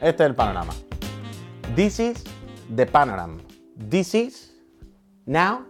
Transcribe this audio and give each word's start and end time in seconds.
Este 0.00 0.22
es 0.22 0.28
el 0.28 0.34
panorama. 0.34 0.74
This 1.74 1.98
is 1.98 2.24
the 2.76 2.84
panorama. 2.84 3.38
This 3.88 4.14
is 4.14 4.52
now 5.24 5.64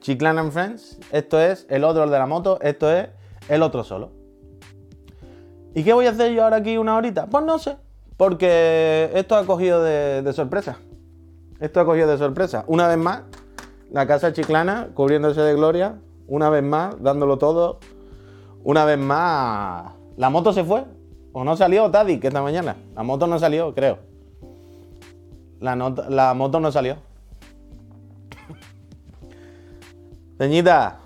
Chiclan 0.00 0.38
and 0.38 0.52
Friends. 0.52 0.98
Esto 1.10 1.40
es 1.40 1.66
el 1.70 1.84
otro 1.84 2.06
de 2.06 2.18
la 2.18 2.26
moto. 2.26 2.58
Esto 2.60 2.90
es 2.92 3.08
el 3.48 3.62
otro 3.62 3.82
solo. 3.82 4.10
¿Y 5.74 5.84
qué 5.84 5.94
voy 5.94 6.06
a 6.06 6.10
hacer 6.10 6.32
yo 6.32 6.44
ahora 6.44 6.56
aquí 6.56 6.76
una 6.76 6.96
horita? 6.96 7.26
Pues 7.26 7.44
no 7.44 7.58
sé. 7.58 7.78
Porque 8.18 9.10
esto 9.14 9.36
ha 9.36 9.46
cogido 9.46 9.82
de, 9.82 10.20
de 10.20 10.32
sorpresa. 10.34 10.76
Esto 11.60 11.80
ha 11.80 11.86
cogido 11.86 12.08
de 12.08 12.18
sorpresa. 12.18 12.64
Una 12.66 12.88
vez 12.88 12.98
más, 12.98 13.22
la 13.90 14.06
casa 14.06 14.34
chiclana 14.34 14.90
cubriéndose 14.92 15.40
de 15.40 15.54
gloria. 15.54 15.98
Una 16.26 16.50
vez 16.50 16.62
más, 16.62 17.02
dándolo 17.02 17.38
todo. 17.38 17.80
Una 18.64 18.86
vez 18.86 18.98
más, 18.98 19.92
la 20.16 20.30
moto 20.30 20.52
se 20.52 20.64
fue. 20.64 20.84
O 21.32 21.44
no 21.44 21.56
salió 21.56 21.90
Taddy, 21.90 22.18
que 22.18 22.28
esta 22.28 22.40
mañana. 22.40 22.76
La 22.94 23.02
moto 23.02 23.26
no 23.26 23.38
salió, 23.38 23.74
creo. 23.74 23.98
La, 25.60 26.34
moto 26.34 26.60
no 26.60 26.72
salió. 26.72 26.96
Peñita, 30.38 31.00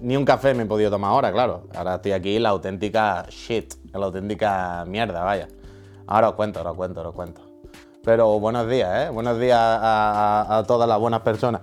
ni 0.00 0.16
un 0.16 0.24
café 0.24 0.54
me 0.54 0.62
he 0.62 0.66
podido 0.66 0.90
tomar 0.90 1.10
ahora, 1.10 1.32
claro. 1.32 1.68
Ahora 1.74 1.96
estoy 1.96 2.12
aquí, 2.12 2.38
la 2.38 2.48
auténtica 2.50 3.26
shit, 3.28 3.74
la 3.92 4.06
auténtica 4.06 4.84
mierda, 4.86 5.22
vaya. 5.22 5.48
Ahora 6.06 6.30
os 6.30 6.34
cuento, 6.34 6.62
os 6.62 6.76
cuento, 6.76 7.06
os 7.06 7.14
cuento. 7.14 7.42
Pero 8.04 8.38
buenos 8.40 8.68
días, 8.70 9.08
¿eh? 9.08 9.10
Buenos 9.10 9.38
días 9.38 9.58
a 9.60 10.64
todas 10.66 10.88
las 10.88 10.98
buenas 10.98 11.20
personas. 11.20 11.62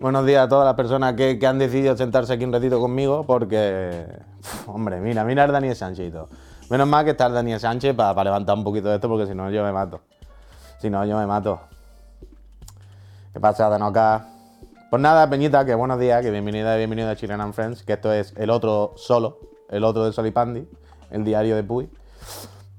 Buenos 0.00 0.26
días 0.26 0.44
a 0.44 0.48
todas 0.48 0.64
las 0.64 0.74
personas 0.74 1.14
que, 1.14 1.38
que 1.38 1.46
han 1.46 1.58
decidido 1.58 1.96
sentarse 1.96 2.32
aquí 2.32 2.44
un 2.44 2.52
ratito 2.52 2.80
conmigo 2.80 3.24
porque... 3.24 4.33
Hombre, 4.66 5.00
mira, 5.00 5.24
mira 5.24 5.44
a 5.44 5.46
Daniel 5.46 5.76
Sánchez 5.76 6.08
y 6.08 6.10
todo. 6.10 6.28
Menos 6.70 6.88
mal 6.88 7.04
que 7.04 7.12
está 7.12 7.26
el 7.26 7.34
Daniel 7.34 7.60
Sánchez 7.60 7.94
para 7.94 8.24
levantar 8.24 8.56
un 8.56 8.64
poquito 8.64 8.88
de 8.88 8.96
esto 8.96 9.08
porque 9.08 9.26
si 9.26 9.34
no 9.34 9.50
yo 9.50 9.62
me 9.62 9.72
mato. 9.72 10.00
Si 10.78 10.90
no 10.90 11.04
yo 11.04 11.18
me 11.18 11.26
mato. 11.26 11.60
¿Qué 13.32 13.40
pasa, 13.40 13.68
Danoca? 13.68 14.28
Pues 14.90 15.02
nada, 15.02 15.28
Peñita, 15.28 15.64
que 15.64 15.74
buenos 15.74 15.98
días, 15.98 16.22
que 16.22 16.30
bienvenida 16.30 16.74
y 16.76 16.78
bienvenido 16.78 17.10
a 17.10 17.16
Chilean 17.16 17.40
and 17.40 17.52
Friends, 17.52 17.82
que 17.82 17.94
esto 17.94 18.12
es 18.12 18.32
el 18.36 18.48
otro 18.48 18.92
solo, 18.96 19.40
el 19.68 19.82
otro 19.82 20.04
de 20.04 20.12
Solipandi, 20.12 20.68
el 21.10 21.24
diario 21.24 21.56
de 21.56 21.64
Puy. 21.64 21.90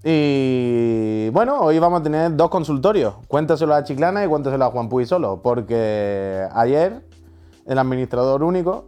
Y 0.04 1.30
bueno, 1.32 1.60
hoy 1.60 1.78
vamos 1.80 2.00
a 2.00 2.04
tener 2.04 2.36
dos 2.36 2.50
consultorios. 2.50 3.16
Cuéntaselo 3.28 3.74
a 3.74 3.84
Chiclana 3.84 4.24
y 4.24 4.28
cuéntaselo 4.28 4.64
a 4.66 4.72
Juan 4.72 4.88
Puy 4.88 5.06
solo, 5.06 5.42
porque 5.42 6.48
ayer 6.54 7.02
el 7.66 7.78
administrador 7.78 8.44
único. 8.44 8.86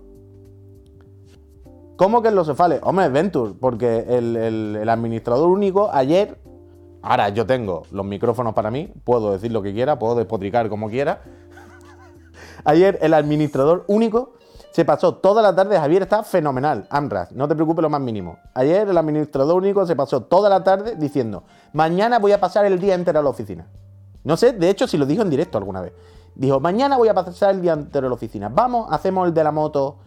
¿Cómo 1.97 2.21
que 2.21 2.29
en 2.29 2.35
los 2.35 2.47
cefales? 2.47 2.79
Hombre, 2.83 3.09
Venture, 3.09 3.53
porque 3.59 4.05
el, 4.07 4.35
el- 4.37 4.75
el 4.81 4.89
administrador 4.89 5.49
único 5.49 5.89
ayer. 5.91 6.39
Ahora 7.01 7.29
yo 7.29 7.45
tengo 7.45 7.83
los 7.91 8.05
micrófonos 8.05 8.53
para 8.53 8.69
mí, 8.71 8.91
puedo 9.03 9.31
decir 9.31 9.51
lo 9.51 9.61
que 9.61 9.73
quiera, 9.73 9.97
puedo 9.99 10.15
despotricar 10.15 10.67
como 10.69 10.89
quiera. 10.89 11.21
Ayer 12.65 12.97
el 13.01 13.13
administrador 13.13 13.85
único 13.87 14.33
se 14.71 14.83
pasó 14.83 15.15
toda 15.15 15.41
la 15.41 15.55
tarde. 15.55 15.77
Javier 15.79 16.03
está 16.03 16.23
fenomenal. 16.23 16.85
Amras, 16.89 17.31
no 17.31 17.47
te 17.47 17.55
preocupes 17.55 17.81
lo 17.81 17.89
más 17.89 18.01
mínimo. 18.01 18.37
Ayer 18.53 18.87
el 18.89 18.97
administrador 18.97 19.55
único 19.55 19.85
se 19.85 19.95
pasó 19.95 20.23
toda 20.23 20.49
la 20.49 20.63
tarde 20.63 20.95
diciendo: 20.97 21.43
Mañana 21.73 22.19
voy 22.19 22.31
a 22.33 22.39
pasar 22.39 22.65
el 22.65 22.79
día 22.79 22.95
entero 22.95 23.19
a 23.19 23.23
la 23.23 23.29
oficina. 23.29 23.67
No 24.23 24.35
sé, 24.35 24.51
de 24.53 24.69
hecho, 24.69 24.87
si 24.87 24.97
lo 24.97 25.05
dijo 25.05 25.21
en 25.21 25.29
directo 25.29 25.57
alguna 25.57 25.81
vez. 25.81 25.93
Dijo: 26.35 26.59
Mañana 26.59 26.97
voy 26.97 27.07
a 27.07 27.13
pasar 27.13 27.55
el 27.55 27.61
día 27.61 27.73
entero 27.73 28.07
a 28.07 28.09
la 28.09 28.15
oficina. 28.15 28.49
Vamos, 28.49 28.87
hacemos 28.91 29.27
el 29.27 29.33
de 29.33 29.43
la 29.43 29.51
moto 29.51 29.97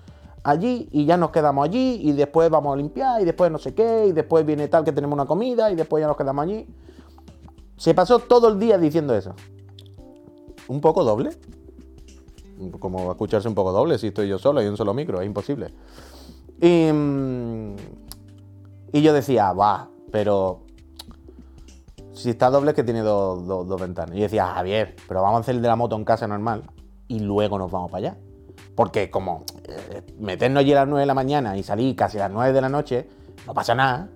allí 0.43 0.89
y 0.93 1.05
ya 1.05 1.17
nos 1.17 1.31
quedamos 1.31 1.65
allí 1.69 2.01
y 2.03 2.13
después 2.13 2.49
vamos 2.51 2.75
a 2.75 2.77
limpiar 2.77 3.21
y 3.21 3.25
después 3.25 3.51
no 3.51 3.59
sé 3.59 3.75
qué 3.75 4.07
y 4.07 4.13
después 4.13 4.45
viene 4.47 4.69
tal 4.69 4.85
que 4.85 4.93
tenemos 4.93 5.15
una 5.15 5.27
comida 5.27 5.71
y 5.71 5.75
después 5.77 6.01
ya 6.01 6.07
nos 6.09 6.17
quedamos 6.17 6.45
allí. 6.45 6.67
Se 7.77 7.95
pasó 7.95 8.19
todo 8.19 8.49
el 8.49 8.59
día 8.59 8.79
diciendo 8.79 9.15
eso. 9.15 9.35
Un 10.69 10.81
poco 10.81 11.03
doble 11.05 11.31
como 12.79 13.11
escucharse 13.11 13.49
un 13.49 13.55
poco 13.55 13.73
doble 13.73 13.97
si 13.99 14.09
estoy 14.09 14.29
yo 14.29 14.39
solo 14.39 14.63
y 14.63 14.67
un 14.67 14.77
solo 14.77 14.93
micro, 14.93 15.21
es 15.21 15.27
imposible. 15.27 15.73
Y, 16.61 16.91
mm, 16.93 17.77
y 18.93 19.01
yo 19.03 19.15
decía, 19.15 19.53
va, 19.55 19.89
pero 20.13 20.61
si 22.13 22.29
está 22.31 22.51
doble 22.51 22.73
es 22.73 22.75
que 22.77 22.85
tiene 22.85 23.01
dos, 23.01 23.47
dos- 23.47 23.67
dos 23.67 23.81
ventanas. 23.81 24.15
Y 24.15 24.19
yo 24.19 24.25
decía, 24.25 24.47
Javier, 24.49 24.95
pero 25.09 25.23
vamos 25.23 25.39
a 25.39 25.41
hacer 25.41 25.55
el 25.55 25.63
de 25.63 25.69
la 25.69 25.77
moto 25.77 25.97
en 25.97 26.05
casa 26.05 26.27
normal 26.27 26.65
y 27.09 27.21
luego 27.21 27.59
nos 27.59 27.71
vamos 27.71 27.91
para 27.91 28.09
allá. 28.11 28.19
Porque 28.81 29.11
como 29.11 29.45
eh, 29.65 30.01
meternos 30.19 30.63
allí 30.63 30.73
a 30.73 30.77
las 30.77 30.89
9 30.89 31.01
de 31.01 31.07
la 31.07 31.13
mañana 31.13 31.55
y 31.55 31.63
salir 31.63 31.95
casi 31.95 32.17
a 32.17 32.23
las 32.23 32.31
9 32.31 32.55
de 32.55 32.61
la 32.63 32.71
noche, 32.71 33.07
no 33.47 33.53
pasa 33.53 33.75
nada. 33.75 34.09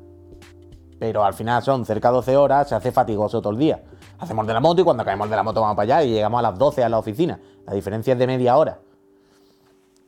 Pero 0.98 1.22
al 1.22 1.34
final 1.34 1.62
son 1.62 1.84
cerca 1.84 2.08
de 2.08 2.14
12 2.14 2.36
horas, 2.38 2.70
se 2.70 2.74
hace 2.74 2.90
fatigoso 2.90 3.42
todo 3.42 3.52
el 3.52 3.58
día. 3.58 3.84
Hacemos 4.18 4.46
de 4.46 4.54
la 4.54 4.60
moto 4.60 4.80
y 4.80 4.84
cuando 4.84 5.04
caemos 5.04 5.28
de 5.28 5.36
la 5.36 5.42
moto 5.42 5.60
vamos 5.60 5.76
para 5.76 5.98
allá 5.98 6.08
y 6.08 6.14
llegamos 6.14 6.38
a 6.38 6.42
las 6.44 6.58
12 6.58 6.82
a 6.82 6.88
la 6.88 6.96
oficina. 6.96 7.38
La 7.66 7.74
diferencia 7.74 8.14
es 8.14 8.18
de 8.18 8.26
media 8.26 8.56
hora. 8.56 8.78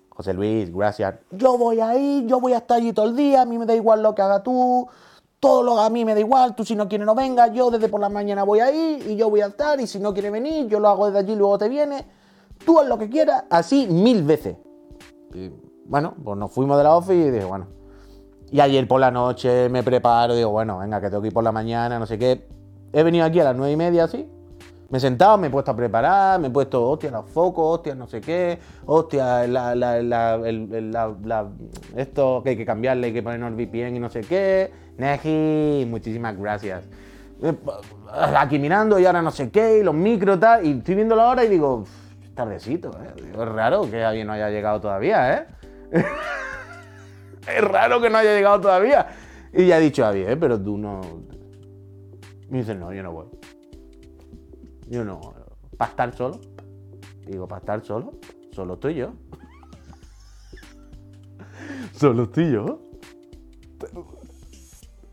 José 0.09 0.33
Luis, 0.33 0.75
gracias. 0.75 1.17
Yo 1.33 1.59
voy 1.59 1.81
ahí, 1.81 2.25
yo 2.27 2.41
voy 2.41 2.55
a 2.55 2.57
estar 2.57 2.79
allí 2.79 2.95
todo 2.95 3.05
el 3.11 3.15
día, 3.15 3.43
a 3.43 3.45
mí 3.45 3.59
me 3.59 3.67
da 3.67 3.75
igual 3.75 4.03
lo 4.03 4.15
que 4.15 4.23
haga 4.23 4.43
tú, 4.43 4.89
todo 5.39 5.63
lo 5.65 5.79
a 5.79 5.91
mí 5.91 6.07
me 6.07 6.15
da 6.15 6.21
igual, 6.21 6.55
tú 6.55 6.65
si 6.65 6.75
no 6.75 6.89
quieres 6.89 7.07
no 7.07 7.15
vengas, 7.15 7.53
yo 7.53 7.71
desde 7.71 7.91
por 7.91 8.01
la 8.01 8.09
mañana 8.09 8.43
voy 8.43 8.61
ahí 8.61 9.05
y 9.07 9.17
yo 9.17 9.29
voy 9.29 9.43
a 9.43 9.49
estar 9.49 9.79
y 9.83 9.87
si 9.87 9.99
no 10.01 10.15
quieres 10.15 10.33
venir, 10.33 10.67
yo 10.67 10.81
lo 10.81 10.89
hago 10.89 11.05
desde 11.09 11.19
allí 11.19 11.33
y 11.35 11.37
luego 11.37 11.59
te 11.59 11.69
vienes. 11.69 12.07
Tú 12.67 12.81
haz 12.81 12.89
lo 12.89 12.99
que 12.99 13.09
quieras, 13.09 13.45
así 13.49 13.87
mil 13.87 14.25
veces. 14.25 14.57
Bueno, 15.87 16.15
pues 16.23 16.37
nos 16.37 16.53
fuimos 16.53 16.77
de 16.77 16.85
la 16.85 16.97
office 16.97 17.15
y 17.15 17.31
dije, 17.31 17.45
bueno, 17.45 17.69
y 18.51 18.61
ayer 18.61 18.87
por 18.89 19.01
la 19.01 19.11
noche 19.11 19.69
me 19.69 19.83
preparo, 19.83 20.35
digo, 20.35 20.51
bueno, 20.51 20.79
venga, 20.79 21.01
que 21.01 21.09
tengo 21.09 21.23
que 21.23 21.29
ir 21.29 21.35
por 21.35 21.45
la 21.45 21.53
mañana, 21.53 21.99
no 21.99 22.07
sé 22.07 22.19
qué. 22.19 22.47
He 22.93 23.03
venido 23.03 23.25
aquí 23.25 23.41
a 23.41 23.45
las 23.45 23.57
nueve 23.57 23.73
y 23.73 23.77
media, 23.77 24.05
así. 24.05 24.29
Me 24.89 24.99
he 24.99 25.01
sentado, 25.01 25.37
me 25.37 25.49
he 25.49 25.51
puesto 25.51 25.73
a 25.73 25.77
preparar, 25.77 26.41
me 26.41 26.49
he 26.49 26.51
puesto, 26.51 26.89
hostia, 26.89 27.11
los 27.11 27.29
focos, 27.29 27.79
hostia, 27.79 27.95
no 27.95 28.07
sé 28.07 28.21
qué, 28.21 28.59
hostia, 28.87 29.47
la, 29.47 30.41
esto 31.97 32.41
que 32.43 32.51
hay 32.51 32.57
que 32.57 32.65
cambiarle, 32.65 33.09
hay 33.09 33.13
que 33.13 33.23
ponernos 33.23 33.51
el 33.51 33.57
VPN 33.57 33.97
y 33.97 34.01
no 34.01 34.09
sé 34.09 34.21
qué. 34.23 34.73
Neji, 34.97 35.87
muchísimas 35.89 36.37
gracias. 36.37 36.85
Eh, 37.43 37.55
Aquí 38.37 38.59
mirando 38.59 38.99
y 38.99 39.07
ahora 39.07 39.23
no 39.23 39.31
sé 39.31 39.51
qué, 39.51 39.79
y 39.79 39.83
los 39.83 39.95
micros 39.95 40.41
tal, 40.41 40.65
y 40.65 40.79
estoy 40.79 40.95
viendo 40.95 41.17
la 41.17 41.29
hora 41.29 41.45
y 41.45 41.49
digo, 41.49 41.79
"Uf, 41.79 41.89
es 41.89 42.06
tardecito, 42.37 42.91
¿eh? 43.03 43.13
Es 43.31 43.37
raro 43.37 43.91
que 43.91 44.05
alguien 44.05 44.29
no 44.29 44.35
haya 44.35 44.51
llegado 44.51 44.81
todavía, 44.81 45.35
¿eh? 45.35 45.47
es 47.49 47.65
raro 47.65 48.01
que 48.01 48.11
no 48.11 48.19
haya 48.19 48.35
llegado 48.35 48.61
todavía. 48.61 49.09
Y 49.53 49.67
ya 49.67 49.79
he 49.79 49.81
dicho 49.81 50.05
Javier, 50.05 50.39
pero 50.39 50.61
tú 50.61 50.79
no. 50.79 51.01
Me 52.49 52.59
dice, 52.59 52.75
no, 52.75 52.93
yo 52.93 53.03
no 53.03 53.13
voy. 53.13 53.27
Yo 54.89 55.05
no. 55.05 55.21
¿Para 55.77 55.91
estar 55.91 56.15
solo? 56.15 56.41
Digo, 57.27 57.49
¿para 57.49 57.61
estar 57.61 57.85
solo? 57.85 58.13
Solo 58.53 58.75
estoy 58.75 58.95
yo. 58.95 59.15
Solo 61.93 62.25
estoy 62.25 62.53
yo. 62.53 62.79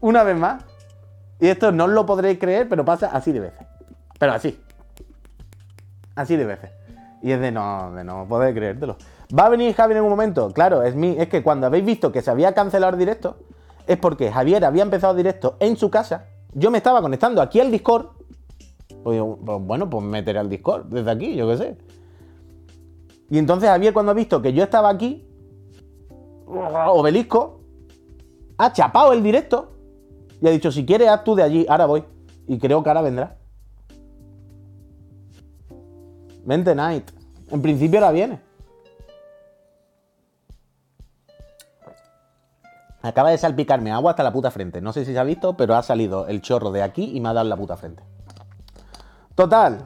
Una 0.01 0.23
vez 0.23 0.37
más. 0.37 0.65
Y 1.39 1.47
esto 1.47 1.71
no 1.71 1.85
os 1.85 1.91
lo 1.91 2.05
podréis 2.05 2.37
creer, 2.37 2.67
pero 2.67 2.83
pasa 2.83 3.07
así 3.07 3.31
de 3.31 3.39
veces. 3.39 3.65
Pero 4.19 4.33
así. 4.33 4.59
Así 6.15 6.35
de 6.35 6.45
veces. 6.45 6.82
Y 7.23 7.31
es 7.31 7.39
de 7.39 7.53
no, 7.53 7.93
de 7.95 8.03
no 8.03 8.27
poder 8.27 8.53
creértelo. 8.53 8.97
¿Va 9.37 9.45
a 9.45 9.49
venir 9.49 9.73
Javier 9.73 9.97
en 9.97 10.03
un 10.03 10.09
momento? 10.09 10.51
Claro, 10.51 10.83
es, 10.83 10.93
mi, 10.93 11.15
es 11.17 11.29
que 11.29 11.41
cuando 11.41 11.65
habéis 11.65 11.85
visto 11.85 12.11
que 12.11 12.21
se 12.21 12.29
había 12.29 12.53
cancelado 12.53 12.91
el 12.91 12.99
directo, 12.99 13.37
es 13.87 13.97
porque 13.97 14.29
Javier 14.29 14.65
había 14.65 14.83
empezado 14.83 15.15
directo 15.15 15.55
en 15.61 15.77
su 15.77 15.89
casa. 15.89 16.27
Yo 16.53 16.69
me 16.69 16.79
estaba 16.79 17.01
conectando 17.01 17.41
aquí 17.41 17.61
al 17.61 17.71
Discord. 17.71 18.07
Pues, 19.03 19.21
pues 19.45 19.61
bueno, 19.61 19.89
pues 19.89 20.03
meteré 20.03 20.37
al 20.37 20.49
Discord 20.49 20.87
desde 20.87 21.11
aquí, 21.11 21.33
yo 21.33 21.47
qué 21.47 21.57
sé. 21.57 21.77
Y 23.29 23.37
entonces 23.37 23.69
Javier, 23.69 23.93
cuando 23.93 24.11
ha 24.11 24.15
visto 24.15 24.41
que 24.41 24.51
yo 24.51 24.65
estaba 24.65 24.89
aquí, 24.89 25.25
obelisco, 26.45 27.61
ha 28.57 28.73
chapado 28.73 29.13
el 29.13 29.23
directo 29.23 29.71
y 30.41 30.47
ha 30.49 30.51
dicho, 30.51 30.73
si 30.73 30.85
quieres, 30.85 31.07
haz 31.07 31.23
tú 31.23 31.35
de 31.35 31.43
allí, 31.43 31.65
ahora 31.69 31.85
voy. 31.85 32.03
Y 32.47 32.59
creo 32.59 32.83
que 32.83 32.89
ahora 32.89 33.01
vendrá. 33.01 33.37
Vente, 36.43 36.75
Night. 36.75 37.09
En 37.49 37.61
principio 37.61 37.99
ahora 37.99 38.11
viene. 38.11 38.41
Acaba 43.01 43.31
de 43.31 43.37
salpicarme 43.37 43.91
agua 43.91 44.11
hasta 44.11 44.23
la 44.23 44.31
puta 44.31 44.49
frente. 44.49 44.79
No 44.79 44.93
sé 44.93 45.03
si 45.03 45.11
se 45.11 45.19
ha 45.19 45.23
visto, 45.23 45.57
pero 45.57 45.75
ha 45.75 45.83
salido 45.83 46.27
el 46.27 46.41
chorro 46.41 46.71
de 46.71 46.81
aquí 46.81 47.11
y 47.13 47.19
me 47.19 47.29
ha 47.29 47.33
dado 47.33 47.49
la 47.49 47.57
puta 47.57 47.75
frente. 47.75 48.01
Total. 49.35 49.79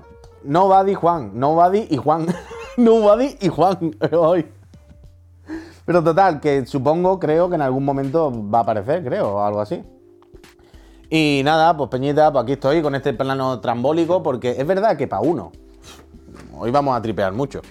Nobody 0.44 0.94
Juan. 0.94 1.32
Nobody 1.34 1.88
y 1.90 1.98
Juan. 1.98 2.28
Nobody 2.78 3.36
y 3.42 3.48
Juan. 3.50 3.96
Hoy. 4.12 4.46
Pero 5.86 6.04
total, 6.04 6.40
que 6.40 6.66
supongo, 6.66 7.18
creo 7.18 7.50
que 7.50 7.56
en 7.56 7.62
algún 7.62 7.86
momento 7.86 8.32
va 8.50 8.60
a 8.60 8.62
aparecer, 8.64 9.04
creo, 9.04 9.36
o 9.36 9.42
algo 9.42 9.62
así. 9.62 9.84
Y 11.10 11.42
nada, 11.46 11.76
pues 11.78 11.90
Peñita, 11.90 12.32
pues 12.32 12.44
aquí 12.44 12.54
estoy 12.54 12.82
con 12.82 12.94
este 12.94 13.14
plano 13.14 13.62
trambólico, 13.62 14.22
porque 14.22 14.52
es 14.52 14.68
verdad 14.68 14.98
que 14.98 15.08
para 15.08 15.22
uno, 15.22 15.54
hoy 16.54 16.72
vamos 16.72 16.98
a 16.98 17.02
tripear 17.02 17.34
mucho. 17.34 17.62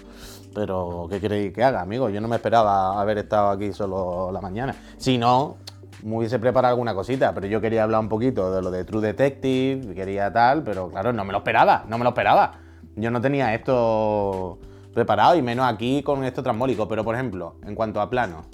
Pero, 0.55 1.07
¿qué 1.11 1.21
queréis 1.21 1.53
que 1.53 1.63
haga, 1.63 1.83
amigo? 1.83 2.09
Yo 2.09 2.21
no 2.21 2.29
me 2.29 2.37
esperaba 2.37 2.99
haber 3.01 3.19
estado 3.19 3.51
aquí 3.51 3.73
solo 3.75 4.31
la 4.33 4.41
mañana. 4.41 4.75
Si 4.97 5.19
no, 5.19 5.57
me 6.03 6.17
hubiese 6.17 6.39
preparado 6.39 6.73
alguna 6.73 6.95
cosita, 6.95 7.35
pero 7.35 7.47
yo 7.47 7.61
quería 7.61 7.83
hablar 7.83 8.01
un 8.01 8.09
poquito 8.09 8.55
de 8.55 8.63
lo 8.63 8.71
de 8.71 8.85
True 8.85 9.03
Detective, 9.03 9.95
quería 9.95 10.33
tal, 10.33 10.63
pero 10.63 10.89
claro, 10.89 11.13
no 11.13 11.25
me 11.25 11.33
lo 11.33 11.39
esperaba, 11.39 11.85
no 11.89 11.99
me 11.99 12.05
lo 12.05 12.11
esperaba. 12.11 12.61
Yo 12.95 13.11
no 13.11 13.21
tenía 13.21 13.55
esto 13.55 14.59
preparado 14.95 15.37
y 15.37 15.43
menos 15.43 15.67
aquí 15.67 16.03
con 16.03 16.25
esto 16.25 16.43
transmólico, 16.43 16.89
pero 16.89 17.05
por 17.05 17.15
ejemplo, 17.15 17.57
en 17.63 17.75
cuanto 17.75 18.01
a 18.01 18.09
plano, 18.09 18.45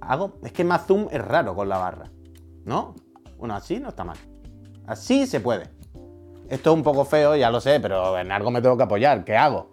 hago, 0.00 0.34
es 0.44 0.52
que 0.52 0.62
más 0.62 0.86
zoom 0.86 1.08
es 1.10 1.24
raro 1.24 1.56
con 1.56 1.68
la 1.68 1.78
barra, 1.78 2.10
¿no? 2.64 2.94
Bueno, 3.36 3.54
así 3.54 3.80
no 3.80 3.88
está 3.88 4.04
mal. 4.04 4.16
Así 4.86 5.26
se 5.26 5.40
puede. 5.40 5.77
Esto 6.48 6.70
es 6.70 6.76
un 6.76 6.82
poco 6.82 7.04
feo, 7.04 7.36
ya 7.36 7.50
lo 7.50 7.60
sé, 7.60 7.78
pero 7.78 8.18
en 8.18 8.32
algo 8.32 8.50
me 8.50 8.62
tengo 8.62 8.76
que 8.76 8.84
apoyar. 8.84 9.22
¿Qué 9.24 9.36
hago? 9.36 9.70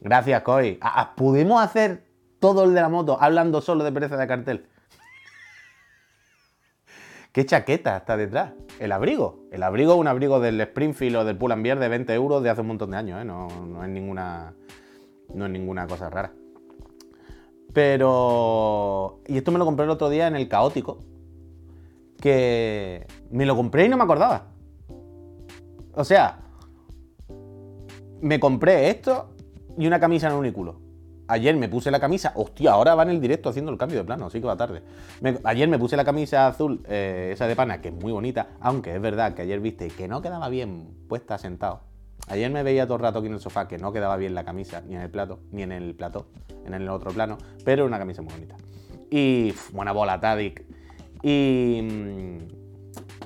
Gracias, 0.00 0.42
Coy. 0.42 0.78
Ah, 0.82 0.92
ah, 0.94 1.14
¿Pudimos 1.16 1.62
hacer 1.62 2.04
todo 2.38 2.64
el 2.64 2.74
de 2.74 2.82
la 2.82 2.90
moto 2.90 3.16
hablando 3.18 3.62
solo 3.62 3.82
de 3.82 3.92
pereza 3.92 4.18
de 4.18 4.26
cartel? 4.26 4.66
¿Qué 7.32 7.46
chaqueta 7.46 7.96
está 7.96 8.18
detrás? 8.18 8.52
El 8.78 8.92
abrigo. 8.92 9.46
El 9.50 9.62
abrigo 9.62 9.94
es 9.94 9.98
un 9.98 10.06
abrigo 10.06 10.38
del 10.38 10.60
Springfield 10.60 11.16
o 11.16 11.24
del 11.24 11.38
Pull&Bear 11.38 11.78
de 11.78 11.88
20 11.88 12.12
euros 12.12 12.42
de 12.42 12.50
hace 12.50 12.60
un 12.60 12.66
montón 12.66 12.90
de 12.90 12.98
años, 12.98 13.22
¿eh? 13.22 13.24
No, 13.24 13.48
no 13.66 13.82
es 13.82 13.88
ninguna. 13.88 14.54
No 15.32 15.46
es 15.46 15.50
ninguna 15.50 15.86
cosa 15.86 16.10
rara. 16.10 16.34
Pero. 17.72 19.20
Y 19.26 19.38
esto 19.38 19.50
me 19.50 19.58
lo 19.58 19.64
compré 19.64 19.84
el 19.84 19.90
otro 19.90 20.10
día 20.10 20.26
en 20.26 20.36
el 20.36 20.46
caótico. 20.46 20.98
Que. 22.20 23.06
Me 23.30 23.46
lo 23.46 23.56
compré 23.56 23.86
y 23.86 23.88
no 23.88 23.96
me 23.96 24.04
acordaba. 24.04 24.55
O 25.96 26.04
sea. 26.04 26.38
Me 28.22 28.40
compré 28.40 28.88
esto 28.88 29.28
y 29.76 29.86
una 29.86 30.00
camisa 30.00 30.28
en 30.28 30.34
un 30.34 30.40
unículo. 30.40 30.80
Ayer 31.28 31.56
me 31.56 31.68
puse 31.68 31.90
la 31.90 31.98
camisa, 31.98 32.32
hostia, 32.36 32.72
ahora 32.72 32.94
va 32.94 33.02
en 33.02 33.10
el 33.10 33.20
directo 33.20 33.48
haciendo 33.48 33.72
el 33.72 33.78
cambio 33.78 33.98
de 33.98 34.04
plano, 34.04 34.26
así 34.26 34.40
que 34.40 34.46
va 34.46 34.56
tarde. 34.56 34.82
ayer 35.42 35.68
me 35.68 35.78
puse 35.78 35.96
la 35.96 36.04
camisa 36.04 36.46
azul, 36.46 36.82
eh, 36.88 37.30
esa 37.32 37.48
de 37.48 37.56
pana, 37.56 37.80
que 37.82 37.88
es 37.88 37.94
muy 37.94 38.12
bonita, 38.12 38.50
aunque 38.60 38.94
es 38.94 39.00
verdad 39.00 39.34
que 39.34 39.42
ayer 39.42 39.58
viste 39.60 39.88
que 39.88 40.06
no 40.06 40.22
quedaba 40.22 40.48
bien 40.48 40.88
puesta 41.08 41.36
sentado. 41.36 41.80
Ayer 42.28 42.50
me 42.50 42.62
veía 42.62 42.86
todo 42.86 42.96
el 42.96 43.02
rato 43.02 43.18
aquí 43.18 43.26
en 43.26 43.34
el 43.34 43.40
sofá 43.40 43.66
que 43.66 43.76
no 43.76 43.92
quedaba 43.92 44.16
bien 44.16 44.34
la 44.34 44.44
camisa, 44.44 44.82
ni 44.86 44.94
en 44.94 45.02
el 45.02 45.10
plato, 45.10 45.40
ni 45.50 45.62
en 45.62 45.72
el 45.72 45.94
plató, 45.94 46.26
en 46.64 46.74
el 46.74 46.88
otro 46.88 47.10
plano, 47.10 47.38
pero 47.64 47.84
una 47.86 47.98
camisa 47.98 48.22
muy 48.22 48.32
bonita. 48.32 48.56
Y 49.10 49.52
buena 49.72 49.92
bola, 49.92 50.20
Tadic. 50.20 50.64
Y, 51.22 51.80
mm, 51.82 52.65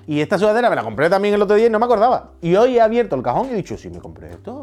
y 0.07 0.21
esta 0.21 0.39
sudadera 0.39 0.71
me 0.71 0.77
la 0.77 0.83
compré 0.83 1.09
también 1.09 1.35
el 1.35 1.43
otro 1.43 1.57
día 1.57 1.67
y 1.67 1.71
no 1.71 1.79
me 1.79 1.85
acordaba. 1.85 2.33
Y 2.41 2.55
hoy 2.57 2.77
he 2.77 2.81
abierto 2.81 3.17
el 3.17 3.23
cajón 3.23 3.49
y 3.49 3.53
he 3.53 3.57
dicho, 3.57 3.77
sí, 3.77 3.91
me 3.91 4.01
compré 4.01 4.31
esto 4.31 4.63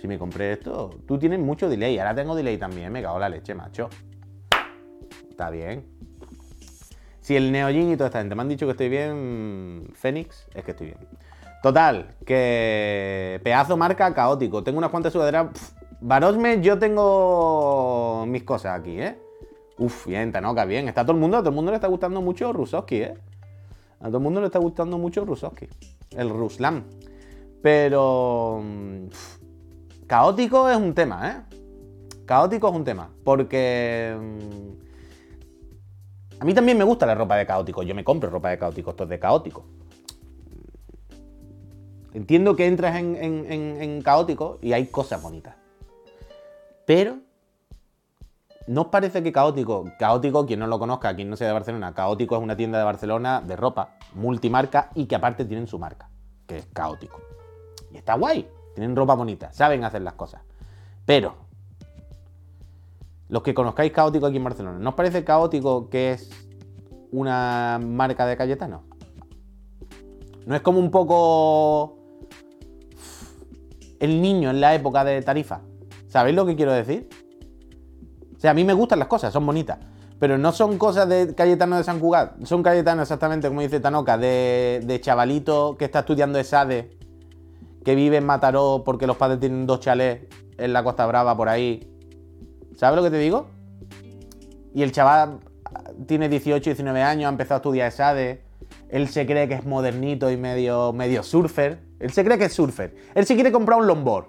si 0.00 0.06
me 0.06 0.18
compré 0.18 0.52
esto, 0.52 0.90
tú 1.06 1.18
tienes 1.18 1.40
mucho 1.40 1.68
delay. 1.68 1.98
Ahora 1.98 2.14
tengo 2.14 2.34
delay 2.34 2.56
también, 2.56 2.92
me 2.92 3.02
cago 3.02 3.18
la 3.18 3.28
leche, 3.28 3.54
macho. 3.54 3.88
Está 5.28 5.50
bien. 5.50 5.84
Si 7.20 7.36
el 7.36 7.52
Neojin 7.52 7.92
y 7.92 7.96
toda 7.96 8.06
esta 8.06 8.20
gente 8.20 8.34
me 8.34 8.42
han 8.42 8.48
dicho 8.48 8.66
que 8.66 8.72
estoy 8.72 8.88
bien, 8.88 9.90
Fénix, 9.94 10.46
es 10.54 10.64
que 10.64 10.70
estoy 10.70 10.88
bien. 10.88 10.98
Total, 11.62 12.14
que 12.24 13.40
pedazo 13.42 13.76
marca 13.76 14.14
caótico. 14.14 14.62
Tengo 14.62 14.78
unas 14.78 14.90
cuantas 14.90 15.12
sudaderas. 15.12 15.48
Varosme, 16.00 16.60
yo 16.60 16.78
tengo 16.78 18.24
mis 18.26 18.44
cosas 18.44 18.78
aquí, 18.78 19.00
¿eh? 19.00 19.18
Uf, 19.78 20.06
bien, 20.06 20.30
Tanoka, 20.30 20.64
bien. 20.64 20.86
Está 20.88 21.02
todo 21.02 21.12
el 21.12 21.18
mundo, 21.18 21.36
a 21.36 21.40
todo 21.40 21.50
el 21.50 21.56
mundo 21.56 21.72
le 21.72 21.76
está 21.76 21.88
gustando 21.88 22.22
mucho 22.22 22.52
Rusowski, 22.52 23.02
¿eh? 23.02 23.14
A 24.00 24.06
todo 24.06 24.18
el 24.18 24.22
mundo 24.22 24.40
le 24.40 24.46
está 24.46 24.58
gustando 24.58 24.98
mucho 24.98 25.24
Rusowski. 25.24 25.66
El 26.16 26.30
Ruslam. 26.30 26.84
Pero... 27.62 28.62
Caótico 30.06 30.70
es 30.70 30.76
un 30.76 30.94
tema, 30.94 31.30
¿eh? 31.30 31.42
Caótico 32.24 32.68
es 32.68 32.74
un 32.74 32.84
tema, 32.84 33.10
porque... 33.24 34.16
Mm, 34.18 34.88
a 36.40 36.44
mí 36.44 36.54
también 36.54 36.78
me 36.78 36.84
gusta 36.84 37.04
la 37.04 37.14
ropa 37.14 37.36
de 37.36 37.46
caótico, 37.46 37.82
yo 37.82 37.94
me 37.94 38.04
compro 38.04 38.30
ropa 38.30 38.50
de 38.50 38.58
caótico, 38.58 38.90
esto 38.90 39.04
es 39.04 39.10
de 39.10 39.18
caótico. 39.18 39.64
Entiendo 42.14 42.56
que 42.56 42.66
entras 42.66 42.96
en, 42.96 44.02
caótico 44.02 44.58
y 44.62 44.72
hay 44.72 44.86
cosas 44.86 45.22
bonitas. 45.22 45.56
Pero 46.86 47.18
¿No 48.68 48.82
os 48.82 48.86
parece 48.88 49.22
que 49.22 49.32
Caótico, 49.32 49.86
Caótico, 49.98 50.44
quien 50.44 50.60
no 50.60 50.66
lo 50.66 50.78
conozca, 50.78 51.16
quien 51.16 51.30
no 51.30 51.36
sea 51.36 51.46
de 51.46 51.54
Barcelona, 51.54 51.94
Caótico 51.94 52.36
es 52.36 52.42
una 52.42 52.54
tienda 52.54 52.76
de 52.76 52.84
Barcelona 52.84 53.40
de 53.40 53.56
ropa, 53.56 53.96
multimarca 54.12 54.90
y 54.94 55.06
que 55.06 55.14
aparte 55.14 55.46
tienen 55.46 55.66
su 55.66 55.78
marca, 55.78 56.10
que 56.46 56.58
es 56.58 56.66
Caótico. 56.66 57.18
Y 57.90 57.96
está 57.96 58.14
guay. 58.14 58.46
Tienen 58.74 58.94
ropa 58.94 59.14
bonita, 59.14 59.50
saben 59.54 59.84
hacer 59.84 60.02
las 60.02 60.12
cosas. 60.12 60.42
Pero, 61.06 61.34
los 63.30 63.42
que 63.42 63.54
conozcáis 63.54 63.90
Caótico 63.90 64.26
aquí 64.26 64.36
en 64.36 64.44
Barcelona, 64.44 64.78
¿no 64.78 64.90
os 64.90 64.94
parece 64.94 65.24
caótico 65.24 65.88
que 65.88 66.12
es 66.12 66.30
una 67.10 67.80
marca 67.82 68.26
de 68.26 68.36
Cayetano? 68.36 68.82
¿No 70.44 70.54
es 70.54 70.60
como 70.60 70.78
un 70.78 70.90
poco 70.90 71.96
el 73.98 74.20
niño 74.20 74.50
en 74.50 74.60
la 74.60 74.74
época 74.74 75.04
de 75.04 75.22
Tarifa? 75.22 75.62
¿Sabéis 76.08 76.36
lo 76.36 76.44
que 76.44 76.54
quiero 76.54 76.72
decir? 76.72 77.08
O 78.38 78.40
sea, 78.40 78.52
a 78.52 78.54
mí 78.54 78.62
me 78.62 78.72
gustan 78.72 79.00
las 79.00 79.08
cosas, 79.08 79.32
son 79.32 79.44
bonitas. 79.44 79.78
Pero 80.20 80.38
no 80.38 80.52
son 80.52 80.78
cosas 80.78 81.08
de 81.08 81.34
Cayetano 81.34 81.76
de 81.76 81.82
San 81.82 81.98
Cugat. 81.98 82.44
Son 82.44 82.62
Cayetano 82.62 83.02
exactamente 83.02 83.48
como 83.48 83.62
dice 83.62 83.80
Tanoca, 83.80 84.16
de, 84.16 84.98
chavalito 85.02 85.76
que 85.76 85.84
está 85.84 86.00
estudiando 86.00 86.38
ESADE 86.38 86.96
que 87.84 87.94
vive 87.96 88.16
en 88.16 88.26
Mataró 88.26 88.82
porque 88.84 89.08
los 89.08 89.16
padres 89.16 89.40
tienen 89.40 89.66
dos 89.66 89.80
chalés 89.80 90.20
en 90.56 90.72
la 90.72 90.84
Costa 90.84 91.04
Brava 91.06 91.36
por 91.36 91.48
ahí. 91.48 91.92
¿Sabes 92.76 92.96
lo 92.96 93.02
que 93.02 93.10
te 93.10 93.18
digo? 93.18 93.48
Y 94.72 94.82
el 94.82 94.92
chaval 94.92 95.40
tiene 96.06 96.28
18, 96.28 96.62
19 96.70 97.02
años, 97.02 97.26
ha 97.26 97.30
empezado 97.30 97.56
a 97.56 97.58
estudiar 97.58 97.88
ESADE. 97.88 98.44
Él 98.88 99.08
se 99.08 99.26
cree 99.26 99.48
que 99.48 99.54
es 99.54 99.66
modernito 99.66 100.30
y 100.30 100.36
medio, 100.36 100.92
medio 100.92 101.24
surfer. 101.24 101.80
Él 101.98 102.12
se 102.12 102.24
cree 102.24 102.38
que 102.38 102.44
es 102.44 102.52
surfer. 102.52 102.94
Él 103.16 103.26
se 103.26 103.34
quiere 103.34 103.50
comprar 103.50 103.80
un 103.80 103.88
longboard. 103.88 104.26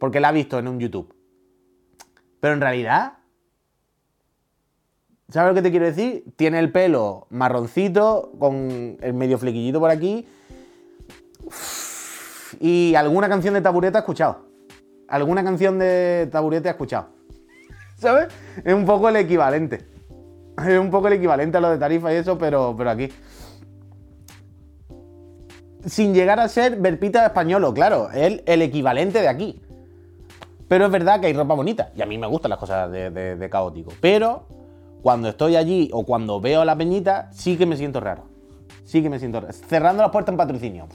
Porque 0.00 0.18
lo 0.18 0.26
ha 0.26 0.32
visto 0.32 0.58
en 0.58 0.66
un 0.66 0.80
YouTube. 0.80 1.14
Pero 2.40 2.54
en 2.54 2.60
realidad. 2.60 3.19
¿Sabes 5.30 5.50
lo 5.50 5.54
que 5.54 5.62
te 5.62 5.70
quiero 5.70 5.86
decir? 5.86 6.24
Tiene 6.36 6.58
el 6.58 6.72
pelo 6.72 7.26
marroncito, 7.30 8.32
con 8.38 8.98
el 9.00 9.14
medio 9.14 9.38
flequillito 9.38 9.78
por 9.80 9.90
aquí 9.90 10.26
y 12.58 12.94
alguna 12.94 13.28
canción 13.28 13.54
de 13.54 13.60
taburete 13.60 13.98
ha 13.98 14.00
escuchado. 14.00 14.46
Alguna 15.08 15.44
canción 15.44 15.78
de 15.78 16.28
taburete 16.30 16.68
ha 16.68 16.72
escuchado. 16.72 17.08
¿Sabes? 17.96 18.28
Es 18.64 18.74
un 18.74 18.86
poco 18.86 19.08
el 19.08 19.16
equivalente. 19.16 19.86
Es 20.58 20.78
un 20.78 20.90
poco 20.90 21.08
el 21.08 21.14
equivalente 21.14 21.58
a 21.58 21.60
lo 21.60 21.70
de 21.70 21.78
tarifa 21.78 22.12
y 22.12 22.16
eso, 22.16 22.38
pero, 22.38 22.74
pero 22.76 22.90
aquí. 22.90 23.08
Sin 25.86 26.12
llegar 26.12 26.38
a 26.40 26.48
ser 26.48 26.76
Verpita 26.76 27.24
españolo, 27.24 27.72
claro, 27.72 28.10
es 28.10 28.42
el, 28.44 28.62
equivalente 28.62 29.20
de 29.20 29.28
aquí. 29.28 29.62
Pero 30.68 30.86
es 30.86 30.90
verdad 30.90 31.20
que 31.20 31.26
hay 31.26 31.32
ropa 31.32 31.54
bonita. 31.54 31.90
Y 31.96 32.02
a 32.02 32.06
mí 32.06 32.18
me 32.18 32.26
gustan 32.26 32.50
las 32.50 32.58
cosas 32.58 32.90
de, 32.90 33.48
caótico. 33.50 33.92
Pero 34.00 34.46
cuando 35.02 35.28
estoy 35.28 35.56
allí 35.56 35.90
o 35.92 36.04
cuando 36.04 36.40
veo 36.40 36.64
la 36.64 36.76
peñita, 36.76 37.30
sí 37.32 37.56
que 37.56 37.66
me 37.66 37.76
siento 37.76 38.00
raro. 38.00 38.24
Sí 38.84 39.02
que 39.02 39.10
me 39.10 39.18
siento 39.18 39.40
raro. 39.40 39.52
Cerrando 39.52 40.02
las 40.02 40.10
puertas 40.10 40.32
en 40.32 40.36
patrocinio. 40.36 40.86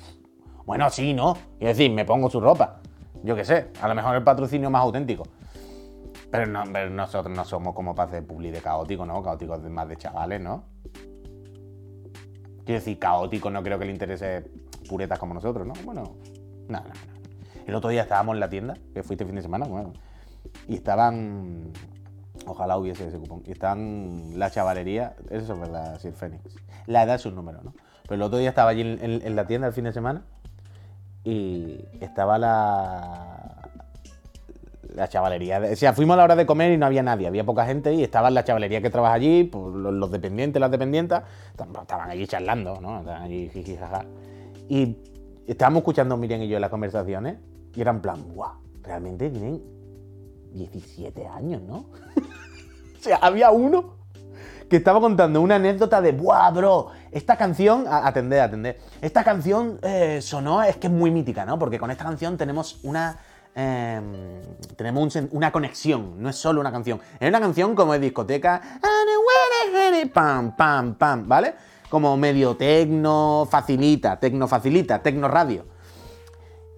Bueno, 0.65 0.89
sí, 0.89 1.13
¿no? 1.13 1.37
Es 1.59 1.77
decir, 1.77 1.91
me 1.91 2.05
pongo 2.05 2.29
su 2.29 2.39
ropa. 2.39 2.81
Yo 3.23 3.35
qué 3.35 3.45
sé, 3.45 3.67
a 3.81 3.87
lo 3.87 3.95
mejor 3.95 4.15
el 4.15 4.23
patrocinio 4.23 4.69
más 4.69 4.81
auténtico. 4.81 5.23
Pero, 6.31 6.45
nosotros 6.89 7.35
no 7.35 7.45
somos 7.45 7.73
como 7.73 7.95
para 7.95 8.09
hacer 8.09 8.25
publi 8.25 8.51
de 8.51 8.59
caótico, 8.59 9.05
¿no? 9.05 9.21
Caótico 9.21 9.55
es 9.55 9.61
más 9.63 9.87
de 9.87 9.95
chavales, 9.95 10.41
¿no? 10.41 10.65
Quiero 12.65 12.79
decir, 12.79 12.97
caótico 12.99 13.49
no 13.49 13.61
creo 13.63 13.77
que 13.79 13.85
le 13.85 13.91
interese 13.91 14.43
puretas 14.89 15.19
como 15.19 15.33
nosotros, 15.33 15.65
¿no? 15.65 15.73
Bueno, 15.83 16.15
nada, 16.67 16.85
nada, 16.87 17.01
nada. 17.05 17.15
El 17.65 17.75
otro 17.75 17.89
día 17.89 18.03
estábamos 18.03 18.33
en 18.35 18.39
la 18.39 18.49
tienda, 18.49 18.75
que 18.93 19.03
fuiste 19.03 19.23
el 19.23 19.29
fin 19.29 19.35
de 19.35 19.41
semana, 19.41 19.65
bueno, 19.65 19.93
y 20.67 20.75
estaban. 20.75 21.71
Ojalá 22.45 22.77
hubiese 22.77 23.07
ese 23.07 23.17
cupón. 23.17 23.43
Y 23.45 23.51
estaban 23.51 24.37
la 24.37 24.51
chavalería, 24.51 25.15
eso 25.29 25.53
es 25.53 25.59
verdad, 25.59 25.99
Sir 25.99 26.13
Fénix. 26.13 26.55
La 26.85 27.03
edad 27.03 27.15
es 27.15 27.25
un 27.25 27.35
número, 27.35 27.61
¿no? 27.63 27.73
Pero 28.03 28.15
el 28.15 28.21
otro 28.21 28.37
día 28.37 28.49
estaba 28.49 28.69
allí 28.69 28.81
en 28.81 29.35
la 29.35 29.47
tienda 29.47 29.67
el 29.67 29.73
fin 29.73 29.85
de 29.85 29.93
semana 29.93 30.23
y 31.23 31.83
estaba 31.99 32.37
la, 32.37 33.65
la 34.95 35.07
chavalería. 35.07 35.61
O 35.71 35.75
sea, 35.75 35.93
fuimos 35.93 36.13
a 36.13 36.17
la 36.17 36.23
hora 36.23 36.35
de 36.35 36.45
comer 36.45 36.71
y 36.71 36.77
no 36.77 36.85
había 36.85 37.03
nadie, 37.03 37.27
había 37.27 37.43
poca 37.43 37.65
gente 37.65 37.93
y 37.93 38.03
estaba 38.03 38.29
la 38.29 38.43
chavalería 38.43 38.81
que 38.81 38.89
trabaja 38.89 39.15
allí, 39.15 39.43
pues, 39.43 39.73
los, 39.75 40.11
dependientes, 40.11 40.59
las 40.59 40.71
dependientas, 40.71 41.23
estaban 41.81 42.09
allí 42.09 42.25
charlando, 42.27 42.79
¿no? 42.81 42.99
Estaban 42.99 43.23
allí 43.23 43.49
jiji, 43.49 43.75
jaja. 43.75 44.05
Y 44.69 44.97
estábamos 45.47 45.81
escuchando 45.81 46.17
Miriam 46.17 46.41
y 46.41 46.47
yo 46.47 46.59
las 46.59 46.69
conversaciones 46.69 47.37
y 47.73 47.81
eran 47.81 47.97
en 47.97 48.01
plan, 48.01 48.23
guau, 48.33 48.53
realmente 48.83 49.29
tienen 49.29 49.61
17 50.55 51.27
años, 51.27 51.61
¿no? 51.61 51.77
o 52.97 53.01
sea, 53.01 53.17
había 53.17 53.51
uno 53.51 53.95
que 54.69 54.77
estaba 54.77 54.99
contando 54.99 55.41
una 55.41 55.55
anécdota 55.55 56.01
de, 56.01 56.11
¡buah, 56.11 56.49
bro! 56.51 56.87
Esta 57.11 57.37
canción, 57.37 57.85
atended, 57.87 58.39
atended, 58.39 58.75
esta 59.01 59.23
canción 59.23 59.79
eh, 59.83 60.19
sonó, 60.21 60.63
es 60.63 60.77
que 60.77 60.87
es 60.87 60.93
muy 60.93 61.11
mítica, 61.11 61.45
¿no? 61.45 61.59
Porque 61.59 61.77
con 61.77 61.91
esta 61.91 62.03
canción 62.03 62.37
tenemos 62.37 62.79
una 62.83 63.19
em, 63.53 64.41
tenemos 64.75 65.15
una 65.31 65.51
conexión, 65.51 66.21
no 66.21 66.29
es 66.29 66.35
solo 66.35 66.59
una 66.61 66.71
canción. 66.71 66.99
Es 67.19 67.29
una 67.29 67.39
canción 67.39 67.75
como 67.75 67.93
de 67.93 67.99
discoteca. 67.99 68.61
Pam, 70.13 70.55
pam, 70.55 70.95
pam, 70.95 71.27
¿vale? 71.27 71.53
Como 71.89 72.17
medio 72.17 72.55
tecno 72.55 73.47
facilita, 73.49 74.19
tecno 74.19 74.47
facilita, 74.47 75.01
tecno 75.01 75.27
radio. 75.27 75.74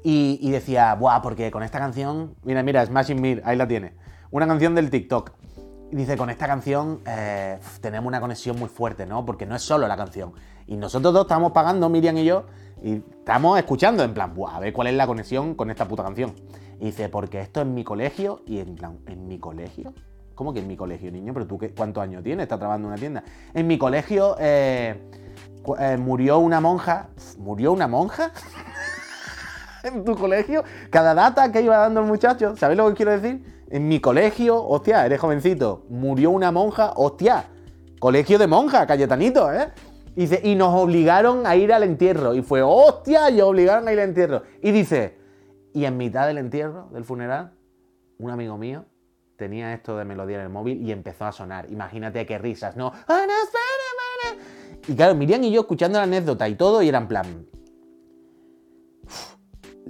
Y, 0.10 0.52
decía, 0.52 0.96
buah, 0.96 1.22
porque 1.22 1.52
con 1.52 1.64
esta 1.64 1.80
canción, 1.80 2.34
mira, 2.44 2.64
mira, 2.64 2.86
Smashing 2.86 3.20
Mir, 3.20 3.42
ahí 3.44 3.58
la 3.58 3.68
tiene. 3.68 3.94
Una 4.32 4.48
canción 4.48 4.74
del 4.74 4.90
TikTok. 4.90 5.34
Y 5.92 5.98
dice, 5.98 6.16
con 6.16 6.30
esta 6.30 6.48
canción 6.48 7.02
eh, 7.06 7.60
tenemos 7.82 8.08
una 8.08 8.22
conexión 8.22 8.58
muy 8.58 8.70
fuerte, 8.70 9.06
¿no? 9.06 9.26
Porque 9.26 9.46
no 9.46 9.54
es 9.54 9.64
solo 9.64 9.86
la 9.86 9.98
canción. 9.98 10.32
Y 10.66 10.78
nosotros 10.78 11.14
dos 11.14 11.24
estamos 11.24 11.52
pagando, 11.52 11.90
Miriam 11.90 12.18
y 12.20 12.24
yo, 12.24 12.46
y 12.82 13.04
estamos 13.20 13.60
escuchando 13.60 14.02
en 14.02 14.14
plan, 14.14 14.34
buah, 14.34 14.56
a 14.56 14.60
ver 14.62 14.72
cuál 14.72 14.88
es 14.88 14.94
la 14.94 15.08
conexión 15.08 15.56
con 15.56 15.70
esta 15.72 15.86
puta 15.90 16.04
canción. 16.04 16.34
Y 16.80 16.86
dice, 16.86 17.10
porque 17.10 17.42
esto 17.42 17.60
es 17.60 17.68
mi 17.68 17.84
colegio, 17.84 18.44
y 18.46 18.60
en 18.60 18.76
plan, 18.76 19.00
¿en 19.08 19.28
mi 19.28 19.40
colegio? 19.40 19.94
¿Cómo 20.36 20.54
que 20.54 20.62
en 20.62 20.68
mi 20.68 20.78
colegio, 20.78 21.12
niño? 21.12 21.34
¿Pero 21.34 21.48
tú 21.48 21.58
qué, 21.58 21.74
cuántos 21.74 22.02
años 22.02 22.24
tienes? 22.24 22.44
¿Estás 22.44 22.60
trabajando 22.60 22.88
en 22.88 22.94
una 22.94 23.00
tienda? 23.02 23.24
En 23.54 23.68
mi 23.68 23.78
colegio 23.78 24.38
eh, 24.40 25.02
eh, 25.80 25.98
murió 25.98 26.40
una 26.40 26.62
monja. 26.62 27.10
¿Murió 27.38 27.74
una 27.74 27.90
monja? 27.90 28.32
en 29.84 30.04
tu 30.04 30.16
colegio, 30.16 30.64
cada 30.90 31.14
data 31.14 31.52
que 31.52 31.62
iba 31.62 31.78
dando 31.78 32.02
el 32.02 32.06
muchacho, 32.08 32.56
¿sabes 32.56 32.78
lo 32.78 32.88
que 32.90 32.96
quiero 32.96 33.12
decir? 33.12 33.44
En 33.70 33.88
mi 33.88 34.00
colegio, 34.00 34.64
hostia, 34.64 35.06
eres 35.06 35.20
jovencito, 35.20 35.86
murió 35.90 36.32
una 36.32 36.52
monja, 36.52 36.94
hostia, 36.96 37.46
colegio 38.00 38.38
de 38.38 38.48
monja, 38.48 38.86
Cayetanito, 38.88 39.52
¿eh? 39.52 39.70
Y, 40.16 40.22
dice, 40.22 40.42
y 40.44 40.56
nos 40.56 40.74
obligaron 40.74 41.46
a 41.46 41.56
ir 41.56 41.72
al 41.72 41.84
entierro. 41.84 42.34
Y 42.34 42.42
fue, 42.42 42.64
hostia, 42.64 43.30
y 43.30 43.40
obligaron 43.40 43.88
a 43.88 43.94
ir 43.94 44.00
al 44.00 44.10
entierro. 44.10 44.42
Y 44.64 44.72
dice, 44.72 45.16
y 45.74 45.86
en 45.86 45.96
mitad 45.96 46.26
del 46.26 46.40
entierro, 46.40 46.90
del 46.92 47.06
funeral, 47.06 47.52
un 48.18 48.32
amigo 48.32 48.58
mío 48.58 48.86
tenía 49.36 49.74
esto 49.74 49.96
de 49.96 50.06
melodía 50.06 50.38
en 50.38 50.44
el 50.44 50.50
móvil 50.50 50.82
y 50.82 50.92
empezó 50.92 51.26
a 51.26 51.32
sonar. 51.32 51.72
Imagínate 51.72 52.26
qué 52.26 52.40
risas, 52.40 52.76
¿no? 52.76 52.92
Y 54.88 54.96
claro, 54.96 55.14
Miriam 55.14 55.44
y 55.44 55.52
yo 55.52 55.62
escuchando 55.62 56.00
la 56.00 56.06
anécdota 56.06 56.50
y 56.50 56.56
todo, 56.56 56.82
y 56.82 56.90
eran 56.90 57.08
plan, 57.08 57.46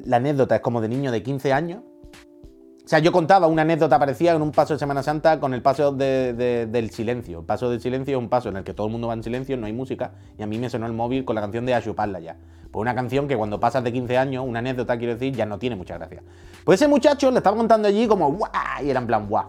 la 0.07 0.17
anécdota 0.17 0.55
es 0.55 0.61
como 0.61 0.79
de 0.79 0.87
niño 0.87 1.11
de 1.11 1.21
15 1.21 1.53
años. 1.53 1.83
O 2.83 2.89
sea, 2.89 2.99
yo 2.99 3.11
contaba 3.11 3.47
una 3.47 3.63
anécdota 3.63 3.99
parecida 3.99 4.31
en 4.31 4.41
un 4.41 4.51
paso 4.51 4.73
de 4.73 4.79
Semana 4.79 5.03
Santa 5.03 5.41
con 5.41 5.53
el 5.53 5.61
paso 5.61 5.91
del 5.91 6.89
silencio. 6.91 7.39
El 7.39 7.45
paso 7.45 7.69
del 7.69 7.81
silencio 7.81 8.17
es 8.17 8.23
un 8.23 8.29
paso 8.29 8.47
en 8.47 8.55
el 8.55 8.63
que 8.63 8.73
todo 8.73 8.87
el 8.87 8.93
mundo 8.93 9.09
va 9.09 9.13
en 9.13 9.23
silencio, 9.23 9.57
no 9.57 9.65
hay 9.65 9.73
música, 9.73 10.13
y 10.37 10.43
a 10.43 10.47
mí 10.47 10.57
me 10.57 10.69
sonó 10.69 10.85
el 10.85 10.93
móvil 10.93 11.25
con 11.25 11.35
la 11.35 11.41
canción 11.41 11.65
de 11.65 11.73
Ashuparla 11.73 12.21
ya. 12.21 12.37
Pues 12.71 12.81
una 12.81 12.95
canción 12.95 13.27
que 13.27 13.35
cuando 13.35 13.59
pasas 13.59 13.83
de 13.83 13.91
15 13.91 14.17
años, 14.17 14.45
una 14.47 14.59
anécdota 14.59 14.97
quiero 14.97 15.13
decir, 15.13 15.35
ya 15.35 15.45
no 15.45 15.59
tiene 15.59 15.75
mucha 15.75 15.97
gracia. 15.97 16.23
Pues 16.63 16.81
ese 16.81 16.87
muchacho 16.87 17.29
le 17.29 17.37
estaba 17.39 17.57
contando 17.57 17.89
allí 17.89 18.07
como 18.07 18.31
¡guau! 18.31 18.49
Y 18.81 18.89
era 18.89 19.01
en 19.01 19.07
plan 19.07 19.27
¡guau! 19.27 19.47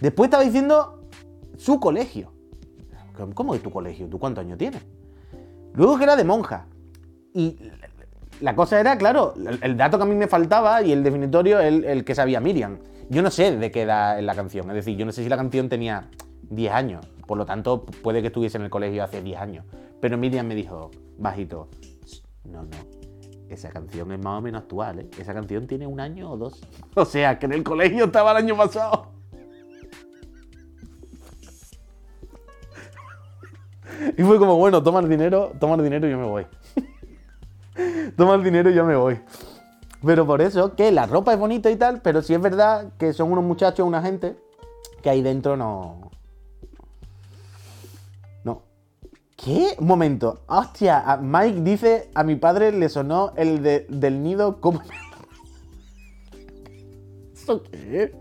Después 0.00 0.26
estaba 0.26 0.42
diciendo 0.42 1.08
su 1.56 1.78
colegio. 1.78 2.32
¿Cómo 3.34 3.54
es 3.54 3.62
tu 3.62 3.70
colegio? 3.70 4.08
¿Tú 4.08 4.18
cuántos 4.18 4.44
años 4.44 4.58
tienes? 4.58 4.82
Luego 5.74 5.96
que 5.96 6.02
era 6.04 6.16
de 6.16 6.24
monja. 6.24 6.66
Y 7.32 7.56
la 8.40 8.54
cosa 8.54 8.80
era, 8.80 8.98
claro, 8.98 9.34
el, 9.62 9.76
dato 9.76 9.96
que 9.96 10.04
a 10.04 10.06
mí 10.06 10.14
me 10.14 10.28
faltaba 10.28 10.82
y 10.82 10.92
el 10.92 11.02
definitorio, 11.02 11.60
el, 11.60 11.84
el 11.84 12.04
que 12.04 12.14
sabía 12.14 12.40
Miriam. 12.40 12.78
Yo 13.08 13.22
no 13.22 13.30
sé 13.30 13.56
de 13.56 13.70
qué 13.70 13.82
edad 13.82 14.18
en 14.18 14.26
la 14.26 14.34
canción, 14.34 14.68
es 14.70 14.76
decir, 14.76 14.96
yo 14.96 15.06
no 15.06 15.12
sé 15.12 15.22
si 15.22 15.28
la 15.28 15.36
canción 15.36 15.68
tenía 15.68 16.08
10 16.50 16.72
años, 16.72 17.06
por 17.26 17.38
lo 17.38 17.46
tanto 17.46 17.84
puede 17.84 18.20
que 18.20 18.28
estuviese 18.28 18.58
en 18.58 18.64
el 18.64 18.70
colegio 18.70 19.04
hace 19.04 19.22
10 19.22 19.38
años. 19.38 19.64
Pero 20.00 20.18
Miriam 20.18 20.46
me 20.46 20.54
dijo, 20.54 20.90
bajito, 21.18 21.68
no, 22.44 22.62
no, 22.62 22.76
esa 23.48 23.70
canción 23.70 24.12
es 24.12 24.18
más 24.18 24.38
o 24.38 24.40
menos 24.40 24.62
actual, 24.62 25.00
¿eh? 25.00 25.10
Esa 25.18 25.32
canción 25.34 25.66
tiene 25.66 25.86
un 25.86 26.00
año 26.00 26.30
o 26.30 26.36
dos. 26.36 26.60
O 26.94 27.04
sea, 27.04 27.38
que 27.38 27.46
en 27.46 27.52
el 27.52 27.62
colegio 27.62 28.06
estaba 28.06 28.32
el 28.32 28.38
año 28.38 28.56
pasado. 28.56 29.12
Y 34.18 34.22
fue 34.22 34.38
como, 34.38 34.56
bueno, 34.56 34.82
toma 34.82 35.00
el 35.00 35.08
dinero, 35.08 35.52
toma 35.58 35.76
el 35.76 35.82
dinero 35.82 36.06
y 36.06 36.10
yo 36.10 36.18
me 36.18 36.26
voy. 36.26 36.46
Toma 38.16 38.34
el 38.34 38.44
dinero 38.44 38.70
y 38.70 38.74
yo 38.74 38.84
me 38.84 38.96
voy. 38.96 39.20
Pero 40.04 40.26
por 40.26 40.40
eso, 40.40 40.74
que 40.74 40.92
la 40.92 41.06
ropa 41.06 41.32
es 41.32 41.38
bonita 41.38 41.70
y 41.70 41.76
tal, 41.76 42.00
pero 42.02 42.22
sí 42.22 42.34
es 42.34 42.40
verdad 42.40 42.92
que 42.98 43.12
son 43.12 43.32
unos 43.32 43.44
muchachos, 43.44 43.86
una 43.86 44.02
gente, 44.02 44.36
que 45.02 45.10
ahí 45.10 45.22
dentro 45.22 45.56
no. 45.56 46.10
No. 48.44 48.62
¿Qué? 49.36 49.74
Un 49.78 49.86
momento. 49.86 50.42
Hostia, 50.46 51.18
Mike 51.20 51.60
dice, 51.62 52.10
a 52.14 52.22
mi 52.24 52.36
padre 52.36 52.72
le 52.72 52.88
sonó 52.88 53.32
el 53.36 53.62
de, 53.62 53.86
del 53.88 54.22
nido 54.22 54.60
como... 54.60 54.80
¿Eso 57.32 57.62
qué? 57.64 58.12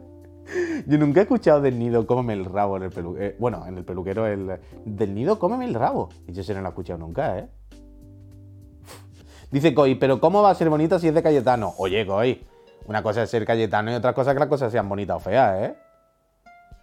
Yo 0.85 0.97
nunca 0.97 1.19
he 1.19 1.23
escuchado 1.23 1.61
del 1.61 1.79
nido 1.79 2.05
cómeme 2.05 2.33
el 2.33 2.45
rabo 2.45 2.77
en 2.77 2.83
el 2.83 2.91
peluquero. 2.91 3.25
Eh, 3.25 3.35
bueno, 3.39 3.65
en 3.67 3.77
el 3.77 3.83
peluquero, 3.83 4.27
el 4.27 4.59
del 4.85 5.15
nido 5.15 5.39
cómeme 5.39 5.65
el 5.65 5.73
rabo. 5.73 6.09
Y 6.27 6.33
yo 6.33 6.43
se 6.43 6.53
no 6.53 6.61
lo 6.61 6.67
he 6.67 6.69
escuchado 6.69 6.99
nunca, 6.99 7.39
¿eh? 7.39 7.49
Dice 9.55 9.73
Coy, 9.73 9.95
pero 9.95 10.19
¿cómo 10.19 10.41
va 10.43 10.49
a 10.49 10.55
ser 10.55 10.69
bonita 10.69 10.99
si 10.99 11.07
es 11.07 11.13
de 11.13 11.23
Cayetano? 11.23 11.75
Oye, 11.77 12.05
Coy, 12.05 12.45
una 12.87 13.01
cosa 13.01 13.23
es 13.23 13.29
ser 13.29 13.45
Cayetano 13.45 13.89
y 13.89 13.93
otra 13.93 14.13
cosa 14.13 14.31
es 14.31 14.35
que 14.35 14.39
las 14.41 14.49
cosas 14.49 14.69
sean 14.69 14.89
bonitas 14.89 15.15
o 15.15 15.19
feas, 15.21 15.63
¿eh? 15.63 15.75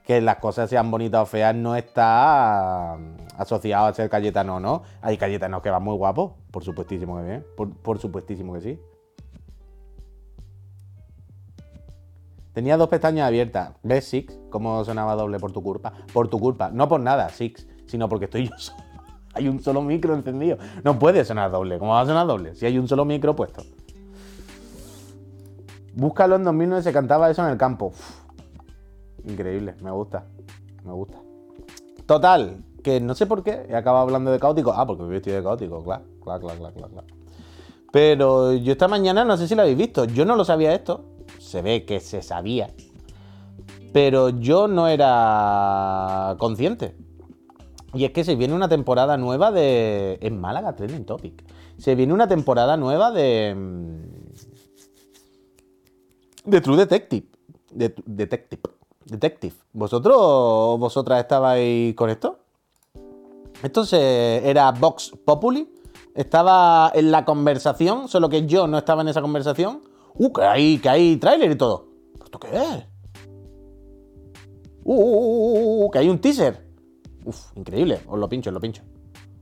Que 0.07 0.23
las 0.23 0.37
cosas 0.37 0.71
sean 0.71 0.91
bonitas 0.91 1.21
o 1.21 1.27
feas 1.27 1.55
no 1.55 1.77
está 1.77 2.95
asociado 3.37 3.85
a 3.85 3.93
ser 3.93 4.09
Cayetano, 4.09 4.59
¿no? 4.59 4.85
Hay 5.03 5.19
Cayetanos 5.19 5.61
que 5.61 5.69
van 5.69 5.83
muy 5.83 5.99
guapos, 5.99 6.33
por 6.51 6.65
supuestísimo 6.65 7.19
que 7.19 7.25
bien, 7.25 7.47
por, 7.59 7.77
por 7.77 7.99
supuestísimo 7.99 8.55
que 8.55 8.61
sí. 8.63 8.81
Tenía 12.55 12.79
dos 12.79 12.89
pestañas 12.89 13.29
abiertas. 13.29 13.73
¿Ves, 13.83 14.07
Six? 14.07 14.41
¿Cómo 14.49 14.83
sonaba 14.87 15.15
doble 15.15 15.39
por 15.39 15.53
tu 15.53 15.63
culpa? 15.63 15.93
Por 16.15 16.29
tu 16.29 16.39
culpa. 16.39 16.71
No 16.71 16.89
por 16.89 17.01
nada, 17.01 17.29
Six, 17.29 17.69
sino 17.85 18.09
porque 18.09 18.25
estoy 18.25 18.49
yo 18.49 18.55
solo. 18.57 18.92
Hay 19.35 19.49
un 19.49 19.61
solo 19.61 19.83
micro 19.83 20.15
encendido. 20.15 20.59
No 20.85 20.99
puede 20.99 21.25
sonar 21.25 21.51
doble. 21.51 21.79
¿Cómo 21.79 21.93
va 21.93 22.03
a 22.03 22.07
sonar 22.07 22.27
doble? 22.27 22.55
Si 22.55 22.67
hay 22.67 22.79
un 22.79 22.87
solo 22.87 23.05
micro 23.05 23.35
puesto. 23.35 23.63
Búscalo 25.95 26.37
en 26.37 26.45
2009, 26.45 26.83
se 26.83 26.93
cantaba 26.93 27.31
eso 27.31 27.45
en 27.45 27.51
el 27.51 27.59
campo. 27.59 27.93
Increíble, 29.25 29.75
me 29.83 29.91
gusta. 29.91 30.25
Me 30.85 30.93
gusta. 30.93 31.19
Total, 32.07 32.65
que 32.83 33.01
no 33.01 33.15
sé 33.15 33.27
por 33.27 33.43
qué 33.43 33.67
he 33.69 33.77
acabado 33.77 34.05
hablando 34.05 34.31
de 34.31 34.39
caótico. 34.39 34.73
Ah, 34.73 34.87
porque 34.87 35.17
estoy 35.17 35.35
de 35.35 35.43
caótico, 35.43 35.83
claro, 35.85 36.05
claro, 36.23 36.41
claro, 36.41 36.59
claro, 36.59 36.89
claro. 36.89 37.07
Pero 37.93 38.55
yo 38.55 38.73
esta 38.73 38.89
mañana, 38.89 39.25
no 39.25 39.37
sé 39.37 39.47
si 39.47 39.55
lo 39.55 39.63
habéis 39.63 39.77
visto, 39.77 40.07
yo 40.07 40.25
no 40.25 40.35
lo 40.35 40.45
sabía 40.45 40.75
esto. 40.75 41.05
Se 41.39 41.61
ve 41.61 41.85
que 41.85 42.01
se 42.01 42.23
sabía. 42.23 42.71
Pero 43.93 44.31
yo 44.31 44.69
no 44.69 44.89
era 44.89 46.37
consciente. 46.39 46.97
Y 47.95 48.05
es 48.05 48.13
que 48.13 48.25
se 48.25 48.37
viene 48.37 48.55
una 48.55 48.69
temporada 48.69 49.17
nueva 49.17 49.53
de. 49.53 50.19
En 50.23 50.41
Málaga, 50.41 50.75
Trending 50.75 51.05
Topic. 51.05 51.45
Se 51.77 51.95
viene 51.95 52.15
una 52.15 52.27
temporada 52.27 52.77
nueva 52.77 53.11
de. 53.11 53.55
Mm, 53.55 54.03
de 56.45 56.61
True 56.61 56.77
Detective. 56.77 57.27
De, 57.71 57.95
Detective. 58.07 58.63
Detective. 59.05 59.55
¿Vosotros 59.73 60.17
vosotras 60.79 61.21
estabais 61.21 61.95
con 61.95 62.09
esto? 62.09 62.39
Esto 63.63 63.85
se, 63.85 64.49
era 64.49 64.71
Vox 64.73 65.13
Populi. 65.25 65.69
Estaba 66.15 66.91
en 66.95 67.11
la 67.11 67.25
conversación, 67.25 68.09
solo 68.09 68.29
que 68.29 68.47
yo 68.47 68.67
no 68.67 68.79
estaba 68.79 69.03
en 69.03 69.09
esa 69.09 69.21
conversación. 69.21 69.83
¡Uh, 70.15 70.33
que 70.33 70.43
hay, 70.43 70.79
que 70.79 70.89
hay 70.89 71.17
tráiler 71.17 71.51
y 71.51 71.57
todo! 71.57 71.87
¿Esto 72.23 72.39
qué 72.39 72.49
es? 72.55 72.87
¡Uh, 74.85 74.95
uh, 74.95 75.85
uh, 75.85 75.85
uh 75.87 75.91
que 75.91 75.99
hay 75.99 76.09
un 76.09 76.19
teaser! 76.19 76.72
Uf, 77.25 77.57
increíble. 77.57 78.01
Os 78.07 78.19
lo 78.19 78.29
pincho, 78.29 78.51
os 78.51 78.55
lo 78.55 78.61
pincho. 78.61 78.83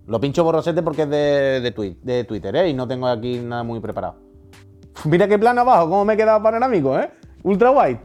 Lo 0.06 0.20
pincho 0.20 0.44
borrosete 0.44 0.82
porque 0.82 1.02
es 1.02 1.10
de, 1.10 1.60
de, 2.02 2.24
Twitter, 2.24 2.56
¿eh? 2.56 2.68
Y 2.68 2.74
no 2.74 2.88
tengo 2.88 3.06
aquí 3.06 3.38
nada 3.38 3.62
muy 3.62 3.80
preparado. 3.80 4.16
Mira 5.04 5.28
qué 5.28 5.38
plano 5.38 5.60
abajo, 5.60 5.88
cómo 5.88 6.04
me 6.04 6.14
he 6.14 6.16
quedado 6.16 6.42
panorámico, 6.42 6.98
¿eh? 6.98 7.10
Ultra 7.42 7.70
wide. 7.70 8.00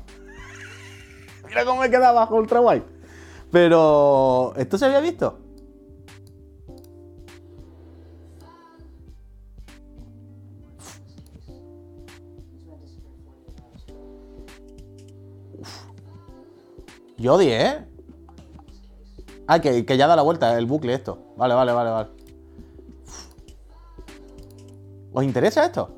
Mira 1.48 1.66
cómo 1.66 1.82
me 1.82 1.88
he 1.88 1.90
quedado 1.90 2.18
abajo, 2.18 2.36
ultra 2.36 2.62
wide. 2.62 2.84
Pero, 3.52 4.54
¿esto 4.58 4.78
se 4.78 4.86
había 4.86 5.00
visto? 5.00 5.40
Yo 17.18 17.34
odié, 17.36 17.62
¿eh? 17.62 17.95
Ah, 19.48 19.60
que, 19.60 19.86
ya 19.86 20.08
da 20.08 20.16
la 20.16 20.24
vuelta 20.24 20.58
el 20.58 20.66
bucle 20.66 20.94
esto. 20.94 21.20
Vale, 21.38 21.54
vale, 21.54 21.72
vale, 21.72 21.90
vale. 21.92 22.10
¿Os 25.14 25.24
interesa 25.24 25.66
esto? 25.66 25.90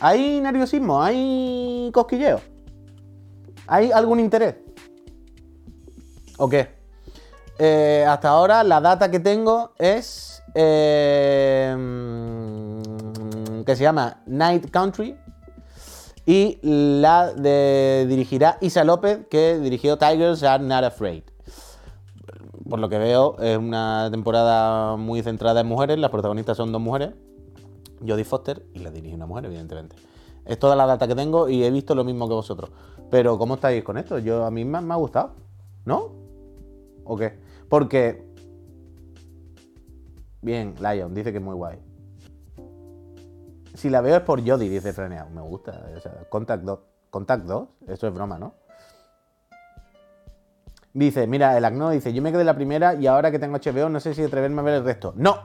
¿Hay 0.00 0.40
nerviosismo? 0.40 1.02
¿Hay 1.02 1.90
cosquilleo? 1.92 2.40
¿Hay 3.66 3.90
algún 3.90 4.20
interés? 4.20 4.56
¿O 6.38 6.48
qué? 6.48 6.68
Eh, 7.58 8.04
hasta 8.08 8.28
ahora 8.28 8.64
la 8.64 8.80
data 8.80 9.10
que 9.10 9.20
tengo 9.20 9.72
es 9.78 10.42
eh, 10.54 11.76
que 13.64 13.76
se 13.76 13.82
llama 13.82 14.22
Night 14.26 14.70
Country 14.70 15.16
Y 16.26 16.58
la 16.62 17.32
de 17.32 18.06
dirigirá 18.08 18.58
Isa 18.60 18.82
López, 18.82 19.26
que 19.30 19.58
dirigió 19.58 19.98
Tigers 19.98 20.42
Are 20.42 20.62
Not 20.62 20.84
Afraid. 20.84 21.33
Por 22.68 22.78
lo 22.78 22.88
que 22.88 22.98
veo, 22.98 23.36
es 23.40 23.56
una 23.58 24.08
temporada 24.10 24.96
muy 24.96 25.22
centrada 25.22 25.60
en 25.60 25.66
mujeres. 25.66 25.98
Las 25.98 26.10
protagonistas 26.10 26.56
son 26.56 26.72
dos 26.72 26.80
mujeres, 26.80 27.14
Jodie 28.06 28.24
Foster, 28.24 28.64
y 28.74 28.80
la 28.80 28.90
dirige 28.90 29.14
una 29.14 29.26
mujer, 29.26 29.46
evidentemente. 29.46 29.96
Es 30.44 30.58
toda 30.58 30.76
la 30.76 30.86
data 30.86 31.08
que 31.08 31.14
tengo 31.14 31.48
y 31.48 31.64
he 31.64 31.70
visto 31.70 31.94
lo 31.94 32.04
mismo 32.04 32.28
que 32.28 32.34
vosotros. 32.34 32.70
Pero, 33.10 33.38
¿cómo 33.38 33.54
estáis 33.54 33.82
con 33.84 33.96
esto? 33.96 34.18
Yo, 34.18 34.44
a 34.44 34.50
mí 34.50 34.64
me, 34.64 34.80
me 34.80 34.94
ha 34.94 34.96
gustado. 34.96 35.32
¿No? 35.84 36.12
¿O 37.04 37.16
qué? 37.16 37.38
Porque. 37.68 38.32
Bien, 40.42 40.74
Lion, 40.80 41.14
dice 41.14 41.32
que 41.32 41.38
es 41.38 41.44
muy 41.44 41.54
guay. 41.54 41.78
Si 43.74 43.90
la 43.90 44.00
veo 44.00 44.16
es 44.16 44.22
por 44.22 44.46
Jodie, 44.46 44.68
dice 44.68 44.92
Freneado. 44.92 45.30
Me 45.30 45.40
gusta. 45.40 45.86
O 45.96 46.00
sea, 46.00 46.28
Contact 46.28 46.64
2. 46.64 46.78
Contact 47.10 47.44
2, 47.44 47.68
eso 47.88 48.08
es 48.08 48.14
broma, 48.14 48.38
¿no? 48.38 48.54
Dice, 50.94 51.26
mira, 51.26 51.58
el 51.58 51.64
Agno 51.64 51.90
dice, 51.90 52.12
yo 52.14 52.22
me 52.22 52.30
quedé 52.30 52.44
la 52.44 52.54
primera 52.54 52.94
y 52.94 53.08
ahora 53.08 53.32
que 53.32 53.40
tengo 53.40 53.58
HBO 53.58 53.88
no 53.88 53.98
sé 53.98 54.14
si 54.14 54.22
atreverme 54.22 54.60
a 54.60 54.64
ver 54.64 54.74
el 54.74 54.84
resto. 54.84 55.12
¡No! 55.16 55.36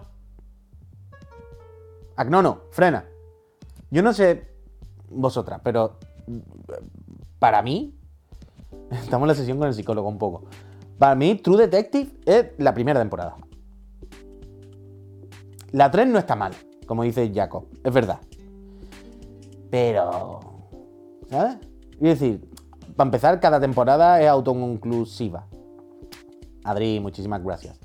Agno 2.15 2.43
no, 2.43 2.61
frena. 2.69 3.05
Yo 3.89 4.03
no 4.03 4.13
sé 4.13 4.47
vosotras, 5.09 5.59
pero 5.63 5.97
para 7.39 7.63
mí, 7.63 7.97
estamos 8.91 9.25
en 9.25 9.27
la 9.29 9.35
sesión 9.35 9.57
con 9.57 9.67
el 9.67 9.73
psicólogo 9.73 10.07
un 10.07 10.19
poco. 10.19 10.43
Para 10.99 11.15
mí, 11.15 11.35
True 11.35 11.65
Detective 11.65 12.11
es 12.25 12.45
la 12.59 12.73
primera 12.75 12.99
temporada. 12.99 13.35
La 15.71 15.89
3 15.89 16.07
no 16.07 16.19
está 16.19 16.35
mal, 16.35 16.53
como 16.85 17.03
dice 17.03 17.31
Jacob, 17.33 17.65
es 17.83 17.93
verdad. 17.93 18.19
Pero. 19.71 20.39
¿Sabes? 21.27 21.57
Es 21.93 22.19
decir, 22.19 22.49
para 22.95 23.07
empezar, 23.07 23.39
cada 23.39 23.59
temporada 23.59 24.21
es 24.21 24.27
autoconclusiva. 24.27 25.45
Adri, 26.63 26.99
muchísimas 26.99 27.43
gracias. 27.43 27.79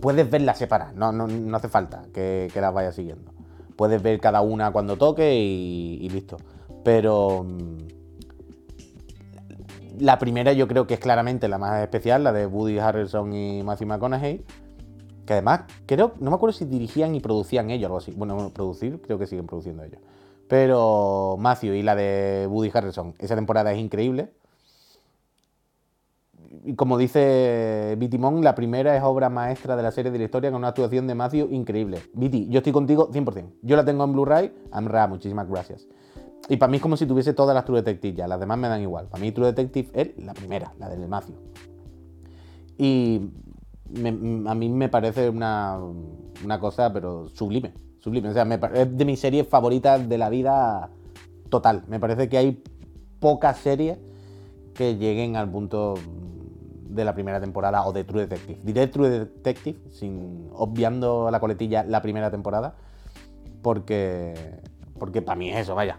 Puedes 0.00 0.30
verla 0.30 0.54
separada, 0.54 0.92
no, 0.92 1.56
hace 1.56 1.68
falta 1.68 2.02
que, 2.12 2.50
las 2.54 2.72
vayas 2.74 2.94
siguiendo. 2.94 3.32
Puedes 3.76 4.02
ver 4.02 4.20
cada 4.20 4.40
una 4.40 4.72
cuando 4.72 4.96
toque 4.96 5.34
y, 5.34 5.98
y 6.00 6.08
listo. 6.08 6.38
Pero 6.82 7.44
mm, 7.44 7.76
la 9.98 10.18
primera 10.18 10.52
yo 10.52 10.68
creo 10.68 10.86
que 10.86 10.94
es 10.94 11.00
claramente 11.00 11.48
la 11.48 11.58
más 11.58 11.82
especial, 11.82 12.24
la 12.24 12.32
de 12.32 12.46
Woody 12.46 12.78
Harrelson 12.78 13.32
y 13.32 13.62
Matthew 13.62 13.88
McConaughey. 13.88 14.44
Que 15.26 15.32
además, 15.32 15.62
creo, 15.86 16.12
no 16.20 16.30
me 16.30 16.36
acuerdo 16.36 16.52
si 16.52 16.64
dirigían 16.64 17.14
y 17.14 17.20
producían 17.20 17.70
ellos 17.70 17.86
algo 17.86 17.98
así. 17.98 18.12
Bueno, 18.12 18.50
producir, 18.50 19.00
creo 19.02 19.18
que 19.18 19.26
siguen 19.26 19.46
produciendo 19.46 19.82
ellos. 19.82 20.00
Pero 20.48 21.36
Matthew 21.38 21.74
y 21.74 21.82
la 21.82 21.94
de 21.96 22.46
Woody 22.48 22.70
Harrelson, 22.72 23.14
esa 23.18 23.34
temporada 23.34 23.72
es 23.72 23.78
increíble. 23.78 24.32
Y 26.64 26.74
como 26.74 26.98
dice 26.98 27.96
Mon, 28.18 28.42
la 28.42 28.54
primera 28.54 28.96
es 28.96 29.02
obra 29.02 29.28
maestra 29.28 29.76
de 29.76 29.82
la 29.82 29.92
serie 29.92 30.10
de 30.10 30.18
la 30.18 30.24
historia 30.24 30.50
con 30.50 30.58
una 30.58 30.68
actuación 30.68 31.06
de 31.06 31.14
Matthew 31.14 31.48
increíble. 31.52 32.02
Viti, 32.14 32.48
yo 32.48 32.58
estoy 32.58 32.72
contigo 32.72 33.10
100%. 33.10 33.44
Yo 33.62 33.76
la 33.76 33.84
tengo 33.84 34.04
en 34.04 34.12
Blu-ray. 34.12 34.52
Amra, 34.72 35.06
muchísimas 35.06 35.48
gracias. 35.48 35.86
Y 36.48 36.56
para 36.56 36.70
mí 36.70 36.76
es 36.76 36.82
como 36.82 36.96
si 36.96 37.06
tuviese 37.06 37.32
todas 37.32 37.54
las 37.54 37.64
True 37.64 37.82
Detective 37.82 38.14
ya, 38.14 38.28
las 38.28 38.38
demás 38.38 38.58
me 38.58 38.68
dan 38.68 38.80
igual. 38.80 39.06
Para 39.06 39.20
mí 39.20 39.32
True 39.32 39.46
Detective 39.46 39.90
es 39.92 40.24
la 40.24 40.32
primera, 40.32 40.72
la 40.78 40.88
del 40.88 41.08
Matthew. 41.08 41.34
Y 42.78 43.30
a 44.46 44.54
mí 44.54 44.68
me 44.68 44.88
parece 44.88 45.28
una, 45.28 45.80
cosa, 46.60 46.92
pero 46.92 47.28
sublime, 47.30 47.72
O 48.06 48.32
sea, 48.32 48.46
es 48.74 48.96
de 48.96 49.04
mis 49.04 49.18
series 49.18 49.48
favoritas 49.48 50.08
de 50.08 50.18
la 50.18 50.28
vida 50.28 50.90
total. 51.48 51.82
Me 51.88 51.98
parece 51.98 52.28
que 52.28 52.38
hay 52.38 52.62
pocas 53.18 53.58
series 53.58 53.98
que 54.74 54.96
lleguen 54.96 55.36
al 55.36 55.50
punto 55.50 55.94
de 56.88 57.04
la 57.04 57.14
primera 57.14 57.40
temporada 57.40 57.84
o 57.84 57.92
de 57.92 58.04
True 58.04 58.26
Detective. 58.26 58.60
Diré 58.62 58.86
True 58.86 59.10
Detective, 59.10 59.78
sin 59.90 60.48
obviando 60.52 61.30
la 61.30 61.40
coletilla 61.40 61.84
la 61.84 62.00
primera 62.00 62.30
temporada, 62.30 62.76
porque, 63.62 64.34
porque 64.98 65.20
para 65.20 65.36
mí 65.36 65.50
es 65.50 65.58
eso, 65.58 65.74
vaya. 65.74 65.98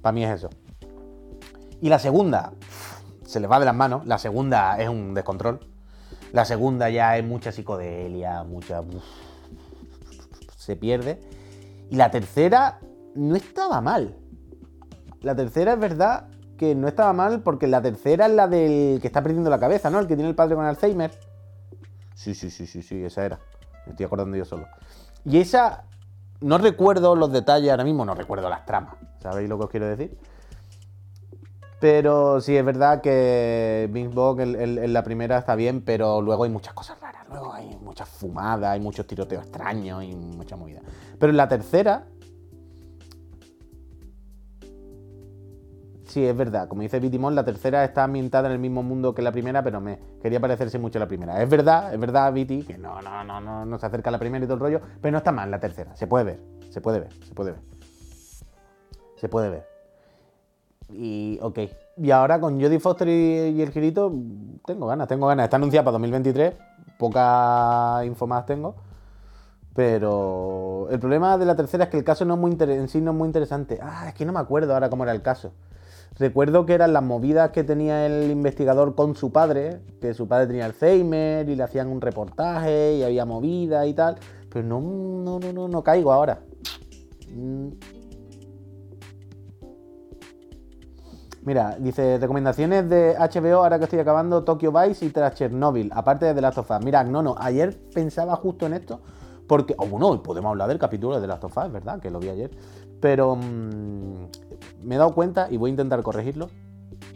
Para 0.00 0.12
mí 0.12 0.24
es 0.24 0.30
eso. 0.30 0.48
Y 1.82 1.88
la 1.88 1.98
segunda, 1.98 2.52
se 3.26 3.40
le 3.40 3.46
va 3.46 3.58
de 3.58 3.66
las 3.66 3.74
manos. 3.74 4.06
La 4.06 4.18
segunda 4.18 4.80
es 4.80 4.88
un 4.88 5.14
descontrol. 5.14 5.60
La 6.32 6.44
segunda 6.44 6.88
ya 6.88 7.18
es 7.18 7.24
mucha 7.24 7.52
psicodelia, 7.52 8.42
mucha... 8.42 8.82
se 10.56 10.76
pierde. 10.76 11.20
Y 11.92 11.96
la 11.96 12.10
tercera 12.10 12.80
no 13.14 13.36
estaba 13.36 13.82
mal. 13.82 14.16
La 15.20 15.36
tercera 15.36 15.74
es 15.74 15.78
verdad 15.78 16.28
que 16.56 16.74
no 16.74 16.88
estaba 16.88 17.12
mal 17.12 17.42
porque 17.42 17.66
la 17.66 17.82
tercera 17.82 18.24
es 18.24 18.32
la 18.32 18.48
del 18.48 18.98
que 18.98 19.08
está 19.08 19.22
perdiendo 19.22 19.50
la 19.50 19.60
cabeza, 19.60 19.90
¿no? 19.90 19.98
El 19.98 20.06
que 20.06 20.14
tiene 20.14 20.30
el 20.30 20.34
padre 20.34 20.54
con 20.54 20.64
Alzheimer. 20.64 21.10
Sí, 22.14 22.34
sí, 22.34 22.48
sí, 22.48 22.66
sí, 22.66 22.80
sí, 22.80 23.04
esa 23.04 23.26
era. 23.26 23.40
Me 23.84 23.90
estoy 23.90 24.06
acordando 24.06 24.34
yo 24.38 24.46
solo. 24.46 24.68
Y 25.26 25.36
esa 25.36 25.84
no 26.40 26.56
recuerdo 26.56 27.14
los 27.14 27.30
detalles 27.30 27.70
ahora 27.70 27.84
mismo, 27.84 28.06
no 28.06 28.14
recuerdo 28.14 28.48
las 28.48 28.64
tramas. 28.64 28.94
¿Sabéis 29.18 29.50
lo 29.50 29.58
que 29.58 29.64
os 29.64 29.70
quiero 29.70 29.86
decir? 29.86 30.18
Pero 31.82 32.40
sí, 32.40 32.56
es 32.56 32.64
verdad 32.64 33.00
que 33.00 33.88
Bing 33.90 34.14
Bog 34.14 34.40
en, 34.40 34.92
la 34.92 35.02
primera 35.02 35.38
está 35.38 35.56
bien, 35.56 35.82
pero 35.82 36.22
luego 36.22 36.44
hay 36.44 36.50
muchas 36.50 36.74
cosas 36.74 37.00
raras. 37.00 37.26
Luego 37.28 37.52
hay 37.52 37.76
muchas 37.82 38.08
fumadas, 38.08 38.70
hay 38.70 38.78
muchos 38.78 39.04
tiroteos 39.04 39.42
extraños 39.42 40.04
y 40.04 40.14
mucha 40.14 40.54
movida. 40.54 40.80
Pero 41.18 41.30
en 41.30 41.36
la 41.36 41.48
tercera. 41.48 42.06
Sí, 46.04 46.24
es 46.24 46.36
verdad. 46.36 46.68
Como 46.68 46.82
dice 46.82 47.00
Vitimón, 47.00 47.34
la 47.34 47.44
tercera 47.44 47.82
está 47.82 48.04
ambientada 48.04 48.46
en 48.46 48.52
el 48.52 48.60
mismo 48.60 48.84
mundo 48.84 49.12
que 49.12 49.22
la 49.22 49.32
primera, 49.32 49.64
pero 49.64 49.80
me 49.80 49.98
quería 50.22 50.38
parecerse 50.38 50.78
mucho 50.78 51.00
a 51.00 51.00
la 51.00 51.08
primera. 51.08 51.42
Es 51.42 51.50
verdad, 51.50 51.92
es 51.92 51.98
verdad, 51.98 52.32
Viti, 52.32 52.62
que 52.62 52.78
no, 52.78 53.02
no, 53.02 53.24
no, 53.24 53.40
no, 53.40 53.66
no 53.66 53.78
se 53.80 53.86
acerca 53.86 54.10
a 54.10 54.12
la 54.12 54.20
primera 54.20 54.44
y 54.44 54.46
todo 54.46 54.54
el 54.54 54.60
rollo, 54.60 54.80
pero 55.00 55.10
no 55.10 55.18
está 55.18 55.32
mal 55.32 55.50
la 55.50 55.58
tercera. 55.58 55.96
Se 55.96 56.06
puede 56.06 56.24
ver, 56.24 56.40
se 56.70 56.80
puede 56.80 57.00
ver, 57.00 57.12
se 57.24 57.34
puede 57.34 57.50
ver 57.50 57.72
se 59.22 59.28
puede 59.28 59.50
ver. 59.50 59.71
Y 60.92 61.38
ok. 61.42 61.58
Y 61.98 62.10
ahora 62.10 62.40
con 62.40 62.60
Jodie 62.60 62.80
Foster 62.80 63.08
y, 63.08 63.60
el 63.60 63.70
girito, 63.70 64.12
tengo 64.66 64.86
ganas, 64.86 65.08
tengo 65.08 65.26
ganas. 65.26 65.44
Está 65.44 65.56
anunciada 65.56 65.84
para 65.84 65.92
2023, 65.92 66.54
poca 66.98 68.02
info 68.04 68.26
más 68.26 68.46
tengo. 68.46 68.74
Pero 69.74 70.88
el 70.90 70.98
problema 70.98 71.38
de 71.38 71.46
la 71.46 71.56
tercera 71.56 71.84
es 71.84 71.90
que 71.90 71.96
el 71.96 72.04
caso 72.04 72.24
no 72.24 72.34
es 72.34 72.40
muy 72.40 72.56
en 72.58 72.88
sí 72.88 73.00
no 73.00 73.12
es 73.12 73.16
muy 73.16 73.26
interesante. 73.26 73.78
Ah, 73.82 74.08
es 74.08 74.14
que 74.14 74.24
no 74.24 74.32
me 74.32 74.40
acuerdo 74.40 74.74
ahora 74.74 74.90
cómo 74.90 75.04
era 75.04 75.12
el 75.12 75.22
caso. 75.22 75.52
Recuerdo 76.18 76.66
que 76.66 76.74
eran 76.74 76.92
las 76.92 77.02
movidas 77.02 77.50
que 77.50 77.64
tenía 77.64 78.04
el 78.04 78.30
investigador 78.30 78.94
con 78.94 79.16
su 79.16 79.32
padre, 79.32 79.80
que 80.00 80.12
su 80.12 80.28
padre 80.28 80.46
tenía 80.46 80.66
Alzheimer 80.66 81.48
y 81.48 81.56
le 81.56 81.62
hacían 81.62 81.88
un 81.88 82.02
reportaje 82.02 82.96
y 82.96 83.02
había 83.02 83.24
movida 83.24 83.86
y 83.86 83.94
tal. 83.94 84.16
Pero 84.52 84.66
no, 84.66 84.80
no, 84.80 85.40
no, 85.40 85.52
no, 85.52 85.68
no 85.68 85.82
caigo 85.82 86.12
ahora. 86.12 86.40
Mira, 91.44 91.76
dice, 91.78 92.18
recomendaciones 92.18 92.88
de 92.88 93.16
HBO, 93.18 93.64
ahora 93.64 93.78
que 93.78 93.84
estoy 93.84 93.98
acabando, 93.98 94.44
Tokyo 94.44 94.70
Vice 94.70 95.04
y 95.04 95.10
tras 95.10 95.34
Chernobyl, 95.34 95.90
aparte 95.92 96.26
de 96.26 96.34
The 96.34 96.40
Last 96.40 96.58
of 96.58 96.70
Us. 96.70 96.84
Mira, 96.84 97.02
no, 97.02 97.20
no, 97.20 97.34
ayer 97.36 97.76
pensaba 97.92 98.36
justo 98.36 98.66
en 98.66 98.74
esto, 98.74 99.00
porque, 99.48 99.74
oh, 99.76 99.86
bueno, 99.86 100.22
podemos 100.22 100.50
hablar 100.50 100.68
del 100.68 100.78
capítulo 100.78 101.16
de 101.16 101.22
The 101.22 101.26
Last 101.26 101.44
of 101.44 101.56
Us, 101.56 101.72
¿verdad? 101.72 102.00
Que 102.00 102.10
lo 102.10 102.20
vi 102.20 102.28
ayer. 102.28 102.52
Pero 103.00 103.34
mm, 103.34 104.26
me 104.84 104.94
he 104.94 104.98
dado 104.98 105.14
cuenta, 105.14 105.48
y 105.50 105.56
voy 105.56 105.70
a 105.70 105.72
intentar 105.72 106.00
corregirlo, 106.04 106.48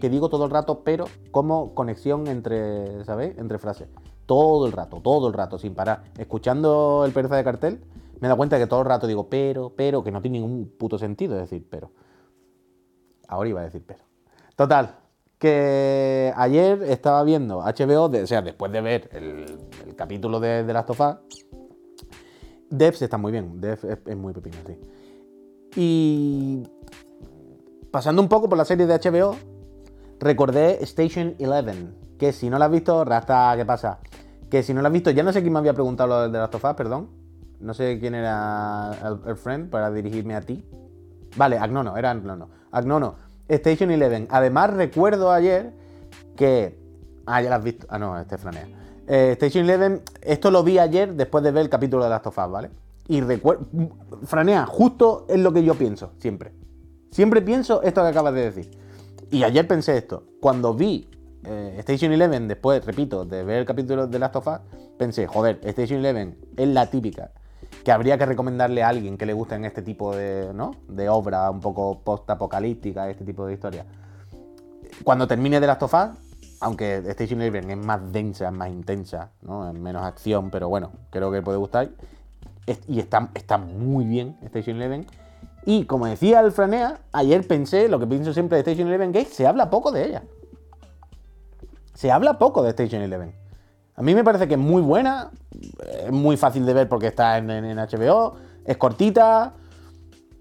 que 0.00 0.10
digo 0.10 0.28
todo 0.28 0.44
el 0.44 0.50
rato, 0.50 0.82
pero 0.82 1.04
como 1.30 1.72
conexión 1.74 2.26
entre, 2.26 3.04
¿sabéis? 3.04 3.38
Entre 3.38 3.58
frases. 3.58 3.88
Todo 4.26 4.66
el 4.66 4.72
rato, 4.72 5.00
todo 5.00 5.28
el 5.28 5.34
rato, 5.34 5.56
sin 5.56 5.76
parar. 5.76 6.02
Escuchando 6.18 7.04
el 7.06 7.12
pereza 7.12 7.36
de 7.36 7.44
cartel, 7.44 7.80
me 8.20 8.26
he 8.26 8.28
dado 8.28 8.38
cuenta 8.38 8.58
que 8.58 8.66
todo 8.66 8.80
el 8.80 8.86
rato 8.86 9.06
digo, 9.06 9.28
pero, 9.28 9.72
pero, 9.76 10.02
que 10.02 10.10
no 10.10 10.20
tiene 10.20 10.40
ningún 10.40 10.68
puto 10.76 10.98
sentido 10.98 11.36
decir 11.36 11.64
pero. 11.70 11.92
Ahora 13.28 13.48
iba 13.48 13.60
a 13.60 13.64
decir 13.64 13.84
pero. 13.86 14.00
Total, 14.56 14.96
que 15.38 16.32
ayer 16.34 16.82
estaba 16.84 17.22
viendo 17.24 17.58
HBO, 17.60 18.04
o 18.04 18.26
sea, 18.26 18.40
después 18.40 18.72
de 18.72 18.80
ver 18.80 19.10
el, 19.12 19.94
capítulo 19.96 20.40
de, 20.40 20.64
de 20.64 20.72
Last 20.72 20.90
of 20.90 21.00
Us, 21.00 21.46
Devs 22.70 23.02
está 23.02 23.18
muy 23.18 23.32
bien, 23.32 23.60
Devs 23.60 23.84
es, 23.84 24.16
muy 24.16 24.32
pepino, 24.32 24.56
sí. 24.66 24.78
Y 25.76 26.62
pasando 27.90 28.22
un 28.22 28.28
poco 28.28 28.48
por 28.48 28.56
la 28.56 28.64
serie 28.64 28.86
de 28.86 28.98
HBO, 28.98 29.36
recordé 30.18 30.82
Station 30.84 31.36
11, 31.38 32.16
que 32.18 32.32
si 32.32 32.48
no 32.48 32.58
la 32.58 32.64
has 32.64 32.70
visto, 32.70 33.04
Rasta, 33.04 33.52
¿qué 33.58 33.66
pasa? 33.66 33.98
Que 34.50 34.62
si 34.62 34.72
no 34.72 34.80
la 34.80 34.88
has 34.88 34.92
visto, 34.92 35.10
ya 35.10 35.22
no 35.22 35.34
sé 35.34 35.42
quién 35.42 35.52
me 35.52 35.58
había 35.58 35.74
preguntado 35.74 36.08
lo 36.08 36.28
de 36.30 36.38
Last 36.38 36.54
of 36.54 36.64
Us, 36.64 36.74
perdón. 36.74 37.10
No 37.60 37.74
sé 37.74 37.98
quién 38.00 38.14
era 38.14 38.90
el, 39.04 39.30
el 39.30 39.36
friend 39.36 39.68
para 39.68 39.90
dirigirme 39.90 40.34
a 40.34 40.40
ti. 40.40 40.64
Vale, 41.36 41.58
Agnono, 41.58 41.96
era 41.96 42.10
Agnono. 42.10 42.48
Agnono, 42.70 43.16
Station 43.48 43.90
Eleven. 43.90 44.26
Además, 44.30 44.72
recuerdo 44.74 45.30
ayer 45.30 45.72
que. 46.36 46.78
Ah, 47.26 47.42
ya 47.42 47.50
la 47.50 47.56
has 47.56 47.64
visto. 47.64 47.86
Ah, 47.88 47.98
no, 47.98 48.18
este 48.18 48.38
franea. 48.38 48.66
Eh, 49.08 49.32
Station 49.32 49.64
Eleven, 49.64 50.02
esto 50.22 50.50
lo 50.50 50.62
vi 50.62 50.78
ayer 50.78 51.14
después 51.14 51.42
de 51.44 51.50
ver 51.52 51.62
el 51.62 51.68
capítulo 51.68 52.04
de 52.04 52.10
Last 52.10 52.26
of 52.26 52.38
Us, 52.38 52.50
¿vale? 52.50 52.70
Y 53.08 53.20
recuerdo. 53.20 53.66
Franea, 54.24 54.66
justo 54.66 55.26
es 55.28 55.38
lo 55.38 55.52
que 55.52 55.62
yo 55.62 55.74
pienso, 55.74 56.12
siempre. 56.18 56.52
Siempre 57.10 57.40
pienso 57.42 57.82
esto 57.82 58.02
que 58.02 58.08
acabas 58.08 58.34
de 58.34 58.42
decir. 58.42 58.70
Y 59.30 59.42
ayer 59.42 59.66
pensé 59.66 59.96
esto. 59.96 60.24
Cuando 60.40 60.74
vi 60.74 61.08
eh, 61.44 61.76
Station 61.78 62.12
Eleven, 62.12 62.48
después, 62.48 62.84
repito, 62.84 63.24
de 63.24 63.44
ver 63.44 63.58
el 63.58 63.64
capítulo 63.64 64.06
de 64.06 64.18
Last 64.18 64.36
of 64.36 64.46
Us, 64.46 64.58
pensé, 64.98 65.26
joder, 65.26 65.60
Station 65.62 66.00
Eleven 66.00 66.36
es 66.56 66.68
la 66.68 66.90
típica 66.90 67.30
que 67.86 67.92
habría 67.92 68.18
que 68.18 68.26
recomendarle 68.26 68.82
a 68.82 68.88
alguien 68.88 69.16
que 69.16 69.26
le 69.26 69.32
gusten 69.32 69.64
este 69.64 69.80
tipo 69.80 70.12
de, 70.12 70.52
¿no? 70.52 70.72
de 70.88 71.08
obra 71.08 71.48
un 71.52 71.60
poco 71.60 72.00
post-apocalíptica, 72.00 73.08
este 73.08 73.24
tipo 73.24 73.46
de 73.46 73.54
historia. 73.54 73.86
Cuando 75.04 75.28
termine 75.28 75.60
de 75.60 75.68
Last 75.68 75.84
of 75.84 75.94
Us, 75.94 76.18
aunque 76.58 76.96
Station 76.96 77.40
Eleven 77.40 77.70
es 77.70 77.76
más 77.76 78.12
densa, 78.12 78.46
es 78.48 78.52
más 78.52 78.70
intensa, 78.70 79.30
¿no? 79.40 79.70
es 79.70 79.78
menos 79.78 80.02
acción, 80.02 80.50
pero 80.50 80.68
bueno, 80.68 80.90
creo 81.10 81.30
que 81.30 81.42
puede 81.42 81.58
gustar. 81.58 81.90
Y 82.88 82.98
está, 82.98 83.30
muy 83.56 84.04
bien 84.04 84.36
Station 84.42 84.78
Eleven. 84.78 85.06
Y 85.64 85.84
como 85.84 86.06
decía 86.06 86.40
el 86.40 86.50
Franea, 86.50 86.98
ayer 87.12 87.46
pensé, 87.46 87.88
lo 87.88 88.00
que 88.00 88.08
pienso 88.08 88.32
siempre 88.32 88.56
de 88.56 88.62
Station 88.62 88.88
Eleven, 88.88 89.12
que 89.12 89.24
se 89.26 89.46
habla 89.46 89.70
poco 89.70 89.92
de 89.92 90.06
ella. 90.06 90.22
Se 91.94 92.10
habla 92.10 92.36
poco 92.36 92.64
de 92.64 92.70
Station 92.70 93.02
Eleven. 93.02 93.45
A 93.96 94.02
mí 94.02 94.14
me 94.14 94.22
parece 94.22 94.46
que 94.46 94.54
es 94.54 94.60
muy 94.60 94.82
buena, 94.82 95.30
es 96.04 96.12
muy 96.12 96.36
fácil 96.36 96.66
de 96.66 96.74
ver 96.74 96.88
porque 96.88 97.06
está 97.06 97.38
en, 97.38 97.48
HBO, 97.48 98.34
es 98.64 98.76
cortita. 98.76 99.54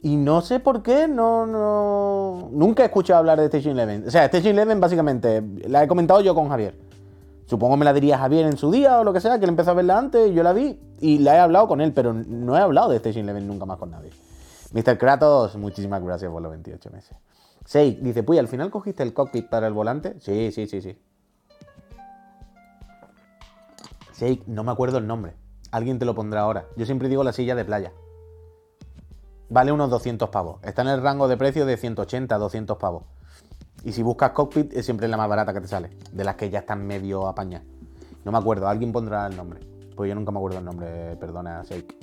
Y 0.01 0.17
no 0.17 0.41
sé 0.41 0.59
por 0.59 0.83
qué, 0.83 1.07
no, 1.07 1.47
no. 1.47 2.49
Nunca 2.51 2.83
he 2.83 2.87
escuchado 2.87 3.19
hablar 3.19 3.39
de 3.39 3.45
Station 3.45 3.71
Eleven. 3.71 4.07
O 4.07 4.11
sea, 4.11 4.25
Station 4.25 4.53
Eleven 4.53 4.79
básicamente 4.79 5.41
la 5.67 5.83
he 5.83 5.87
comentado 5.87 6.21
yo 6.21 6.35
con 6.35 6.49
Javier. 6.49 6.77
Supongo 7.47 7.77
me 7.77 7.85
la 7.85 7.93
diría 7.93 8.17
Javier 8.17 8.45
en 8.45 8.57
su 8.57 8.71
día 8.71 8.99
o 8.99 9.03
lo 9.03 9.13
que 9.13 9.21
sea, 9.21 9.39
que 9.39 9.45
él 9.45 9.49
empezó 9.49 9.71
a 9.71 9.75
verla 9.75 9.97
antes, 9.97 10.33
yo 10.33 10.43
la 10.43 10.51
vi 10.51 10.79
y 10.99 11.19
la 11.19 11.35
he 11.35 11.39
hablado 11.39 11.67
con 11.67 11.79
él, 11.79 11.93
pero 11.93 12.13
no 12.13 12.57
he 12.57 12.59
hablado 12.59 12.89
de 12.89 12.97
Station 12.97 13.23
Eleven 13.23 13.47
nunca 13.47 13.65
más 13.65 13.77
con 13.77 13.91
nadie. 13.91 14.11
Mr. 14.73 14.97
Kratos, 14.97 15.55
muchísimas 15.55 16.03
gracias 16.03 16.31
por 16.31 16.41
los 16.41 16.51
28 16.51 16.89
meses. 16.91 17.17
Sei 17.65 17.97
dice, 18.01 18.21
Puy, 18.21 18.37
¿al 18.37 18.47
final 18.47 18.69
cogiste 18.69 19.01
el 19.01 19.13
cockpit 19.13 19.47
para 19.47 19.67
el 19.67 19.73
volante? 19.73 20.15
Sí, 20.19 20.51
sí, 20.51 20.67
sí, 20.67 20.81
sí. 20.81 20.97
Sei, 24.15 24.41
no 24.47 24.63
me 24.63 24.71
acuerdo 24.71 24.97
el 24.97 25.08
nombre. 25.08 25.34
Alguien 25.71 25.99
te 25.99 26.06
lo 26.06 26.15
pondrá 26.15 26.39
ahora. 26.39 26.67
Yo 26.78 26.86
siempre 26.86 27.10
digo 27.10 27.25
la 27.25 27.34
silla 27.34 27.54
de 27.54 27.65
playa. 27.65 27.91
Vale 29.49 29.73
unos 29.73 29.89
200 29.89 30.30
pavos. 30.30 30.63
Está 30.63 30.84
en 30.84 30.88
el 30.88 31.01
rango 31.01 31.28
de 31.28 31.36
precio 31.36 31.65
de 31.65 31.75
180, 31.75 32.38
200 32.38 32.78
pavos. 32.78 33.04
Y 33.84 33.91
si 33.91 34.04
buscas 34.04 34.32
cockpit 34.32 34.71
es 34.71 34.86
siempre 34.86 35.10
la 35.10 35.17
más 35.17 35.28
barata 35.28 35.54
que 35.54 35.60
te 35.60 35.67
sale. 35.67 35.89
De 36.13 36.23
las 36.23 36.38
que 36.38 36.49
ya 36.49 36.60
están 36.60 36.88
medio 36.88 37.28
apañadas. 37.28 37.67
No 38.23 38.32
me 38.32 38.38
acuerdo, 38.38 38.69
alguien 38.69 38.93
pondrá 38.93 39.28
el 39.28 39.36
nombre. 39.36 39.60
Pues 39.97 40.08
yo 40.08 40.15
nunca 40.15 40.32
me 40.32 40.38
acuerdo 40.38 40.60
el 40.60 40.65
nombre, 40.65 41.17
perdona, 41.17 41.63
Shake. 41.63 41.93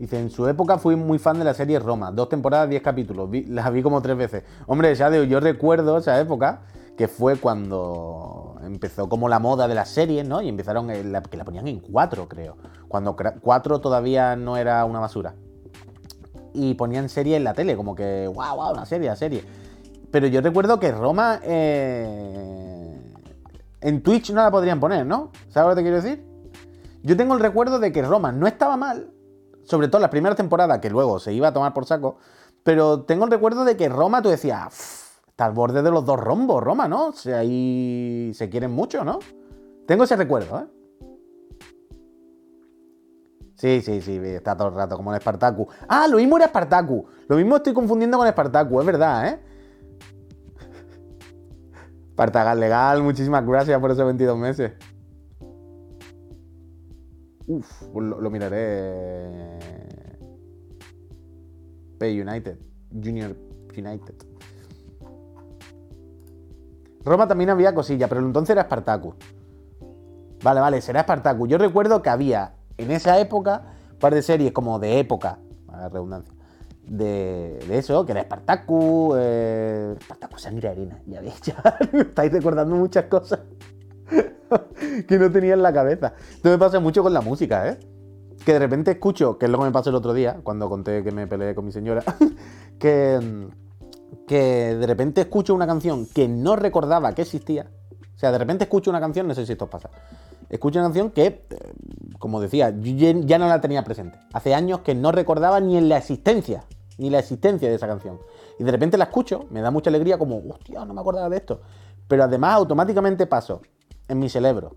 Dice, 0.00 0.18
en 0.18 0.30
su 0.30 0.48
época 0.48 0.78
fui 0.78 0.96
muy 0.96 1.20
fan 1.20 1.38
de 1.38 1.44
la 1.44 1.54
serie 1.54 1.78
Roma. 1.78 2.10
Dos 2.10 2.28
temporadas, 2.28 2.68
diez 2.68 2.82
capítulos. 2.82 3.30
las 3.46 3.72
vi 3.72 3.82
como 3.82 4.02
tres 4.02 4.16
veces. 4.16 4.42
Hombre, 4.66 4.92
ya 4.96 5.10
yo 5.10 5.38
recuerdo 5.38 5.96
esa 5.98 6.20
época 6.20 6.62
que 6.98 7.06
fue 7.06 7.36
cuando 7.36 8.56
empezó 8.64 9.08
como 9.08 9.28
la 9.28 9.38
moda 9.38 9.68
de 9.68 9.74
las 9.76 9.88
series, 9.88 10.26
¿no? 10.26 10.42
Y 10.42 10.48
empezaron, 10.48 10.88
que 10.88 11.36
la 11.36 11.44
ponían 11.44 11.68
en 11.68 11.78
cuatro, 11.78 12.28
creo. 12.28 12.56
Cuando 12.88 13.16
cuatro 13.40 13.78
todavía 13.80 14.34
no 14.34 14.56
era 14.56 14.84
una 14.84 14.98
basura. 14.98 15.36
Y 16.52 16.74
ponían 16.74 17.08
serie 17.08 17.36
en 17.36 17.44
la 17.44 17.54
tele, 17.54 17.76
como 17.76 17.94
que, 17.94 18.26
wow, 18.26 18.56
wow, 18.56 18.72
una 18.72 18.84
serie, 18.84 19.06
una 19.08 19.14
serie. 19.14 19.44
Pero 20.10 20.26
yo 20.26 20.40
recuerdo 20.40 20.80
que 20.80 20.90
Roma 20.90 21.38
eh, 21.44 23.00
en 23.80 24.02
Twitch 24.02 24.32
no 24.32 24.42
la 24.42 24.50
podrían 24.50 24.80
poner, 24.80 25.06
¿no? 25.06 25.30
¿Sabes 25.50 25.68
lo 25.68 25.76
que 25.76 25.76
te 25.76 25.82
quiero 25.82 26.02
decir? 26.02 26.26
Yo 27.04 27.16
tengo 27.16 27.34
el 27.34 27.40
recuerdo 27.40 27.78
de 27.78 27.92
que 27.92 28.02
Roma 28.02 28.32
no 28.32 28.48
estaba 28.48 28.76
mal, 28.76 29.12
sobre 29.62 29.86
todo 29.86 30.00
la 30.00 30.10
primera 30.10 30.34
temporada, 30.34 30.80
que 30.80 30.90
luego 30.90 31.20
se 31.20 31.32
iba 31.32 31.46
a 31.46 31.52
tomar 31.52 31.72
por 31.74 31.86
saco, 31.86 32.16
pero 32.64 33.02
tengo 33.02 33.24
el 33.24 33.30
recuerdo 33.30 33.64
de 33.64 33.76
que 33.76 33.88
Roma 33.88 34.20
tú 34.20 34.30
decías, 34.30 35.07
está 35.38 35.46
al 35.46 35.52
borde 35.52 35.82
de 35.82 35.90
los 35.92 36.04
dos 36.04 36.18
rombos, 36.18 36.60
Roma, 36.60 36.88
¿no? 36.88 37.12
Sea, 37.12 37.38
ahí 37.38 38.32
se 38.34 38.50
quieren 38.50 38.72
mucho, 38.72 39.04
¿no? 39.04 39.20
Tengo 39.86 40.02
ese 40.02 40.16
recuerdo, 40.16 40.58
¿eh? 40.58 40.66
Sí, 43.54 43.80
sí, 43.80 44.00
sí, 44.00 44.16
está 44.16 44.56
todo 44.56 44.66
el 44.66 44.74
rato 44.74 44.96
como 44.96 45.14
en 45.14 45.20
Spartacus. 45.20 45.72
Ah, 45.86 46.08
lo 46.08 46.16
mismo 46.16 46.36
era 46.38 46.48
Spartacus. 46.48 47.04
Lo 47.28 47.36
mismo 47.36 47.54
estoy 47.54 47.72
confundiendo 47.72 48.18
con 48.18 48.26
Spartacus, 48.26 48.80
es 48.80 48.86
verdad, 48.86 49.28
¿eh? 49.28 49.40
Partagal 52.16 52.58
legal, 52.58 53.04
muchísimas 53.04 53.46
gracias 53.46 53.80
por 53.80 53.92
esos 53.92 54.06
22 54.06 54.36
meses. 54.36 54.72
Uf, 57.46 57.94
lo, 57.94 58.28
miraré. 58.28 59.56
P 61.96 62.22
United. 62.22 62.58
Junior 62.90 63.36
United. 63.76 64.27
Roma 67.08 67.26
también 67.26 67.50
había 67.50 67.74
cosilla, 67.74 68.08
pero 68.08 68.20
entonces 68.20 68.50
era 68.54 68.62
Spartacus. 68.64 69.14
Vale, 70.42 70.60
vale, 70.60 70.80
será 70.80 71.02
Spartacus. 71.02 71.48
Yo 71.48 71.58
recuerdo 71.58 72.02
que 72.02 72.10
había 72.10 72.54
en 72.76 72.90
esa 72.90 73.18
época 73.18 73.62
un 73.92 73.98
par 73.98 74.14
de 74.14 74.22
series 74.22 74.52
como 74.52 74.78
de 74.78 75.00
época, 75.00 75.38
a 75.68 75.76
la 75.76 75.88
redundancia, 75.88 76.32
de, 76.84 77.58
eso, 77.70 78.06
que 78.06 78.12
era 78.12 78.22
Spartacus, 78.22 79.16
eh, 79.18 79.96
Spartacus 80.02 80.42
Sangre 80.42 80.68
Arena, 80.68 81.02
ya 81.06 81.20
veis, 81.20 81.40
ya 81.42 81.56
estáis 81.92 82.32
recordando 82.32 82.76
muchas 82.76 83.04
cosas 83.04 83.40
que 85.08 85.18
no 85.18 85.30
tenía 85.30 85.54
en 85.54 85.62
la 85.62 85.72
cabeza. 85.72 86.14
Esto 86.30 86.48
me 86.48 86.58
pasa 86.58 86.80
mucho 86.80 87.02
con 87.02 87.12
la 87.12 87.20
música, 87.20 87.68
¿eh? 87.68 87.78
Que 88.44 88.52
de 88.54 88.58
repente 88.60 88.92
escucho, 88.92 89.36
que 89.36 89.46
es 89.46 89.50
lo 89.50 89.58
que 89.58 89.64
me 89.64 89.72
pasó 89.72 89.90
el 89.90 89.96
otro 89.96 90.14
día, 90.14 90.40
cuando 90.42 90.68
conté 90.68 91.02
que 91.02 91.10
me 91.10 91.26
peleé 91.26 91.54
con 91.54 91.64
mi 91.64 91.72
señora, 91.72 92.02
que, 92.78 93.48
que 94.26 94.76
de 94.76 94.86
repente 94.86 95.22
escucho 95.22 95.54
una 95.54 95.66
canción 95.66 96.06
que 96.06 96.28
no 96.28 96.56
recordaba 96.56 97.14
que 97.14 97.22
existía. 97.22 97.70
O 98.14 98.18
sea, 98.18 98.32
de 98.32 98.38
repente 98.38 98.64
escucho 98.64 98.90
una 98.90 99.00
canción, 99.00 99.28
no 99.28 99.34
sé 99.34 99.46
si 99.46 99.52
esto 99.52 99.68
pasa. 99.68 99.90
Escucho 100.48 100.78
una 100.78 100.88
canción 100.88 101.10
que, 101.10 101.26
eh, 101.26 101.46
como 102.18 102.40
decía, 102.40 102.70
yo 102.70 103.10
ya 103.20 103.38
no 103.38 103.46
la 103.48 103.60
tenía 103.60 103.84
presente. 103.84 104.18
Hace 104.32 104.54
años 104.54 104.80
que 104.80 104.94
no 104.94 105.12
recordaba 105.12 105.60
ni 105.60 105.76
en 105.76 105.88
la 105.88 105.98
existencia 105.98 106.64
ni 106.98 107.10
la 107.10 107.20
existencia 107.20 107.68
de 107.68 107.76
esa 107.76 107.86
canción. 107.86 108.18
Y 108.58 108.64
de 108.64 108.72
repente 108.72 108.98
la 108.98 109.04
escucho, 109.04 109.46
me 109.50 109.62
da 109.62 109.70
mucha 109.70 109.88
alegría 109.88 110.18
como, 110.18 110.42
hostia, 110.50 110.84
no 110.84 110.92
me 110.92 111.00
acordaba 111.00 111.28
de 111.28 111.36
esto. 111.36 111.62
Pero 112.06 112.24
además 112.24 112.54
automáticamente 112.54 113.26
paso 113.26 113.62
en 114.08 114.18
mi 114.18 114.28
cerebro 114.28 114.76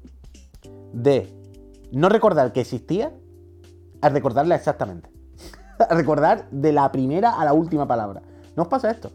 de 0.93 1.33
no 1.91 2.07
recordar 2.07 2.53
que 2.53 2.61
existía 2.61 3.11
a 4.01 4.09
recordarla 4.09 4.55
exactamente. 4.55 5.09
a 5.79 5.93
recordar 5.95 6.49
de 6.51 6.71
la 6.71 6.91
primera 6.91 7.39
a 7.39 7.43
la 7.43 7.53
última 7.53 7.87
palabra. 7.87 8.21
¿No 8.55 8.63
os 8.63 8.69
pasa 8.69 8.91
esto? 8.91 9.11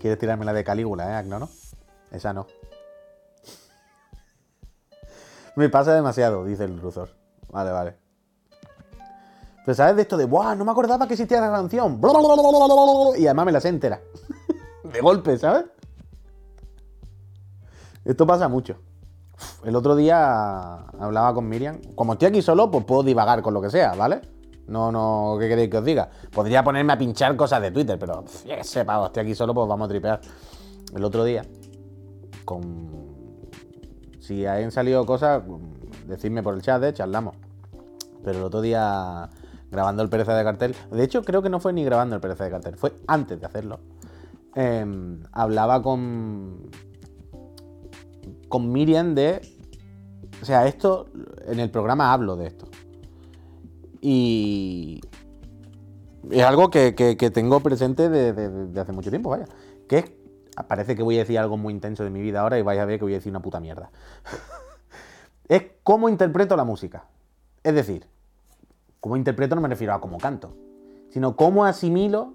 Quieres 0.00 0.18
tirarme 0.18 0.46
la 0.46 0.54
de 0.54 0.64
Calígula, 0.64 1.10
¿eh, 1.10 1.14
Agno, 1.14 1.38
no? 1.38 1.48
Esa 2.10 2.32
no. 2.32 2.46
Me 5.56 5.68
pasa 5.68 5.94
demasiado, 5.94 6.44
dice 6.44 6.64
el 6.64 6.80
Ruzor. 6.80 7.10
Vale, 7.50 7.70
vale. 7.70 7.96
Pero 9.64 9.74
sabes 9.74 9.96
de 9.96 10.02
esto 10.02 10.16
de, 10.16 10.24
¡buah! 10.24 10.54
No 10.54 10.64
me 10.64 10.70
acordaba 10.70 11.06
que 11.06 11.14
existía 11.14 11.36
esa 11.36 11.50
canción. 11.50 12.00
Y 13.18 13.26
además 13.26 13.46
me 13.46 13.52
la 13.52 13.60
sé 13.60 13.68
entera. 13.68 14.00
de 14.84 15.00
golpe, 15.00 15.36
¿sabes? 15.36 15.66
Esto 18.04 18.26
pasa 18.26 18.48
mucho. 18.48 18.76
El 19.64 19.76
otro 19.76 19.96
día 19.96 20.76
hablaba 20.98 21.34
con 21.34 21.46
Miriam. 21.46 21.78
Como 21.94 22.14
estoy 22.14 22.28
aquí 22.28 22.40
solo, 22.40 22.70
pues 22.70 22.84
puedo 22.86 23.02
divagar 23.02 23.42
con 23.42 23.52
lo 23.52 23.60
que 23.60 23.68
sea, 23.68 23.94
¿vale? 23.94 24.22
No, 24.70 24.92
no, 24.92 25.36
¿qué 25.40 25.48
queréis 25.48 25.68
que 25.68 25.78
os 25.78 25.84
diga? 25.84 26.08
Podría 26.32 26.62
ponerme 26.62 26.92
a 26.92 26.98
pinchar 26.98 27.34
cosas 27.34 27.60
de 27.60 27.72
Twitter, 27.72 27.98
pero 27.98 28.24
ya 28.46 28.56
que 28.56 28.62
sepa, 28.62 29.04
estoy 29.04 29.24
aquí 29.24 29.34
solo, 29.34 29.52
pues 29.52 29.68
vamos 29.68 29.86
a 29.86 29.88
tripear. 29.88 30.20
El 30.94 31.02
otro 31.02 31.24
día, 31.24 31.44
con 32.44 33.10
si 34.20 34.46
han 34.46 34.70
salido 34.70 35.04
cosas, 35.04 35.42
decidme 36.06 36.40
por 36.44 36.54
el 36.54 36.62
chat, 36.62 36.80
¿eh? 36.84 36.92
charlamos. 36.92 37.34
Pero 38.22 38.38
el 38.38 38.44
otro 38.44 38.60
día, 38.60 39.28
grabando 39.72 40.04
el 40.04 40.08
pereza 40.08 40.36
de 40.36 40.44
cartel, 40.44 40.76
de 40.92 41.02
hecho 41.02 41.24
creo 41.24 41.42
que 41.42 41.50
no 41.50 41.58
fue 41.58 41.72
ni 41.72 41.84
grabando 41.84 42.14
el 42.14 42.20
pereza 42.20 42.44
de 42.44 42.50
cartel, 42.50 42.76
fue 42.76 42.94
antes 43.08 43.40
de 43.40 43.46
hacerlo. 43.46 43.80
Em, 44.54 45.20
hablaba 45.32 45.82
con, 45.82 46.70
con 48.48 48.70
Miriam 48.70 49.16
de... 49.16 49.40
O 50.40 50.44
sea, 50.44 50.66
esto, 50.68 51.06
en 51.46 51.58
el 51.58 51.70
programa 51.70 52.12
hablo 52.12 52.36
de 52.36 52.46
esto. 52.46 52.68
Y 54.00 55.00
es 56.30 56.42
algo 56.42 56.70
que, 56.70 56.92
tengo 57.32 57.60
presente 57.60 58.08
desde 58.08 58.48
de, 58.48 58.80
hace 58.80 58.92
mucho 58.92 59.10
tiempo, 59.10 59.30
vaya. 59.30 59.46
Que 59.88 60.20
Parece 60.68 60.96
que 60.96 61.02
voy 61.02 61.16
a 61.16 61.20
decir 61.20 61.38
algo 61.38 61.56
muy 61.56 61.72
intenso 61.72 62.04
de 62.04 62.10
mi 62.10 62.20
vida 62.20 62.40
ahora 62.40 62.58
y 62.58 62.62
vais 62.62 62.78
a 62.80 62.84
ver 62.84 62.98
que 62.98 63.04
voy 63.04 63.14
a 63.14 63.16
decir 63.16 63.30
una 63.30 63.40
puta 63.40 63.60
mierda. 63.60 63.90
es 65.48 65.64
cómo 65.82 66.08
interpreto 66.08 66.56
la 66.56 66.64
música. 66.64 67.04
Es 67.62 67.74
decir, 67.74 68.06
cómo 69.00 69.16
interpreto 69.16 69.54
no 69.54 69.60
me 69.60 69.68
refiero 69.68 69.94
a 69.94 70.00
cómo 70.00 70.18
canto, 70.18 70.56
sino 71.10 71.36
cómo 71.36 71.64
asimilo 71.64 72.34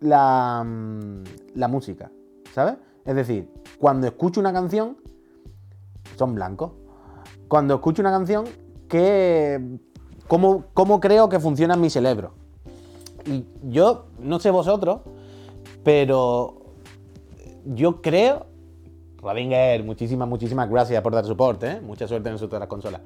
la, 0.00 0.64
mm, 0.64 1.22
la 1.54 1.68
música, 1.68 2.10
¿sabes? 2.52 2.76
Es 3.04 3.14
decir, 3.14 3.50
cuando 3.78 4.06
escucho 4.06 4.40
una 4.40 4.52
canción, 4.52 4.96
son 6.16 6.34
blancos. 6.34 6.72
Cuando 7.48 7.74
escucho 7.74 8.02
una 8.02 8.10
canción, 8.10 8.44
que 8.88 9.78
cómo, 10.28 10.64
cómo 10.74 11.00
creo 11.00 11.28
que 11.28 11.40
funciona 11.40 11.76
mi 11.76 11.90
cerebro. 11.90 12.32
Y 13.26 13.44
yo, 13.70 14.06
no 14.18 14.38
sé 14.38 14.50
vosotros, 14.50 15.00
pero 15.82 16.74
yo 17.64 18.00
creo. 18.00 18.46
Rodinger, 19.18 19.82
muchísimas, 19.82 20.28
muchísimas 20.28 20.70
gracias 20.70 21.02
por 21.02 21.12
dar 21.12 21.24
soporte, 21.24 21.72
¿eh? 21.72 21.80
Mucha 21.80 22.06
suerte 22.06 22.28
en 22.28 22.38
su 22.38 22.46
todas 22.46 22.60
las 22.60 22.68
consolas. 22.68 23.00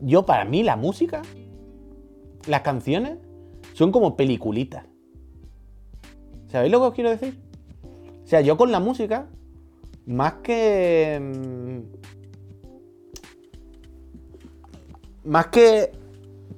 Yo, 0.00 0.26
para 0.26 0.44
mí, 0.44 0.62
la 0.62 0.76
música, 0.76 1.22
las 2.46 2.60
canciones, 2.60 3.18
son 3.72 3.90
como 3.90 4.16
peliculitas. 4.16 4.84
¿Sabéis 6.48 6.70
lo 6.72 6.80
que 6.80 6.86
os 6.86 6.94
quiero 6.94 7.10
decir? 7.10 7.40
O 8.22 8.26
sea, 8.26 8.42
yo 8.42 8.56
con 8.56 8.70
la 8.70 8.80
música, 8.80 9.26
más 10.06 10.34
que. 10.34 11.18
mm, 11.20 12.04
Más 15.24 15.46
que 15.46 15.90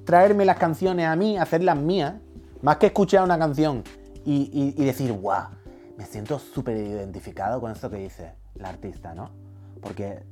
traerme 0.07 0.45
las 0.45 0.57
canciones 0.57 1.07
a 1.07 1.17
mí, 1.17 1.37
hacerlas 1.37 1.77
mías, 1.77 2.15
más 2.63 2.79
que 2.79 2.87
escuchar 2.87 3.25
una 3.25 3.39
canción 3.39 3.83
y, 4.25 4.73
decir, 4.73 5.13
guau, 5.13 5.49
me 5.99 6.07
siento 6.07 6.39
súper 6.39 6.77
identificado 6.77 7.61
con 7.61 7.73
esto 7.73 7.91
que 7.91 7.97
dice 7.97 8.33
la 8.55 8.71
artista, 8.71 9.15
¿no? 9.15 9.31
Porque 9.83 10.25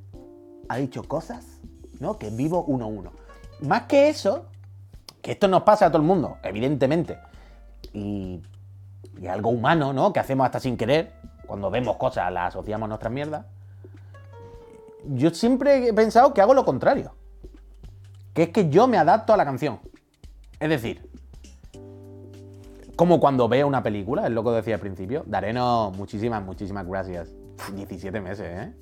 ha 0.68 0.76
dicho 0.76 1.02
cosas, 1.04 1.60
¿no? 2.00 2.18
Que 2.18 2.30
vivo 2.30 2.64
uno 2.66 2.86
a 2.86 2.88
uno. 2.88 3.12
Más 3.60 3.82
que 3.82 4.08
eso, 4.08 4.46
que 5.20 5.32
esto 5.32 5.48
nos 5.48 5.62
pasa 5.62 5.86
a 5.86 5.88
todo 5.90 6.00
el 6.00 6.08
mundo, 6.08 6.38
evidentemente. 6.42 7.18
Y, 7.92 8.42
y 9.20 9.26
algo 9.26 9.50
humano, 9.50 9.92
¿no? 9.92 10.12
Que 10.12 10.20
hacemos 10.20 10.46
hasta 10.46 10.60
sin 10.60 10.76
querer. 10.76 11.12
Cuando 11.46 11.70
vemos 11.70 11.96
cosas, 11.96 12.32
las 12.32 12.48
asociamos 12.48 12.86
a 12.86 12.88
nuestras 12.88 13.12
mierdas. 13.12 13.46
Yo 15.04 15.30
siempre 15.30 15.88
he 15.88 15.92
pensado 15.92 16.32
que 16.32 16.40
hago 16.40 16.54
lo 16.54 16.64
contrario. 16.64 17.14
Que 18.34 18.44
es 18.44 18.48
que 18.50 18.68
yo 18.68 18.86
me 18.86 18.98
adapto 18.98 19.32
a 19.32 19.36
la 19.36 19.44
canción. 19.44 19.78
Es 20.60 20.68
decir, 20.68 21.08
como 22.96 23.20
cuando 23.20 23.48
veo 23.48 23.66
una 23.66 23.82
película, 23.82 24.26
es 24.26 24.32
lo 24.32 24.44
que 24.44 24.50
decía 24.50 24.74
al 24.74 24.80
principio. 24.80 25.24
Dareno, 25.26 25.92
muchísimas, 25.96 26.44
muchísimas 26.44 26.86
gracias. 26.86 27.34
17 27.74 28.20
meses, 28.20 28.46
¿eh? 28.46 28.72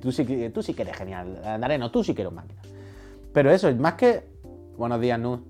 Tú 0.00 0.12
sí, 0.12 0.50
tú 0.52 0.62
sí 0.62 0.74
que 0.74 0.82
eres 0.82 0.96
genial. 0.96 1.40
Dareno, 1.42 1.90
tú 1.90 2.02
sí 2.04 2.14
que 2.14 2.22
eres 2.22 2.32
máquina. 2.32 2.62
Pero 3.32 3.50
eso, 3.50 3.74
más 3.76 3.94
que. 3.94 4.28
Buenos 4.76 5.00
días, 5.00 5.18
Nu. 5.18 5.44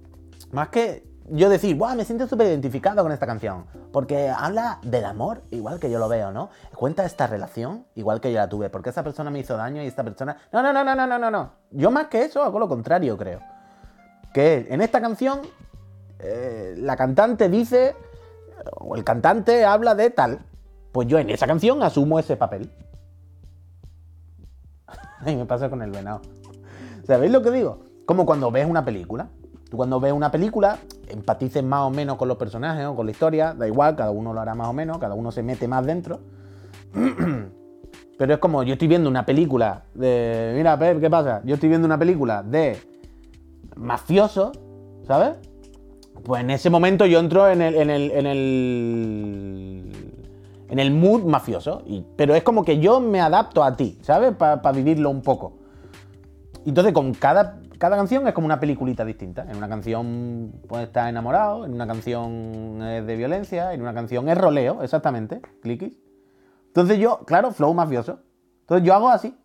Más 0.53 0.69
que 0.69 1.05
yo 1.28 1.48
decir, 1.48 1.76
¡guau! 1.76 1.96
Me 1.96 2.04
siento 2.04 2.26
súper 2.26 2.48
identificado 2.48 3.02
con 3.02 3.12
esta 3.12 3.26
canción. 3.26 3.64
Porque 3.92 4.28
habla 4.28 4.78
del 4.82 5.04
amor, 5.04 5.42
igual 5.50 5.80
que 5.80 5.90
yo 5.90 5.98
lo 5.98 6.08
veo, 6.08 6.32
¿no? 6.32 6.50
Cuenta 6.74 7.04
esta 7.04 7.26
relación, 7.26 7.87
igual 7.94 8.20
que 8.20 8.30
yo 8.32 8.38
la 8.38 8.48
tuve. 8.48 8.68
Porque 8.68 8.90
esa 8.90 9.02
persona 9.02 9.30
me 9.30 9.38
hizo 9.38 9.56
daño 9.56 9.82
y 9.82 9.87
esta 9.87 10.04
persona. 10.04 10.37
No, 10.52 10.62
no, 10.62 10.72
no, 10.72 10.84
no, 10.84 10.94
no, 10.94 11.06
no, 11.06 11.18
no, 11.18 11.30
no. 11.30 11.50
Yo 11.70 11.90
más 11.90 12.08
que 12.08 12.22
eso 12.22 12.42
hago 12.42 12.58
lo 12.58 12.68
contrario, 12.68 13.16
creo. 13.16 13.40
Que 14.32 14.66
en 14.68 14.82
esta 14.82 15.00
canción, 15.00 15.40
eh, 16.18 16.74
la 16.76 16.96
cantante 16.96 17.48
dice. 17.48 17.96
O 18.72 18.94
el 18.96 19.04
cantante 19.04 19.64
habla 19.64 19.94
de 19.94 20.10
tal. 20.10 20.40
Pues 20.92 21.08
yo 21.08 21.18
en 21.18 21.30
esa 21.30 21.46
canción 21.46 21.82
asumo 21.82 22.18
ese 22.18 22.37
papel. 22.37 22.70
Y 25.26 25.37
me 25.37 25.46
pasa 25.46 25.70
con 25.70 25.80
el 25.80 25.90
venado. 25.90 26.20
¿Sabéis 27.06 27.32
lo 27.32 27.40
que 27.40 27.50
digo? 27.50 27.80
Como 28.04 28.26
cuando 28.26 28.50
ves 28.50 28.66
una 28.66 28.84
película. 28.84 29.28
Tú 29.70 29.77
cuando 29.77 29.98
ves 30.00 30.12
una 30.12 30.31
película, 30.31 30.79
empatices 31.09 31.62
más 31.64 31.83
o 31.83 31.90
menos 31.90 32.16
con 32.16 32.29
los 32.29 32.37
personajes 32.37 32.87
o 32.87 32.94
con 32.94 33.07
la 33.07 33.12
historia, 33.12 33.55
da 33.55 33.66
igual, 33.66 33.96
cada 33.96 34.11
uno 34.11 34.33
lo 34.33 34.40
hará 34.40 34.55
más 34.55 34.68
o 34.68 34.72
menos, 34.72 34.98
cada 34.98 35.14
uno 35.14 35.33
se 35.33 35.42
mete 35.42 35.66
más 35.68 35.85
dentro. 35.85 36.20
Pero 38.18 38.35
es 38.35 38.38
como 38.38 38.62
yo 38.62 38.74
estoy 38.74 38.88
viendo 38.88 39.09
una 39.09 39.27
película 39.27 39.85
de. 39.94 40.53
Mira, 40.55 40.79
Pep, 40.79 41.00
¿qué 41.00 41.11
pasa? 41.11 41.42
Yo 41.44 41.55
estoy 41.55 41.68
viendo 41.68 41.87
una 41.87 41.98
película 41.98 42.42
de 42.42 42.79
mafioso, 43.77 44.53
¿sabes? 45.07 45.37
Pues 46.24 46.42
en 46.42 46.50
ese 46.50 46.70
momento 46.70 47.07
yo 47.07 47.18
entro 47.18 47.48
en 47.48 47.61
el. 47.61 47.74
en 47.74 47.90
el. 47.90 48.11
en 48.12 48.27
el. 48.27 49.92
en 50.68 50.79
el 50.79 50.90
mood 50.92 51.24
mafioso. 51.24 51.83
Pero 52.16 52.37
es 52.37 52.44
como 52.44 52.64
que 52.64 52.79
yo 52.79 53.00
me 53.00 53.20
adapto 53.20 53.64
a 53.64 53.77
ti, 53.77 53.98
¿sabes? 54.03 54.33
Para 54.37 54.72
vivirlo 54.72 55.11
un 55.11 55.22
poco. 55.22 55.55
Entonces, 56.64 56.92
con 56.92 57.12
cada, 57.14 57.61
cada 57.78 57.96
canción 57.96 58.26
es 58.26 58.34
como 58.34 58.46
una 58.46 58.60
peliculita 58.60 59.04
distinta. 59.04 59.42
En 59.48 59.56
una 59.56 59.68
canción 59.68 60.52
puede 60.68 60.84
estar 60.84 61.08
enamorado, 61.08 61.64
en 61.64 61.74
una 61.74 61.87
canción 61.87 62.82
es 62.82 63.06
de 63.06 63.16
violencia, 63.16 63.72
en 63.72 63.82
una 63.82 63.94
canción 63.94 64.28
es 64.28 64.37
roleo, 64.38 64.82
exactamente, 64.82 65.40
cliquis. 65.62 65.96
Entonces 66.68 66.98
yo, 66.98 67.20
claro, 67.26 67.52
flow 67.52 67.72
mafioso. 67.74 68.20
Entonces 68.60 68.87
yo 68.87 68.94
hago 68.94 69.08
así. 69.08 69.37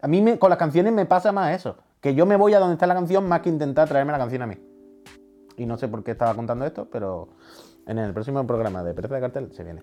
A 0.00 0.08
mí 0.08 0.22
me- 0.22 0.38
con 0.38 0.48
las 0.50 0.58
canciones 0.58 0.92
me 0.92 1.04
pasa 1.06 1.32
más 1.32 1.54
eso. 1.54 1.76
Que 2.00 2.14
yo 2.14 2.24
me 2.24 2.36
voy 2.36 2.54
a 2.54 2.58
donde 2.58 2.74
está 2.74 2.86
la 2.86 2.94
canción 2.94 3.28
más 3.28 3.40
que 3.40 3.50
intentar 3.50 3.86
traerme 3.88 4.12
la 4.12 4.18
canción 4.18 4.40
a 4.42 4.46
mí. 4.46 4.56
Y 5.56 5.66
no 5.66 5.76
sé 5.76 5.88
por 5.88 6.02
qué 6.02 6.12
estaba 6.12 6.34
contando 6.34 6.64
esto, 6.64 6.88
pero 6.90 7.28
en 7.86 7.98
el 7.98 8.14
próximo 8.14 8.46
programa 8.46 8.82
de 8.82 8.94
Pereza 8.94 9.16
de 9.16 9.20
Cartel 9.20 9.52
se 9.52 9.64
viene. 9.64 9.82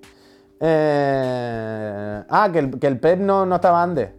Eh, 0.60 2.23
Ah, 2.30 2.49
que 2.51 2.60
el, 2.60 2.80
que 2.80 2.88
el 2.88 2.99
Pep 2.99 3.19
no, 3.19 3.45
no 3.45 3.56
estaba 3.56 3.84
antes. 3.84 4.10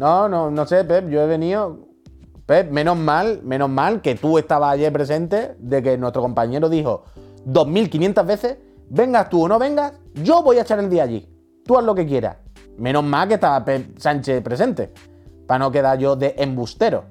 No, 0.00 0.30
no, 0.30 0.50
no 0.50 0.64
sé, 0.64 0.82
Pep, 0.84 1.10
yo 1.10 1.20
he 1.20 1.26
venido. 1.26 1.90
Pep, 2.46 2.70
menos 2.70 2.96
mal, 2.96 3.42
menos 3.42 3.68
mal 3.68 4.00
que 4.00 4.14
tú 4.14 4.38
estabas 4.38 4.72
ayer 4.72 4.90
presente 4.90 5.56
de 5.58 5.82
que 5.82 5.98
nuestro 5.98 6.22
compañero 6.22 6.70
dijo 6.70 7.04
2500 7.44 8.26
veces, 8.26 8.56
vengas 8.88 9.28
tú 9.28 9.44
o 9.44 9.48
no 9.48 9.58
vengas, 9.58 9.92
yo 10.14 10.42
voy 10.42 10.56
a 10.56 10.62
echar 10.62 10.78
el 10.78 10.88
día 10.88 11.02
allí. 11.02 11.28
Tú 11.66 11.76
haz 11.76 11.84
lo 11.84 11.94
que 11.94 12.06
quieras. 12.06 12.38
Menos 12.78 13.04
mal 13.04 13.28
que 13.28 13.34
estaba 13.34 13.62
Pep 13.62 13.98
Sánchez 13.98 14.42
presente, 14.42 14.90
para 15.46 15.58
no 15.58 15.70
quedar 15.70 15.98
yo 15.98 16.16
de 16.16 16.34
embustero. 16.38 17.04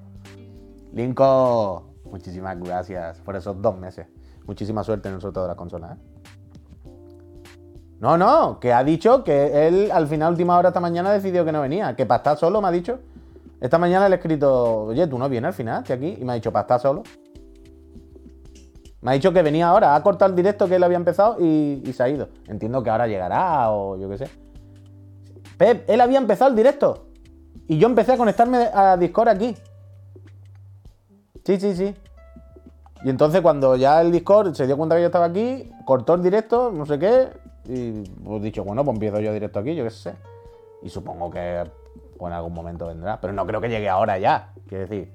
Linko, 0.91 1.93
muchísimas 2.05 2.59
gracias 2.59 3.19
por 3.21 3.35
esos 3.35 3.61
dos 3.61 3.77
meses. 3.77 4.07
Muchísima 4.47 4.83
suerte 4.83 5.09
en 5.09 5.13
el 5.13 5.21
sorteo 5.21 5.43
de 5.43 5.49
la 5.49 5.55
consola. 5.55 5.95
¿eh? 5.95 6.18
No, 7.99 8.17
no, 8.17 8.59
que 8.59 8.71
ha 8.71 8.83
dicho 8.83 9.23
que 9.23 9.67
él 9.67 9.91
al 9.91 10.07
final, 10.07 10.31
última 10.31 10.57
hora 10.57 10.69
esta 10.69 10.79
mañana, 10.79 11.11
decidió 11.11 11.43
que 11.43 11.51
no 11.51 11.61
venía. 11.61 11.95
Que 11.95 12.05
para 12.05 12.17
estar 12.17 12.37
solo, 12.37 12.61
me 12.61 12.69
ha 12.69 12.71
dicho. 12.71 12.99
Esta 13.59 13.77
mañana 13.77 14.07
le 14.07 14.15
he 14.15 14.19
escrito, 14.19 14.83
oye, 14.85 15.05
tú 15.07 15.17
no 15.17 15.27
vienes 15.27 15.49
al 15.49 15.53
final, 15.53 15.81
estoy 15.83 15.95
aquí. 15.97 16.21
Y 16.21 16.25
me 16.25 16.31
ha 16.31 16.35
dicho, 16.35 16.51
para 16.51 16.61
estar 16.61 16.79
solo. 16.79 17.03
Me 19.01 19.11
ha 19.11 19.13
dicho 19.13 19.33
que 19.33 19.41
venía 19.41 19.67
ahora, 19.67 19.95
ha 19.95 20.03
cortado 20.03 20.29
el 20.29 20.35
directo 20.35 20.67
que 20.67 20.75
él 20.75 20.83
había 20.83 20.97
empezado 20.97 21.37
y, 21.39 21.81
y 21.85 21.93
se 21.93 22.03
ha 22.03 22.09
ido. 22.09 22.29
Entiendo 22.47 22.83
que 22.83 22.89
ahora 22.89 23.07
llegará 23.07 23.71
o 23.71 23.97
yo 23.97 24.09
qué 24.09 24.17
sé. 24.17 24.29
Pep, 25.57 25.89
él 25.89 26.01
había 26.01 26.17
empezado 26.17 26.49
el 26.49 26.55
directo. 26.55 27.05
Y 27.67 27.77
yo 27.77 27.87
empecé 27.87 28.13
a 28.13 28.17
conectarme 28.17 28.69
a 28.73 28.97
Discord 28.97 29.29
aquí. 29.29 29.55
Sí, 31.45 31.59
sí, 31.59 31.75
sí. 31.75 31.95
Y 33.03 33.09
entonces 33.09 33.41
cuando 33.41 33.75
ya 33.75 34.01
el 34.01 34.11
Discord 34.11 34.53
se 34.53 34.67
dio 34.67 34.77
cuenta 34.77 34.95
que 34.95 35.01
yo 35.01 35.07
estaba 35.07 35.25
aquí, 35.25 35.71
cortó 35.85 36.15
el 36.15 36.23
directo, 36.23 36.71
no 36.73 36.85
sé 36.85 36.99
qué, 36.99 37.29
y 37.65 38.01
pues 38.01 38.41
dicho, 38.41 38.63
bueno, 38.63 38.83
pues 38.83 38.95
empiezo 38.95 39.19
yo 39.19 39.33
directo 39.33 39.59
aquí, 39.59 39.75
yo 39.75 39.83
qué 39.83 39.89
sé. 39.89 40.15
Y 40.81 40.89
supongo 40.89 41.29
que 41.29 41.59
en 41.59 42.33
algún 42.33 42.53
momento 42.53 42.87
vendrá, 42.87 43.19
pero 43.19 43.33
no 43.33 43.45
creo 43.45 43.61
que 43.61 43.69
llegue 43.69 43.89
ahora 43.89 44.17
ya. 44.17 44.53
Quiero 44.67 44.87
decir, 44.87 45.11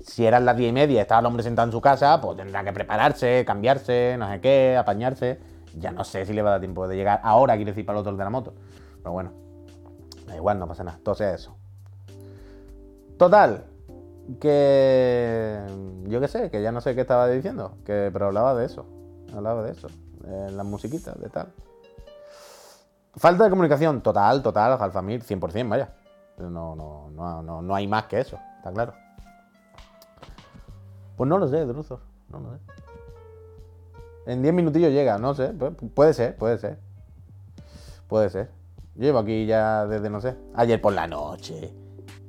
si 0.00 0.26
eran 0.26 0.44
las 0.44 0.56
diez 0.56 0.70
y 0.70 0.72
media 0.72 0.98
y 0.98 0.98
estaba 0.98 1.20
el 1.20 1.26
hombre 1.26 1.42
sentado 1.42 1.66
en 1.66 1.72
su 1.72 1.80
casa, 1.80 2.20
pues 2.20 2.36
tendrá 2.36 2.64
que 2.64 2.72
prepararse, 2.72 3.44
cambiarse, 3.46 4.16
no 4.18 4.28
sé 4.28 4.40
qué, 4.40 4.76
apañarse. 4.76 5.38
Ya 5.78 5.90
no 5.90 6.04
sé 6.04 6.26
si 6.26 6.32
le 6.32 6.42
va 6.42 6.50
a 6.50 6.52
dar 6.52 6.60
tiempo 6.60 6.86
de 6.86 6.96
llegar 6.96 7.20
ahora, 7.22 7.56
quiero 7.56 7.70
decir, 7.70 7.86
para 7.86 7.98
el 7.98 8.00
otro 8.00 8.16
de 8.16 8.24
la 8.24 8.30
moto. 8.30 8.54
Pero 8.98 9.12
bueno, 9.12 9.32
da 10.26 10.36
igual, 10.36 10.58
no 10.58 10.68
pasa 10.68 10.84
nada, 10.84 10.98
todo 11.02 11.14
sea 11.14 11.34
eso. 11.34 11.56
Total, 13.16 13.64
que 14.40 15.60
yo 16.08 16.20
qué 16.20 16.28
sé, 16.28 16.50
que 16.50 16.62
ya 16.62 16.72
no 16.72 16.80
sé 16.80 16.94
qué 16.94 17.02
estaba 17.02 17.28
diciendo, 17.28 17.76
que, 17.84 18.10
pero 18.12 18.26
hablaba 18.26 18.54
de 18.54 18.66
eso, 18.66 18.84
hablaba 19.34 19.62
de 19.62 19.72
eso, 19.72 19.88
en 20.24 20.56
las 20.56 20.66
musiquitas, 20.66 21.18
de 21.20 21.28
tal. 21.28 21.48
Falta 23.14 23.44
de 23.44 23.50
comunicación, 23.50 24.00
total, 24.00 24.42
total, 24.42 24.76
Alfamir, 24.80 25.22
100%, 25.22 25.68
vaya. 25.68 25.92
No, 26.38 26.74
no, 26.74 27.10
no, 27.10 27.42
no, 27.42 27.62
no 27.62 27.74
hay 27.74 27.86
más 27.86 28.04
que 28.06 28.20
eso, 28.20 28.38
está 28.56 28.72
claro. 28.72 28.94
Pues 31.16 31.28
no 31.28 31.38
lo 31.38 31.46
sé, 31.46 31.64
Druzor, 31.66 32.00
no 32.30 32.40
lo 32.40 32.52
sé. 32.52 32.58
En 34.26 34.40
10 34.42 34.54
minutillos 34.54 34.92
llega, 34.92 35.18
no 35.18 35.34
sé, 35.34 35.52
pu- 35.52 35.74
puede 35.92 36.14
ser, 36.14 36.36
puede 36.36 36.56
ser. 36.58 36.78
Puede 38.08 38.30
ser. 38.30 38.50
Llevo 38.96 39.18
aquí 39.18 39.46
ya 39.46 39.86
desde, 39.86 40.08
no 40.10 40.20
sé, 40.20 40.36
ayer 40.54 40.80
por 40.80 40.92
la 40.92 41.06
noche. 41.06 41.74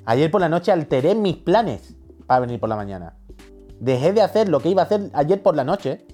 Ayer 0.06 0.30
por 0.30 0.42
la 0.42 0.50
noche 0.50 0.72
alteré 0.72 1.16
mis 1.16 1.38
planes 1.38 1.96
para 2.28 2.42
venir 2.42 2.60
por 2.60 2.70
la 2.70 2.76
mañana. 2.76 3.16
Dejé 3.80 4.12
de 4.14 4.22
hacer 4.22 4.50
lo 4.50 4.60
que 4.60 4.70
iba 4.70 4.82
a 4.82 4.86
hacer 4.86 5.10
ayer 5.14 5.42
por 5.42 5.56
la 5.56 5.64
noche 5.64 6.06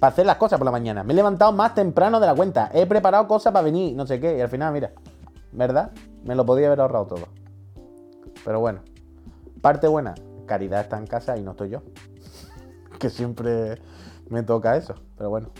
para 0.00 0.12
hacer 0.12 0.24
las 0.24 0.36
cosas 0.36 0.58
por 0.58 0.64
la 0.64 0.72
mañana. 0.72 1.04
Me 1.04 1.12
he 1.12 1.16
levantado 1.16 1.52
más 1.52 1.74
temprano 1.74 2.18
de 2.20 2.26
la 2.26 2.34
cuenta. 2.34 2.70
He 2.72 2.86
preparado 2.86 3.28
cosas 3.28 3.52
para 3.52 3.62
venir, 3.62 3.94
no 3.94 4.06
sé 4.06 4.18
qué. 4.18 4.38
Y 4.38 4.40
al 4.40 4.48
final, 4.48 4.72
mira, 4.72 4.92
¿verdad? 5.52 5.90
Me 6.24 6.34
lo 6.34 6.46
podía 6.46 6.68
haber 6.68 6.80
ahorrado 6.80 7.06
todo. 7.06 7.28
Pero 8.42 8.60
bueno, 8.60 8.80
parte 9.60 9.86
buena. 9.86 10.14
Caridad 10.46 10.80
está 10.80 10.96
en 10.96 11.06
casa 11.06 11.36
y 11.36 11.42
no 11.42 11.50
estoy 11.50 11.68
yo. 11.68 11.82
que 12.98 13.10
siempre 13.10 13.80
me 14.30 14.42
toca 14.42 14.74
eso. 14.76 14.94
Pero 15.18 15.28
bueno. 15.28 15.50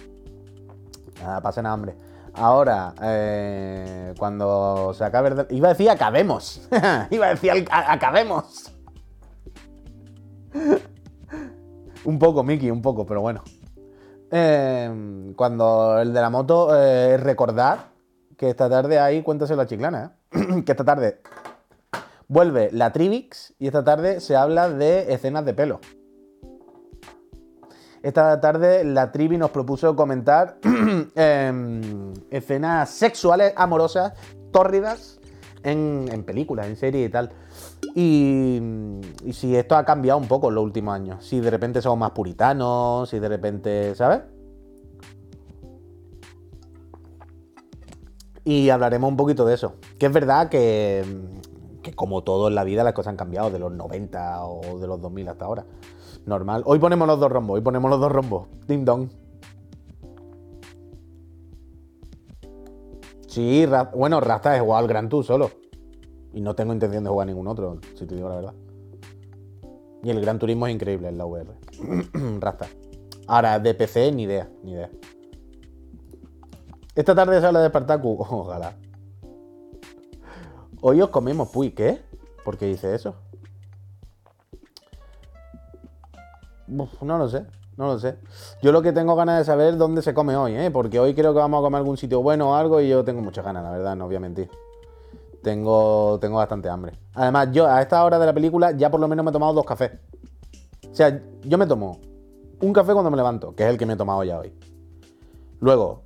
Nada, 1.20 1.42
pasen 1.42 1.66
hambre. 1.66 1.94
Ahora, 2.32 2.94
eh, 3.02 4.14
cuando 4.18 4.94
se 4.94 5.04
acabe... 5.04 5.46
Iba 5.50 5.68
a 5.68 5.72
decir 5.72 5.90
acabemos. 5.90 6.66
Iba 7.10 7.26
a 7.26 7.30
decir 7.30 7.68
acabemos. 7.70 8.72
un 12.04 12.18
poco, 12.18 12.42
Miki, 12.42 12.70
un 12.70 12.80
poco, 12.80 13.04
pero 13.04 13.20
bueno. 13.20 13.42
Eh, 14.30 15.32
cuando 15.36 15.98
el 15.98 16.12
de 16.12 16.20
la 16.20 16.30
moto, 16.30 16.76
eh, 16.76 17.16
recordad 17.16 17.78
que 18.36 18.48
esta 18.50 18.70
tarde 18.70 18.98
hay 18.98 19.22
Cuéntase 19.22 19.56
la 19.56 19.66
chiclana, 19.66 20.16
¿eh? 20.32 20.62
que 20.64 20.72
esta 20.72 20.84
tarde 20.84 21.20
vuelve 22.28 22.70
la 22.72 22.92
Trivix 22.92 23.54
y 23.58 23.66
esta 23.66 23.82
tarde 23.82 24.20
se 24.20 24.36
habla 24.36 24.70
de 24.70 25.12
escenas 25.12 25.44
de 25.44 25.54
pelo. 25.54 25.80
Esta 28.02 28.40
tarde 28.40 28.84
la 28.84 29.12
Trivi 29.12 29.36
nos 29.36 29.50
propuso 29.50 29.94
comentar 29.94 30.56
em, 31.16 32.14
escenas 32.30 32.88
sexuales 32.90 33.52
amorosas, 33.56 34.14
tórridas, 34.52 35.20
en 35.62 36.24
películas, 36.24 36.66
en 36.66 36.76
series 36.76 37.08
y 37.08 37.12
tal. 37.12 37.30
Y, 37.94 38.60
si 39.32 39.56
esto 39.56 39.76
ha 39.76 39.84
cambiado 39.84 40.18
un 40.18 40.28
poco 40.28 40.48
en 40.48 40.54
los 40.54 40.64
últimos 40.64 40.94
años. 40.94 41.24
Si 41.24 41.40
de 41.40 41.50
repente 41.50 41.82
somos 41.82 41.98
más 41.98 42.10
puritanos, 42.12 43.08
si 43.08 43.18
de 43.18 43.28
repente, 43.28 43.94
¿sabes? 43.94 44.22
Y 48.44 48.70
hablaremos 48.70 49.08
un 49.10 49.16
poquito 49.16 49.44
de 49.44 49.54
eso. 49.54 49.74
Que 49.98 50.06
es 50.06 50.12
verdad 50.12 50.48
que, 50.48 51.04
que 51.82 51.92
como 51.92 52.22
todo 52.22 52.48
en 52.48 52.54
la 52.54 52.64
vida 52.64 52.84
las 52.84 52.92
cosas 52.92 53.10
han 53.10 53.16
cambiado 53.16 53.50
de 53.50 53.58
los 53.58 53.72
90 53.72 54.44
o 54.44 54.78
de 54.78 54.86
los 54.86 55.00
2000 55.00 55.28
hasta 55.28 55.44
ahora. 55.44 55.66
Normal. 56.26 56.62
Hoy 56.66 56.78
ponemos 56.78 57.08
los 57.08 57.18
dos 57.18 57.30
rombos, 57.30 57.56
hoy 57.56 57.60
ponemos 57.60 57.90
los 57.90 58.00
dos 58.00 58.12
rombos. 58.12 58.48
Ding 58.66 58.84
dong. 58.84 59.08
Sí, 63.26 63.64
bueno, 63.94 64.20
Rasta 64.20 64.56
es 64.56 64.62
igual 64.62 64.82
al 64.82 64.88
Gran 64.88 65.08
Tour 65.08 65.24
solo. 65.24 65.59
Y 66.32 66.40
no 66.40 66.54
tengo 66.54 66.72
intención 66.72 67.04
de 67.04 67.10
jugar 67.10 67.26
ningún 67.26 67.48
otro, 67.48 67.78
si 67.94 68.06
te 68.06 68.14
digo 68.14 68.28
la 68.28 68.36
verdad. 68.36 68.54
Y 70.02 70.10
el 70.10 70.20
Gran 70.20 70.38
Turismo 70.38 70.66
es 70.66 70.74
increíble 70.74 71.08
en 71.08 71.18
la 71.18 71.26
VR. 71.26 71.52
Rasta. 72.40 72.66
Ahora, 73.26 73.58
de 73.58 73.74
PC, 73.74 74.12
ni 74.12 74.24
idea, 74.24 74.48
ni 74.62 74.72
idea. 74.72 74.90
Esta 76.94 77.14
tarde 77.14 77.40
se 77.40 77.46
habla 77.46 77.60
de 77.60 77.68
Spartacus. 77.68 78.18
Ojalá. 78.30 78.74
Hoy 80.80 81.00
os 81.02 81.10
comemos, 81.10 81.48
puy, 81.50 81.72
¿qué? 81.72 82.00
¿Por 82.44 82.56
qué 82.56 82.66
dice 82.66 82.94
eso? 82.94 83.14
No 86.66 87.18
lo 87.18 87.28
sé, 87.28 87.44
no 87.76 87.86
lo 87.86 87.98
sé. 87.98 88.16
Yo 88.62 88.72
lo 88.72 88.80
que 88.80 88.92
tengo 88.92 89.16
ganas 89.16 89.38
de 89.38 89.44
saber 89.44 89.76
dónde 89.76 90.02
se 90.02 90.14
come 90.14 90.36
hoy, 90.36 90.54
¿eh? 90.54 90.70
Porque 90.70 91.00
hoy 91.00 91.14
creo 91.14 91.34
que 91.34 91.40
vamos 91.40 91.58
a 91.58 91.62
comer 91.62 91.78
algún 91.78 91.96
sitio 91.96 92.22
bueno 92.22 92.50
o 92.50 92.54
algo 92.54 92.80
y 92.80 92.88
yo 92.88 93.04
tengo 93.04 93.20
muchas 93.20 93.44
ganas, 93.44 93.64
la 93.64 93.72
verdad, 93.72 93.96
no 93.96 94.06
voy 94.06 94.16
a 94.16 94.20
mentir. 94.20 94.48
Tengo, 95.42 96.18
tengo 96.20 96.36
bastante 96.36 96.68
hambre. 96.68 96.98
Además, 97.14 97.48
yo 97.52 97.66
a 97.66 97.80
esta 97.80 98.04
hora 98.04 98.18
de 98.18 98.26
la 98.26 98.32
película 98.32 98.72
ya 98.72 98.90
por 98.90 99.00
lo 99.00 99.08
menos 99.08 99.24
me 99.24 99.30
he 99.30 99.32
tomado 99.32 99.52
dos 99.54 99.64
cafés. 99.64 99.92
O 100.90 100.94
sea, 100.94 101.20
yo 101.42 101.58
me 101.58 101.66
tomo 101.66 101.98
un 102.60 102.72
café 102.72 102.92
cuando 102.92 103.10
me 103.10 103.16
levanto, 103.16 103.54
que 103.54 103.64
es 103.64 103.70
el 103.70 103.78
que 103.78 103.86
me 103.86 103.94
he 103.94 103.96
tomado 103.96 104.22
ya 104.24 104.38
hoy. 104.38 104.52
Luego, 105.60 106.02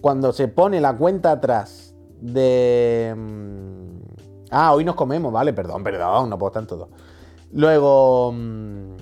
cuando 0.00 0.32
se 0.32 0.48
pone 0.48 0.80
la 0.80 0.96
cuenta 0.96 1.32
atrás 1.32 1.94
de... 2.20 3.14
mm, 3.16 3.86
Ah, 4.50 4.72
hoy 4.72 4.84
nos 4.84 4.94
comemos, 4.94 5.32
vale, 5.32 5.52
perdón, 5.52 5.82
perdón, 5.82 6.30
no 6.30 6.38
puedo 6.38 6.48
estar 6.48 6.62
en 6.62 6.66
todo. 6.68 6.88
Luego 7.52 8.32
mm, 8.32 8.94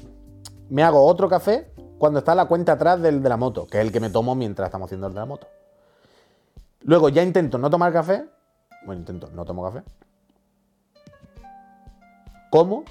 me 0.71 0.83
hago 0.83 1.05
otro 1.05 1.29
café 1.29 1.71
cuando 1.99 2.19
está 2.21 2.35
la 2.35 2.47
cuenta 2.47 2.73
atrás 2.73 3.01
del 3.01 3.23
de 3.23 3.29
la 3.29 3.37
moto, 3.37 3.67
que 3.67 3.79
es 3.79 3.85
el 3.85 3.93
que 3.93 4.01
me 4.01 4.11
tomo 4.11 4.35
mientras 4.35 4.69
estamos 4.69 4.87
haciendo 4.87 5.07
el 5.07 5.15
de 5.15 5.21
la 5.21 5.27
moto. 5.27 5.47
Luego 6.83 7.09
ya 7.09 7.23
intento 7.23 7.59
no 7.59 7.71
tomar 7.71 7.93
café. 7.93 8.25
Bueno, 8.85 9.01
intento, 9.01 9.31
no 9.33 9.45
tomo 9.45 9.63
café. 9.63 9.83
Como. 12.51 12.85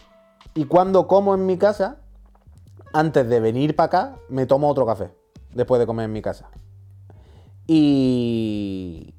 Y 0.55 0.65
cuando 0.65 1.07
como 1.07 1.33
en 1.33 1.45
mi 1.45 1.57
casa, 1.57 1.97
antes 2.93 3.27
de 3.27 3.39
venir 3.39 3.75
para 3.75 3.85
acá, 3.87 4.15
me 4.29 4.45
tomo 4.45 4.69
otro 4.69 4.85
café. 4.85 5.11
Después 5.53 5.79
de 5.79 5.85
comer 5.85 6.05
en 6.05 6.13
mi 6.13 6.21
casa. 6.21 6.49
Y. 7.67 9.13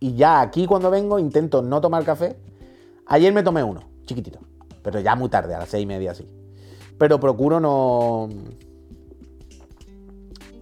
Y 0.00 0.14
ya 0.14 0.40
aquí 0.40 0.66
cuando 0.66 0.90
vengo 0.90 1.18
intento 1.18 1.62
no 1.62 1.80
tomar 1.80 2.04
café. 2.04 2.38
Ayer 3.06 3.32
me 3.32 3.42
tomé 3.42 3.62
uno, 3.62 3.80
chiquitito. 4.06 4.38
Pero 4.82 5.00
ya 5.00 5.16
muy 5.16 5.28
tarde, 5.28 5.54
a 5.54 5.58
las 5.58 5.68
seis 5.68 5.82
y 5.82 5.86
media 5.86 6.12
así. 6.12 6.28
Pero 6.98 7.20
procuro 7.20 7.60
no. 7.60 8.28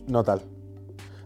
No 0.07 0.23
tal. 0.23 0.56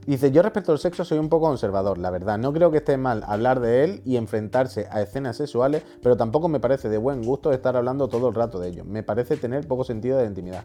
Dice, 0.07 0.31
yo 0.31 0.43
respecto 0.43 0.73
al 0.73 0.79
sexo 0.79 1.05
soy 1.05 1.19
un 1.19 1.29
poco 1.29 1.47
conservador, 1.47 1.99
la 1.99 2.11
verdad. 2.11 2.39
No 2.39 2.53
creo 2.53 2.71
que 2.71 2.79
esté 2.79 2.97
mal 2.97 3.23
hablar 3.27 3.61
de 3.61 3.85
él 3.85 4.03
y 4.05 4.17
enfrentarse 4.17 4.89
a 4.91 5.03
escenas 5.03 5.37
sexuales, 5.37 5.83
pero 6.03 6.17
tampoco 6.17 6.49
me 6.49 6.59
parece 6.59 6.89
de 6.89 6.99
buen 6.99 7.23
gusto 7.23 7.53
estar 7.53 7.77
hablando 7.77 8.09
todo 8.09 8.29
el 8.29 8.35
rato 8.35 8.59
de 8.59 8.69
ello. 8.69 8.85
Me 8.85 9.03
parece 9.03 9.37
tener 9.37 9.67
poco 9.69 9.85
sentido 9.85 10.19
de 10.19 10.27
intimidad. 10.27 10.65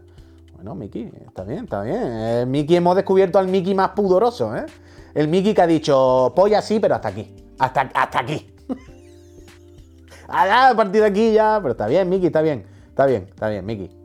Bueno, 0.53 0.73
Miki, 0.73 1.11
está 1.27 1.43
bien, 1.43 1.65
está 1.65 1.83
bien. 1.83 2.01
Eh, 2.01 2.45
Miki, 2.47 2.77
hemos 2.77 2.95
descubierto 2.95 3.37
al 3.37 3.47
Miki 3.47 3.75
más 3.75 3.89
pudoroso, 3.89 4.55
¿eh? 4.55 4.65
El 5.13 5.27
Miki 5.27 5.53
que 5.53 5.61
ha 5.61 5.67
dicho, 5.67 6.33
polla 6.35 6.61
sí, 6.61 6.79
pero 6.79 6.95
hasta 6.95 7.09
aquí. 7.09 7.35
Hasta, 7.59 7.81
hasta 7.93 8.19
aquí. 8.19 8.53
Allá, 10.27 10.69
a 10.69 10.75
partir 10.75 11.01
de 11.01 11.07
aquí 11.07 11.33
ya. 11.33 11.59
Pero 11.61 11.71
está 11.71 11.87
bien, 11.87 12.07
Miki, 12.09 12.27
está 12.27 12.41
bien. 12.41 12.65
Está 12.89 13.05
bien, 13.05 13.27
está 13.29 13.49
bien, 13.49 13.65
Miki. 13.65 14.04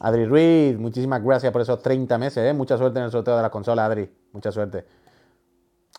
Adri 0.00 0.26
Ruiz, 0.26 0.78
muchísimas 0.78 1.22
gracias 1.22 1.52
por 1.52 1.62
esos 1.62 1.82
30 1.82 2.18
meses, 2.18 2.44
¿eh? 2.44 2.52
Mucha 2.52 2.78
suerte 2.78 2.98
en 2.98 3.06
el 3.06 3.10
sorteo 3.10 3.36
de 3.36 3.42
las 3.42 3.50
consolas, 3.50 3.86
Adri. 3.86 4.10
Mucha 4.32 4.52
suerte. 4.52 4.86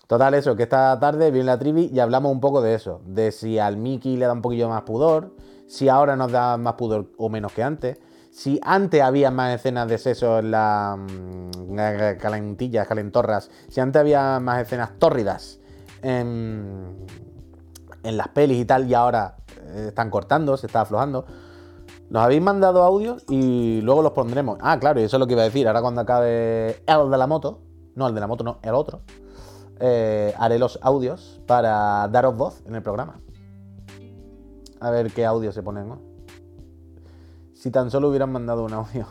Total, 0.07 0.33
eso, 0.33 0.55
que 0.55 0.63
esta 0.63 0.97
tarde 0.99 1.29
viene 1.31 1.45
la 1.45 1.59
trivi 1.59 1.89
y 1.93 1.99
hablamos 1.99 2.31
un 2.31 2.39
poco 2.39 2.61
de 2.61 2.73
eso. 2.73 3.01
De 3.05 3.31
si 3.31 3.59
al 3.59 3.77
Mickey 3.77 4.17
le 4.17 4.25
da 4.25 4.33
un 4.33 4.41
poquillo 4.41 4.69
más 4.69 4.83
pudor, 4.83 5.35
si 5.67 5.89
ahora 5.89 6.15
nos 6.15 6.31
da 6.31 6.57
más 6.57 6.73
pudor 6.73 7.11
o 7.17 7.29
menos 7.29 7.53
que 7.53 7.61
antes, 7.61 7.99
si 8.31 8.59
antes 8.63 9.01
había 9.01 9.31
más 9.31 9.53
escenas 9.53 9.87
de 9.87 9.97
sexo 9.97 10.39
en 10.39 10.51
las 10.51 10.97
mm, 10.97 11.75
calentillas, 12.19 12.87
calentorras, 12.87 13.51
si 13.67 13.81
antes 13.81 13.99
había 13.99 14.39
más 14.39 14.61
escenas 14.61 14.97
tórridas 14.97 15.59
en, 16.01 17.05
en 18.03 18.17
las 18.17 18.29
pelis 18.29 18.59
y 18.59 18.65
tal, 18.65 18.89
y 18.89 18.93
ahora 18.93 19.35
eh, 19.61 19.85
están 19.89 20.09
cortando, 20.09 20.57
se 20.57 20.67
está 20.67 20.81
aflojando. 20.81 21.25
Nos 22.09 22.23
habéis 22.23 22.41
mandado 22.41 22.83
audios 22.83 23.23
y 23.29 23.81
luego 23.81 24.01
los 24.01 24.13
pondremos. 24.13 24.57
Ah, 24.61 24.79
claro, 24.79 24.99
y 24.99 25.03
eso 25.03 25.17
es 25.17 25.19
lo 25.19 25.27
que 25.27 25.33
iba 25.33 25.43
a 25.43 25.45
decir. 25.45 25.67
Ahora 25.67 25.81
cuando 25.81 26.01
acabe 26.01 26.81
el 26.85 27.11
de 27.11 27.17
la 27.17 27.27
moto, 27.27 27.61
no 27.95 28.07
el 28.07 28.15
de 28.15 28.19
la 28.19 28.27
moto, 28.27 28.43
no, 28.43 28.57
el 28.63 28.73
otro, 28.73 29.01
eh, 29.79 30.33
haré 30.37 30.57
los 30.57 30.79
audios 30.81 31.39
para 31.45 32.07
daros 32.07 32.35
voz 32.35 32.63
en 32.65 32.75
el 32.75 32.81
programa. 32.81 33.21
A 34.79 34.89
ver 34.89 35.11
qué 35.11 35.25
audio 35.25 35.51
se 35.51 35.61
ponen, 35.61 35.87
¿no? 35.87 36.01
Si 37.53 37.69
tan 37.69 37.91
solo 37.91 38.09
hubieran 38.09 38.31
mandado 38.31 38.63
un 38.63 38.73
audio. 38.73 39.05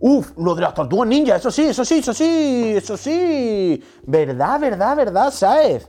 Uf, 0.00 0.36
lo 0.36 0.54
de 0.54 0.62
las 0.62 0.74
tortugas 0.74 1.08
ninja, 1.08 1.36
eso 1.36 1.50
sí, 1.50 1.62
eso 1.62 1.84
sí, 1.84 1.98
eso 1.98 2.12
sí, 2.12 2.74
eso 2.76 2.96
sí. 2.96 3.82
Verdad, 4.04 4.60
verdad, 4.60 4.96
verdad, 4.96 5.30
¿sabes? 5.30 5.88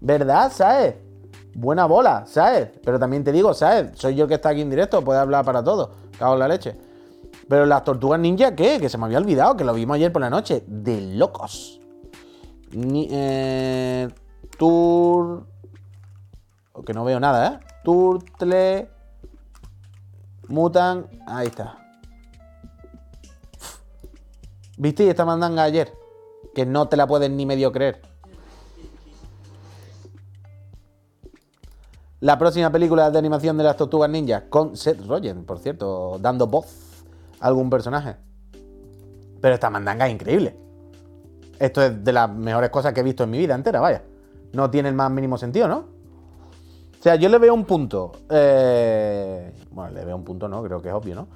¿Verdad, 0.00 0.52
sabes? 0.52 0.96
Buena 1.54 1.86
bola, 1.86 2.24
¿sabes? 2.26 2.70
Pero 2.84 2.98
también 2.98 3.22
te 3.22 3.30
digo, 3.30 3.54
¿sabes? 3.54 3.92
Soy 3.94 4.16
yo 4.16 4.26
que 4.26 4.34
está 4.34 4.48
aquí 4.50 4.60
en 4.60 4.70
directo, 4.70 5.02
puede 5.02 5.20
hablar 5.20 5.44
para 5.44 5.62
todo. 5.62 5.92
Cago 6.18 6.34
en 6.34 6.38
la 6.40 6.48
leche. 6.48 6.76
Pero 7.48 7.66
las 7.66 7.84
tortugas 7.84 8.18
ninja, 8.18 8.54
¿qué? 8.54 8.80
Que 8.80 8.88
se 8.88 8.98
me 8.98 9.04
había 9.04 9.18
olvidado, 9.18 9.56
que 9.56 9.64
lo 9.64 9.74
vimos 9.74 9.96
ayer 9.96 10.12
por 10.12 10.22
la 10.22 10.30
noche. 10.30 10.64
De 10.66 11.00
locos. 11.00 11.80
Ni, 12.72 13.08
eh. 13.10 14.08
Que 16.84 16.92
no 16.92 17.04
veo 17.04 17.20
nada, 17.20 17.46
¿eh? 17.46 17.60
Turtle. 17.84 18.90
Mutan. 20.48 21.06
Ahí 21.26 21.46
está. 21.46 21.78
¿Viste 24.76 25.08
esta 25.08 25.24
mandanga 25.24 25.62
ayer? 25.62 25.92
Que 26.54 26.66
no 26.66 26.88
te 26.88 26.96
la 26.96 27.06
puedes 27.06 27.30
ni 27.30 27.46
medio 27.46 27.70
creer. 27.70 28.13
La 32.24 32.38
próxima 32.38 32.72
película 32.72 33.10
de 33.10 33.18
animación 33.18 33.58
de 33.58 33.64
las 33.64 33.76
Tortugas 33.76 34.08
Ninjas 34.08 34.44
con 34.48 34.78
Seth 34.78 35.06
Rogen, 35.06 35.44
por 35.44 35.58
cierto, 35.58 36.16
dando 36.18 36.46
voz 36.46 37.04
a 37.38 37.48
algún 37.48 37.68
personaje. 37.68 38.16
Pero 39.42 39.52
esta 39.52 39.68
mandanga 39.68 40.06
es 40.06 40.14
increíble. 40.14 40.56
Esto 41.58 41.82
es 41.82 42.02
de 42.02 42.12
las 42.14 42.30
mejores 42.30 42.70
cosas 42.70 42.94
que 42.94 43.00
he 43.00 43.02
visto 43.02 43.24
en 43.24 43.30
mi 43.30 43.36
vida 43.36 43.54
entera, 43.54 43.78
vaya. 43.78 44.04
No 44.54 44.70
tiene 44.70 44.88
el 44.88 44.94
más 44.94 45.10
mínimo 45.10 45.36
sentido, 45.36 45.68
¿no? 45.68 45.76
O 46.98 47.02
sea, 47.02 47.16
yo 47.16 47.28
le 47.28 47.36
veo 47.36 47.52
un 47.52 47.66
punto. 47.66 48.12
eh, 48.30 49.52
Bueno, 49.70 49.92
le 49.92 50.06
veo 50.06 50.16
un 50.16 50.24
punto, 50.24 50.48
no, 50.48 50.62
creo 50.62 50.80
que 50.80 50.88
es 50.88 50.94
obvio, 50.94 51.14
¿no? 51.16 51.28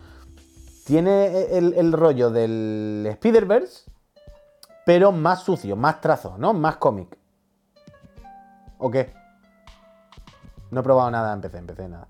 Tiene 0.87 1.55
el, 1.59 1.75
el 1.75 1.93
rollo 1.93 2.31
del 2.31 3.07
Spider-Verse, 3.11 3.91
pero 4.87 5.13
más 5.13 5.43
sucio, 5.43 5.77
más 5.77 6.01
trazo, 6.01 6.37
¿no? 6.39 6.55
Más 6.55 6.79
cómic. 6.79 7.19
¿O 8.79 8.91
qué? 8.91 9.18
No 10.71 10.81
he 10.81 10.83
probado 10.83 11.11
nada 11.11 11.33
en 11.33 11.41
PC 11.41 11.89
nada. 11.89 12.09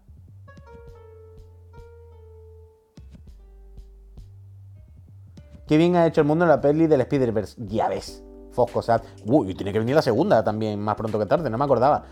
Qué 5.67 5.77
bien 5.77 5.97
ha 5.97 6.07
hecho 6.07 6.23
el 6.23 6.27
mundo 6.27 6.45
en 6.45 6.49
la 6.49 6.61
peli 6.61 6.87
del 6.87 7.03
Spider-Verse. 7.03 7.57
Ya 7.67 7.89
ves. 7.89 8.25
Foscosat. 8.53 9.05
Uy, 9.27 9.55
tiene 9.55 9.73
que 9.73 9.79
venir 9.79 9.95
la 9.95 10.03
segunda 10.03 10.43
también, 10.43 10.81
más 10.81 10.97
pronto 10.97 11.19
que 11.19 11.27
tarde, 11.27 11.51
no 11.51 11.59
me 11.59 11.65
acordaba. 11.65 12.05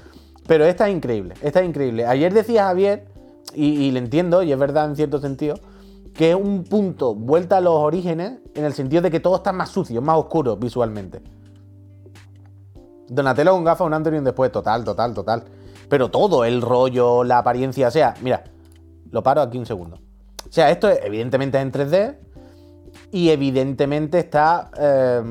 Pero 0.47 0.65
esta 0.65 0.89
es 0.89 0.95
increíble, 0.95 1.35
esta 1.43 1.61
es 1.61 1.69
increíble. 1.69 2.07
Ayer 2.07 2.33
decía 2.33 2.65
Javier, 2.65 3.09
y, 3.55 3.91
le 3.91 3.99
entiendo, 3.99 4.43
y 4.43 4.53
es 4.53 4.59
verdad 4.59 4.87
en 4.87 4.97
cierto 4.97 5.19
sentido, 5.19 5.57
que 6.15 6.31
es 6.31 6.37
un 6.37 6.65
punto 6.65 7.15
vuelta 7.15 7.57
a 7.57 7.61
los 7.61 7.75
orígenes 7.75 8.41
en 8.55 8.65
el 8.65 8.75
sentido 8.75 9.03
de 9.03 9.11
que 9.11 9.21
todo 9.21 9.37
está 9.37 9.53
más 9.53 9.71
sucio, 9.71 10.03
más 10.03 10.19
oscuro 10.19 10.57
visualmente. 10.57 11.23
Donatello 13.09 13.53
con 13.53 13.65
gafas, 13.65 13.87
un 13.87 13.95
antes 13.95 14.13
y 14.13 14.17
un 14.19 14.25
después, 14.25 14.53
total, 14.53 14.85
total, 14.85 15.15
total. 15.15 15.45
Pero 15.89 16.11
todo, 16.11 16.45
el 16.45 16.63
rollo, 16.63 17.25
la 17.25 17.39
apariencia, 17.39 17.89
o 17.89 17.91
sea, 17.91 18.15
mira, 18.23 18.45
lo 19.11 19.23
paro 19.23 19.41
aquí 19.41 19.59
un 19.59 19.67
segundo. 19.67 19.99
O 20.49 20.53
sea, 20.53 20.71
esto 20.71 20.89
evidentemente 20.89 21.59
es 21.59 21.63
en 21.63 21.73
3D 21.73 22.17
y 23.13 23.31
evidentemente 23.31 24.19
está 24.19 24.71
eh, 24.79 25.23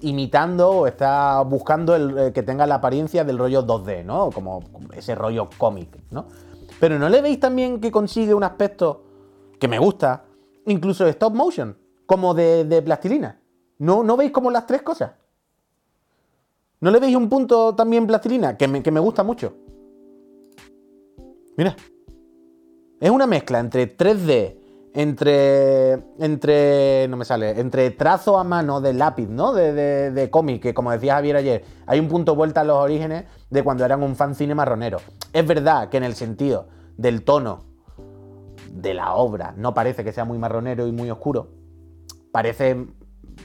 imitando 0.00 0.70
o 0.70 0.86
está 0.86 1.40
buscando 1.42 1.94
el, 1.94 2.18
eh, 2.18 2.32
que 2.32 2.42
tenga 2.42 2.66
la 2.66 2.76
apariencia 2.76 3.24
del 3.24 3.38
rollo 3.38 3.64
2D, 3.66 4.04
¿no? 4.04 4.30
Como 4.30 4.60
ese 4.94 5.14
rollo 5.14 5.48
cómic, 5.56 5.96
¿no? 6.10 6.26
Pero 6.80 6.98
¿no 6.98 7.08
le 7.08 7.22
veis 7.22 7.38
también 7.38 7.80
que 7.80 7.92
consigue 7.92 8.34
un 8.34 8.44
aspecto 8.44 9.04
que 9.58 9.68
me 9.68 9.78
gusta, 9.78 10.24
incluso 10.66 11.06
stop 11.06 11.34
motion, 11.34 11.76
como 12.06 12.34
de, 12.34 12.64
de 12.64 12.82
plastilina? 12.82 13.40
¿No, 13.78 14.02
¿No 14.02 14.16
veis 14.16 14.32
como 14.32 14.50
las 14.50 14.66
tres 14.66 14.82
cosas? 14.82 15.12
¿No 16.80 16.90
le 16.90 16.98
veis 16.98 17.14
un 17.14 17.28
punto 17.28 17.74
también 17.76 18.06
plastilina 18.06 18.56
que 18.56 18.66
me, 18.66 18.82
que 18.82 18.90
me 18.90 18.98
gusta 18.98 19.22
mucho? 19.22 19.54
Mira. 21.56 21.76
Es 23.00 23.10
una 23.10 23.26
mezcla 23.26 23.58
entre 23.58 23.96
3D, 23.96 24.56
entre. 24.94 25.92
entre. 26.18 27.08
no 27.08 27.16
me 27.16 27.24
sale. 27.24 27.58
Entre 27.58 27.90
trazo 27.90 28.38
a 28.38 28.44
mano 28.44 28.80
de 28.80 28.92
lápiz, 28.92 29.28
¿no? 29.28 29.52
De, 29.52 29.72
de, 30.10 30.30
cómic, 30.30 30.62
que 30.62 30.74
como 30.74 30.92
decía 30.92 31.14
Javier 31.14 31.36
ayer, 31.36 31.64
hay 31.86 31.98
un 31.98 32.08
punto 32.08 32.36
vuelta 32.36 32.60
a 32.60 32.64
los 32.64 32.76
orígenes 32.76 33.24
de 33.50 33.64
cuando 33.64 33.84
eran 33.84 34.02
un 34.02 34.14
fanzine 34.14 34.54
marronero. 34.54 34.98
Es 35.32 35.46
verdad 35.46 35.88
que 35.88 35.96
en 35.96 36.04
el 36.04 36.14
sentido 36.14 36.68
del 36.96 37.24
tono 37.24 37.64
de 38.70 38.94
la 38.94 39.14
obra 39.14 39.52
no 39.56 39.74
parece 39.74 40.04
que 40.04 40.12
sea 40.12 40.24
muy 40.24 40.38
marronero 40.38 40.86
y 40.86 40.92
muy 40.92 41.10
oscuro. 41.10 41.50
Parece 42.30 42.86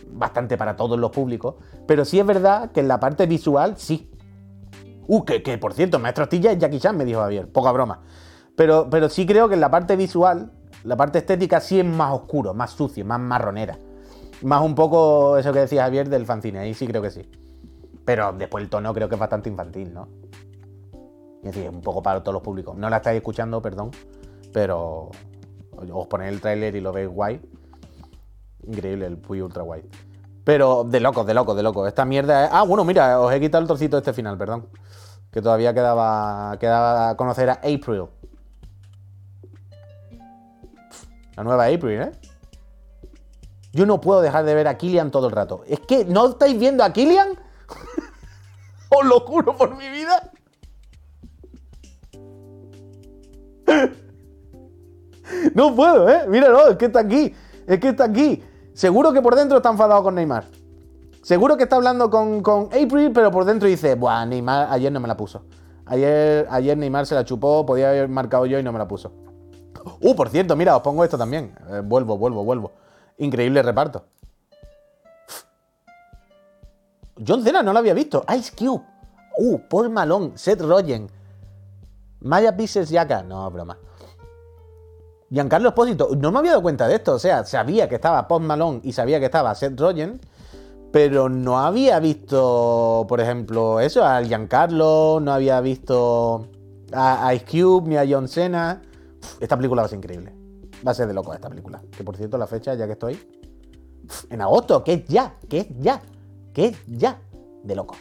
bastante 0.10 0.58
para 0.58 0.76
todos 0.76 1.00
los 1.00 1.12
públicos. 1.12 1.56
Pero 1.88 2.06
sí 2.06 2.20
es 2.20 2.26
verdad 2.26 2.72
que 2.72 2.82
en 2.82 2.88
la 2.88 3.00
parte 3.00 3.26
visual, 3.26 3.76
sí. 3.78 4.12
Uh, 5.08 5.24
que, 5.24 5.58
por 5.58 5.74
cierto, 5.74 6.00
Maestro 6.00 6.26
Astilla 6.26 6.52
es 6.52 6.60
Jackie 6.60 6.80
Chan, 6.80 6.96
me 6.96 7.06
dijo 7.06 7.22
Javier. 7.22 7.50
Poca 7.50 7.72
broma. 7.72 8.02
Pero, 8.56 8.90
pero 8.90 9.10
sí 9.10 9.26
creo 9.26 9.48
que 9.48 9.56
en 9.56 9.62
la 9.62 9.72
parte 9.72 9.96
visual, 9.96 10.52
la 10.84 10.98
parte 10.98 11.20
estética 11.20 11.60
sí 11.62 11.80
es 11.80 11.86
más 11.86 12.14
oscuro, 12.14 12.54
más 12.54 12.72
sucio, 12.72 13.06
más 13.06 13.20
marronera. 13.20 13.78
Más 14.42 14.62
un 14.62 14.76
poco 14.76 15.38
eso 15.38 15.54
que 15.54 15.60
decía 15.60 15.84
Javier 15.84 16.10
del 16.10 16.26
fanzine, 16.26 16.60
ahí 16.60 16.74
sí 16.74 16.86
creo 16.88 17.02
que 17.02 17.10
sí. 17.10 17.30
Pero 18.06 18.34
después 18.34 18.64
el 18.64 18.70
tono 18.70 18.94
creo 18.94 19.10
que 19.10 19.16
es 19.16 19.20
bastante 19.20 19.50
infantil, 19.50 19.94
¿no? 19.94 20.08
Es 21.44 21.56
decir, 21.56 21.70
un 21.70 21.82
poco 21.82 22.02
para 22.04 22.22
todos 22.22 22.34
los 22.34 22.44
públicos. 22.44 22.76
No 22.76 22.90
la 22.90 22.98
estáis 22.98 23.18
escuchando, 23.18 23.62
perdón, 23.62 23.92
pero 24.52 25.12
os 25.92 26.08
ponéis 26.08 26.34
el 26.34 26.42
tráiler 26.42 26.76
y 26.76 26.82
lo 26.82 26.92
veis 26.92 27.08
guay. 27.08 27.42
Increíble 28.66 29.06
el 29.06 29.18
Puy 29.18 29.42
Ultra 29.42 29.64
Guay. 29.64 29.84
Pero 30.44 30.84
de 30.84 31.00
loco, 31.00 31.24
de 31.24 31.34
loco, 31.34 31.56
de 31.56 31.64
loco. 31.64 31.88
Esta 31.88 32.06
mierda 32.06 32.46
es... 32.46 32.50
Ah, 32.52 32.64
bueno, 32.64 32.84
mira, 32.84 33.20
os 33.20 33.34
he 33.34 33.40
quitado 33.40 33.62
el 33.62 33.68
trocito 33.68 33.98
de 33.98 34.00
este 34.00 34.14
final, 34.14 34.38
perdón. 34.38 34.68
Que 35.32 35.42
todavía 35.42 35.74
quedaba, 35.74 36.58
quedaba 36.60 37.10
a 37.10 37.18
conocer 37.18 37.50
a 37.50 37.54
April. 37.54 38.06
La 41.36 41.44
nueva 41.44 41.66
April, 41.66 42.02
¿eh? 42.02 42.12
Yo 43.74 43.86
no 43.86 44.02
puedo 44.02 44.22
dejar 44.22 44.44
de 44.46 44.56
ver 44.56 44.68
a 44.68 44.78
Killian 44.78 45.12
todo 45.12 45.28
el 45.28 45.34
rato. 45.34 45.64
Es 45.68 45.80
que, 45.82 46.06
¿no 46.06 46.30
estáis 46.30 46.58
viendo 46.58 46.84
a 46.84 46.92
Killian? 46.92 47.30
Os 48.90 49.06
lo 49.06 49.20
juro 49.20 49.56
por 49.56 49.78
mi 49.78 49.90
vida. 49.90 50.32
No 55.54 55.76
puedo, 55.76 56.10
¿eh? 56.10 56.26
Míralo, 56.28 56.70
es 56.70 56.78
que 56.78 56.86
está 56.86 57.00
aquí. 57.02 57.36
Es 57.68 57.80
que 57.80 57.90
está 57.90 58.06
aquí. 58.06 58.42
Seguro 58.74 59.12
que 59.12 59.22
por 59.22 59.36
dentro 59.36 59.58
está 59.58 59.70
enfadado 59.70 60.02
con 60.02 60.16
Neymar. 60.16 60.46
Seguro 61.28 61.58
que 61.58 61.64
está 61.64 61.76
hablando 61.76 62.10
con, 62.10 62.42
con 62.42 62.68
April, 62.68 63.12
pero 63.14 63.32
por 63.32 63.44
dentro 63.44 63.68
dice, 63.68 63.96
Buah, 63.96 64.26
Neymar 64.26 64.70
ayer 64.72 64.90
no 64.90 65.02
me 65.02 65.10
la 65.10 65.18
puso. 65.18 65.42
Ayer, 65.86 66.48
ayer 66.50 66.78
Neymar 66.78 67.06
se 67.06 67.16
la 67.16 67.26
chupó, 67.26 67.66
podía 67.66 67.90
haber 67.90 68.08
marcado 68.08 68.46
yo 68.46 68.58
y 68.58 68.64
no 68.64 68.72
me 68.72 68.80
la 68.80 68.88
puso. 68.88 69.12
Uh, 70.00 70.16
por 70.16 70.30
cierto, 70.30 70.56
mira, 70.56 70.78
os 70.78 70.82
pongo 70.82 71.04
esto 71.04 71.18
también. 71.18 71.54
Eh, 71.70 71.82
vuelvo, 71.84 72.18
vuelvo, 72.18 72.46
vuelvo. 72.46 72.72
Increíble 73.18 73.62
reparto. 73.62 74.06
John 77.28 77.44
Cena 77.44 77.62
no 77.62 77.74
lo 77.74 77.80
había 77.80 77.94
visto. 77.94 78.24
Ice 78.34 78.54
Cube. 78.56 78.86
Uh, 79.38 79.60
Paul 79.70 79.90
Malone, 79.90 80.32
Seth 80.38 80.62
Rogen. 80.62 81.10
Maya 82.22 82.56
Pieces 82.56 82.88
Yaka. 82.88 83.24
No, 83.24 83.52
broma. 83.52 83.78
Giancarlo 85.30 85.68
Espósito. 85.68 86.08
No 86.18 86.32
me 86.32 86.40
había 86.40 86.52
dado 86.52 86.62
cuenta 86.62 86.88
de 86.88 86.96
esto. 86.96 87.16
O 87.16 87.20
sea, 87.20 87.44
sabía 87.44 87.90
que 87.90 87.96
estaba 87.96 88.30
Paul 88.30 88.44
Malone 88.44 88.80
y 88.82 88.94
sabía 88.94 89.20
que 89.20 89.26
estaba 89.26 89.54
Seth 89.56 89.78
Rogen. 89.78 90.22
Pero 90.92 91.30
no 91.30 91.60
había 91.60 92.00
visto, 92.00 93.06
por 93.08 93.20
ejemplo, 93.20 93.80
eso, 93.80 94.04
a 94.06 94.22
Giancarlo. 94.24 95.20
No 95.22 95.34
había 95.34 95.60
visto 95.62 96.48
a 96.94 97.34
Ice 97.34 97.46
Cube 97.46 97.90
ni 97.90 97.98
a 97.98 98.06
John 98.10 98.28
Cena. 98.28 98.82
Esta 99.40 99.56
película 99.58 99.82
va 99.82 99.88
a 99.88 99.90
ser 99.90 99.98
increíble. 99.98 100.34
Va 100.86 100.92
a 100.92 100.94
ser 100.94 101.08
de 101.08 101.14
loco 101.14 101.34
esta 101.34 101.50
película. 101.50 101.82
Que 101.96 102.04
por 102.04 102.16
cierto, 102.16 102.38
la 102.38 102.48
fecha, 102.48 102.74
ya 102.76 102.86
que 102.86 102.94
estoy. 102.94 103.20
En 104.30 104.42
agosto, 104.42 104.84
que 104.84 104.94
es 104.94 105.06
ya, 105.06 105.36
que 105.50 105.60
es 105.60 105.68
ya, 105.80 106.02
que 106.54 106.68
es 106.68 106.78
ya. 106.88 107.20
De 107.64 107.76
loco. 107.76 107.96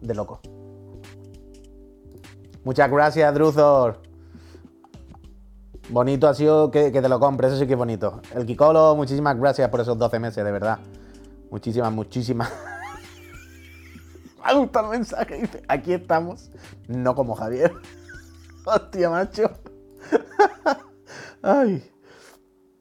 De 0.00 0.14
loco. 0.14 0.40
Muchas 2.64 2.90
gracias, 2.90 3.34
Druthor. 3.34 4.02
Bonito 5.90 6.28
ha 6.28 6.34
sido 6.34 6.70
que, 6.70 6.92
que, 6.92 7.00
te 7.00 7.08
lo 7.08 7.18
compres, 7.18 7.50
eso 7.50 7.60
sí 7.60 7.66
que 7.66 7.72
es 7.72 7.78
bonito. 7.78 8.20
El 8.34 8.44
Kikolo, 8.44 8.94
muchísimas 8.94 9.38
gracias 9.38 9.68
por 9.70 9.80
esos 9.80 9.96
12 9.96 10.18
meses, 10.18 10.44
de 10.44 10.52
verdad. 10.52 10.78
Muchísimas, 11.50 11.92
muchísimas. 11.92 12.50
Me 14.38 14.44
ha 14.44 14.54
gustado 14.54 14.92
el 14.92 14.98
mensaje, 15.00 15.40
dice, 15.40 15.62
aquí 15.68 15.92
estamos, 15.92 16.50
no 16.86 17.14
como 17.14 17.34
Javier. 17.34 17.72
Hostia, 18.64 19.10
macho. 19.10 19.50
Ay. 21.42 21.90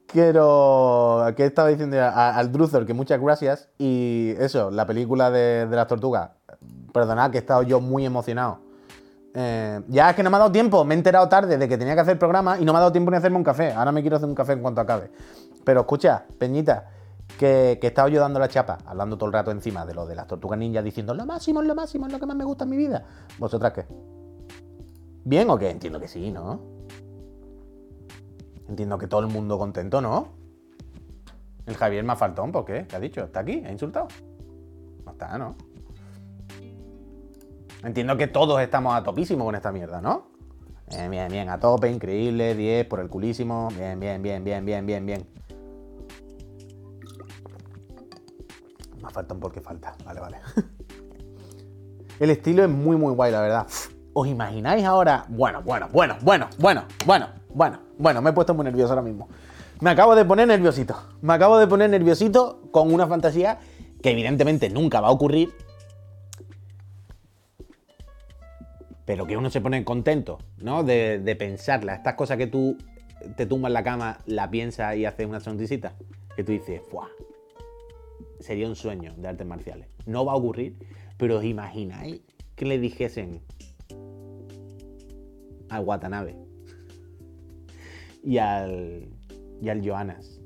Quiero. 0.07 1.25
¿Qué 1.35 1.45
estaba 1.45 1.69
diciendo 1.69 1.97
al 2.01 2.51
Druthor? 2.51 2.85
Que 2.85 2.93
muchas 2.93 3.21
gracias. 3.21 3.69
Y 3.77 4.33
eso, 4.39 4.71
la 4.71 4.85
película 4.85 5.29
de, 5.29 5.67
las 5.69 5.87
tortugas. 5.87 6.31
Perdonad 6.93 7.29
que 7.29 7.37
he 7.37 7.41
estado 7.41 7.63
yo 7.63 7.81
muy 7.81 8.05
emocionado. 8.05 8.59
Eh, 9.33 9.81
ya 9.89 10.09
es 10.09 10.15
que 10.15 10.23
no 10.23 10.29
me 10.29 10.37
ha 10.37 10.39
dado 10.39 10.51
tiempo. 10.51 10.83
Me 10.85 10.95
he 10.95 10.97
enterado 10.97 11.27
tarde 11.27 11.57
de 11.57 11.67
que 11.67 11.77
tenía 11.77 11.93
que 11.93 12.01
hacer 12.01 12.17
programa 12.17 12.57
y 12.57 12.65
no 12.65 12.71
me 12.71 12.77
ha 12.77 12.81
dado 12.81 12.91
tiempo 12.91 13.11
ni 13.11 13.17
hacerme 13.17 13.37
un 13.37 13.43
café. 13.43 13.73
Ahora 13.73 13.91
me 13.91 14.01
quiero 14.01 14.15
hacer 14.15 14.29
un 14.29 14.35
café 14.35 14.53
en 14.53 14.61
cuanto 14.61 14.81
acabe. 14.81 15.11
Pero 15.63 15.81
escucha, 15.81 16.25
Peñita, 16.39 16.89
que, 17.37 17.77
que 17.79 17.87
he 17.87 18.11
yo 18.11 18.19
dando 18.19 18.39
la 18.39 18.47
chapa, 18.47 18.77
hablando 18.85 19.17
todo 19.17 19.27
el 19.27 19.33
rato 19.33 19.51
encima 19.51 19.85
de 19.85 19.93
lo 19.93 20.05
de 20.05 20.15
las 20.15 20.27
tortugas 20.27 20.59
ninjas, 20.59 20.83
diciendo 20.83 21.13
lo 21.13 21.25
máximo, 21.25 21.61
lo 21.61 21.75
máximo, 21.75 22.07
es 22.07 22.11
lo 22.13 22.19
que 22.19 22.25
más 22.25 22.35
me 22.35 22.43
gusta 22.43 22.65
en 22.65 22.69
mi 22.69 22.77
vida. 22.77 23.05
¿Vosotras 23.37 23.73
qué? 23.73 23.85
¿Bien 25.23 25.49
o 25.49 25.57
qué? 25.57 25.69
Entiendo 25.69 25.99
que 25.99 26.07
sí, 26.07 26.31
¿no? 26.31 26.61
Entiendo 28.67 28.97
que 28.97 29.07
todo 29.07 29.21
el 29.21 29.27
mundo 29.27 29.57
contento, 29.57 30.01
¿no? 30.01 30.29
El 31.65 31.75
Javier 31.75 32.03
me 32.03 32.13
ha 32.13 32.15
faltado, 32.15 32.51
¿por 32.51 32.65
qué? 32.65 32.85
¿Qué 32.87 32.95
ha 32.95 32.99
dicho? 32.99 33.23
¿Está 33.23 33.41
aquí? 33.41 33.63
¿Ha 33.65 33.71
insultado? 33.71 34.07
No 35.05 35.11
está, 35.11 35.37
¿no? 35.37 35.55
Entiendo 37.83 38.17
que 38.17 38.27
todos 38.27 38.59
estamos 38.61 38.95
a 38.95 39.03
topísimo 39.03 39.45
con 39.45 39.55
esta 39.55 39.71
mierda, 39.71 40.01
¿no? 40.01 40.27
Bien, 40.89 41.11
bien, 41.11 41.27
bien, 41.29 41.49
a 41.49 41.59
tope, 41.59 41.91
increíble, 41.91 42.55
10 42.55 42.87
por 42.87 43.01
el 43.01 43.09
culísimo. 43.09 43.67
Bien, 43.77 43.99
bien, 43.99 44.21
bien, 44.21 44.43
bien, 44.43 44.65
bien, 44.65 44.85
bien, 44.85 45.05
bien. 45.05 45.27
Me 49.17 49.21
falta 49.21 49.33
un 49.33 49.39
porque 49.39 49.61
falta. 49.61 49.95
Vale, 50.05 50.19
vale. 50.19 50.37
El 52.19 52.29
estilo 52.29 52.63
es 52.63 52.69
muy, 52.69 52.97
muy 52.97 53.15
guay, 53.15 53.31
la 53.31 53.41
verdad. 53.41 53.67
¿Os 54.13 54.27
imagináis 54.27 54.85
ahora? 54.85 55.25
Bueno, 55.27 55.63
bueno, 55.63 55.89
bueno, 55.91 56.17
bueno, 56.21 56.47
bueno, 56.59 56.85
bueno, 57.03 57.27
bueno, 57.49 57.79
bueno, 57.97 58.21
me 58.21 58.29
he 58.29 58.33
puesto 58.33 58.53
muy 58.53 58.63
nervioso 58.65 58.93
ahora 58.93 59.01
mismo. 59.01 59.27
Me 59.81 59.89
acabo 59.89 60.15
de 60.15 60.23
poner 60.23 60.47
nerviosito. 60.47 60.95
Me 61.21 61.33
acabo 61.33 61.57
de 61.57 61.65
poner 61.65 61.89
nerviosito 61.89 62.61
con 62.69 62.93
una 62.93 63.07
fantasía 63.07 63.57
que 64.03 64.11
evidentemente 64.11 64.69
nunca 64.69 65.01
va 65.01 65.07
a 65.07 65.11
ocurrir. 65.11 65.51
Pero 69.05 69.25
que 69.25 69.35
uno 69.35 69.49
se 69.49 69.61
pone 69.61 69.83
contento, 69.83 70.37
¿no? 70.57 70.83
De, 70.83 71.17
de 71.17 71.35
pensarla. 71.35 71.95
Estas 71.95 72.13
cosas 72.13 72.37
que 72.37 72.45
tú 72.45 72.77
te 73.35 73.47
tumbas 73.47 73.71
en 73.71 73.73
la 73.73 73.83
cama, 73.83 74.19
la 74.27 74.51
piensas 74.51 74.95
y 74.95 75.05
haces 75.05 75.25
una 75.25 75.39
sonrisita. 75.39 75.93
Que 76.35 76.43
tú 76.43 76.51
dices, 76.51 76.83
¡fuah! 76.91 77.07
Sería 78.39 78.67
un 78.67 78.75
sueño 78.75 79.13
de 79.17 79.27
artes 79.27 79.47
marciales. 79.47 79.87
No 80.05 80.25
va 80.25 80.33
a 80.33 80.35
ocurrir, 80.35 80.77
pero 81.17 81.37
os 81.37 81.43
imagináis 81.43 82.21
que 82.55 82.65
le 82.65 82.79
dijesen 82.79 83.41
al 85.69 85.83
Watanabe 85.83 86.35
y 88.23 88.37
al, 88.37 89.09
y 89.61 89.69
al 89.69 89.87
Johannes. 89.87 90.37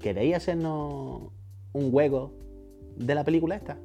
¿queréis 0.00 0.36
hacernos 0.36 1.32
un 1.72 1.90
juego 1.90 2.32
de 2.96 3.14
la 3.14 3.24
película 3.24 3.56
esta? 3.56 3.76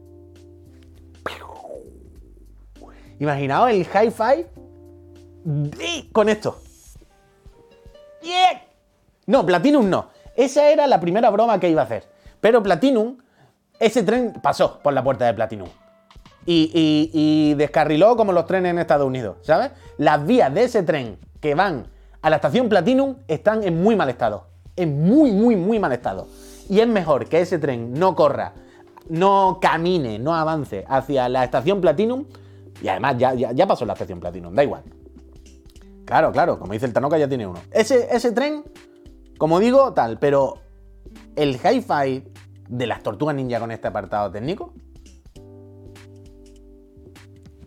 Imaginaos 3.19 3.71
el 3.71 3.82
hi-fi 3.82 4.45
con 6.11 6.30
esto. 6.30 6.59
No, 9.26 9.45
Platinum 9.45 9.89
no. 9.89 10.09
Esa 10.36 10.69
era 10.69 10.88
la 10.88 10.99
primera 10.99 11.30
broma 11.30 11.59
que 11.59 11.69
iba 11.69 11.82
a 11.82 11.86
hacer. 11.86 12.03
Pero 12.44 12.62
Platinum, 12.62 13.16
ese 13.80 14.04
tren 14.04 14.34
pasó 14.44 14.80
por 14.84 14.91
la 14.91 15.02
puerta 15.02 15.26
de 15.26 15.34
Platinum. 15.34 15.70
Y, 16.46 17.54
descarriló 17.56 18.18
como 18.18 18.34
los 18.34 18.46
trenes 18.46 18.72
en 18.72 18.80
Estados 18.80 19.08
Unidos, 19.08 19.38
¿sabes? 19.44 19.72
Las 19.98 20.28
vías 20.28 20.54
de 20.54 20.66
ese 20.66 20.84
tren 20.84 21.18
que 21.39 21.56
van 21.56 21.88
a 22.22 22.30
la 22.30 22.36
estación 22.36 22.68
Platinum 22.68 23.16
están 23.30 23.64
en 23.64 23.82
muy 23.82 23.96
mal 23.96 24.10
estado. 24.10 24.48
En 24.76 25.06
muy, 25.08 25.32
muy, 25.32 25.56
muy 25.56 25.80
mal 25.80 25.94
estado. 25.94 26.28
Y 26.68 26.82
es 26.82 26.88
mejor 26.88 27.30
que 27.30 27.39
ese 27.39 27.60
tren 27.60 27.94
no 27.94 28.14
corra, 28.14 28.52
no 29.08 29.60
camine, 29.62 30.20
no 30.20 30.36
avance 30.36 30.84
hacia 30.89 31.30
la 31.30 31.46
estación 31.46 31.80
Platinum. 31.80 32.26
Y 32.82 32.89
además 32.89 33.16
ya, 33.18 33.34
ya, 33.34 33.68
pasó 33.68 33.86
la 33.86 33.94
estación 33.94 34.20
Platinum, 34.20 34.54
da 34.54 34.66
igual. 34.66 34.84
Claro, 36.04 36.34
claro, 36.34 36.60
como 36.60 36.74
dice 36.74 36.88
el 36.88 36.91
Tanoka 36.91 37.18
ya 37.18 37.30
tiene 37.30 37.48
uno. 37.48 37.62
Ese, 37.72 38.14
ese 38.14 38.34
tren, 38.34 38.66
como 39.38 39.62
digo, 39.62 39.94
tal, 39.94 40.20
pero 40.20 40.62
el 41.36 41.55
hi-fi 41.55 42.23
de 42.69 42.88
las 42.88 43.03
tortugas 43.03 43.36
ninja 43.36 43.59
con 43.59 43.71
este 43.71 43.88
apartado 43.88 44.31
técnico 44.31 44.73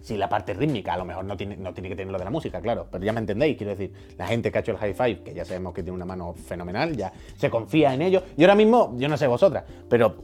si 0.07 0.17
la 0.17 0.29
parte 0.29 0.55
rítmica 0.55 0.95
a 0.95 0.99
lo 0.99 1.05
mejor 1.05 1.25
no 1.25 1.37
tiene, 1.37 1.57
que 1.57 1.97
tener 1.97 2.13
lo 2.13 2.19
de 2.19 2.25
la 2.25 2.31
música, 2.31 2.61
claro, 2.61 2.87
pero 2.89 3.05
ya 3.05 3.13
me 3.13 3.19
entendéis, 3.19 3.57
quiero 3.57 3.73
decir, 3.73 3.93
la 4.17 4.29
gente 4.29 4.53
que 4.53 4.59
ha 4.59 4.61
hecho 4.61 4.71
el 4.71 4.79
high 4.79 4.95
five, 4.95 5.25
que 5.25 5.35
ya 5.35 5.45
sabemos 5.45 5.75
que 5.75 5.83
tiene 5.83 5.97
una 5.97 6.05
mano 6.05 6.33
fenomenal, 6.33 6.97
ya 6.97 7.13
se 7.37 7.51
confía 7.51 7.93
en 7.93 8.03
ello. 8.03 8.23
Y 8.37 8.45
ahora 8.45 8.55
mismo, 8.55 8.95
yo 8.99 9.09
no 9.09 9.17
sé 9.17 9.27
vosotras, 9.27 9.65
pero 9.89 10.19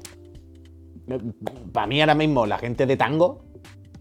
eh, 1.09 1.19
para 1.73 1.89
mí 1.89 2.01
ahora 2.01 2.15
mismo 2.15 2.47
la 2.47 2.59
gente 2.59 2.87
de 2.87 2.97
tango, 2.97 3.43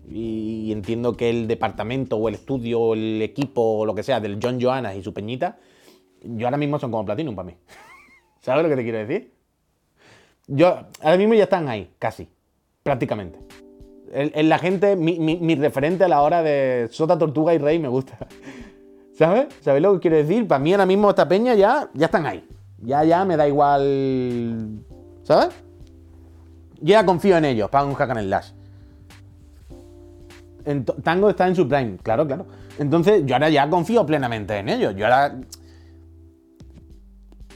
y 0.08 0.72
entiendo 0.72 1.18
que 1.18 1.32
el 1.32 1.48
departamento 1.48 2.16
o 2.18 2.30
el 2.30 2.36
estudio 2.36 2.80
o 2.80 2.94
el 2.94 3.20
equipo 3.20 3.80
o 3.80 3.86
lo 3.88 3.96
que 3.96 4.04
sea 4.04 4.20
del 4.20 4.38
John 4.40 4.62
Johanna 4.62 4.94
y 4.94 5.02
su 5.02 5.16
peñita, 5.16 5.58
yo 6.22 6.46
ahora 6.46 6.58
mismo 6.58 6.78
son 6.78 6.92
como 6.92 7.06
Platinum 7.06 7.36
para 7.36 7.48
mí. 7.48 7.56
¿Sabes 8.42 8.64
lo 8.64 8.70
que 8.70 8.76
te 8.76 8.84
quiero 8.84 8.98
decir? 8.98 9.34
Yo, 10.48 10.80
ahora 11.02 11.18
mismo 11.18 11.34
ya 11.36 11.44
están 11.44 11.70
ahí, 11.70 11.92
casi, 12.00 12.28
prácticamente. 12.84 13.40
En 14.14 14.50
la 14.50 14.58
gente, 14.58 14.98
mi, 14.98 15.56
referente 15.56 16.04
a 16.04 16.08
la 16.10 16.22
hora 16.22 16.44
de 16.44 16.90
Sota, 16.92 17.18
Tortuga 17.18 17.54
y 17.54 17.60
Rey 17.60 17.80
me 17.80 17.88
gusta. 17.88 18.18
¿Sabes? 19.14 19.48
¿Sabéis 19.62 19.84
lo 19.84 19.94
que 19.94 20.00
quiero 20.00 20.18
decir? 20.18 20.48
Para 20.48 20.60
mí 20.60 20.74
ahora 20.74 20.86
mismo 20.86 21.10
esta 21.10 21.28
peña 21.28 21.54
ya, 21.54 21.90
ya 21.94 22.08
están 22.08 22.26
ahí. 22.26 22.46
Ya, 22.82 23.04
ya 23.04 23.24
me 23.24 23.38
da 23.38 23.48
igual. 23.48 24.80
¿Sabes? 25.24 25.50
Ya 26.82 27.06
confío 27.06 27.38
en 27.38 27.46
ellos 27.46 27.70
para 27.70 27.86
un 27.86 27.94
hack 27.94 28.10
and 28.10 28.28
slash. 28.28 28.52
Tango 31.04 31.30
está 31.30 31.48
en 31.48 31.56
su 31.56 31.68
prime, 31.68 31.98
claro, 32.04 32.26
claro. 32.28 32.46
Entonces, 32.80 33.24
yo 33.26 33.36
ahora 33.36 33.50
ya 33.50 33.70
confío 33.70 34.06
plenamente 34.06 34.58
en 34.58 34.70
ellos. 34.70 34.96
Yo 34.96 35.06
ahora. 35.06 35.36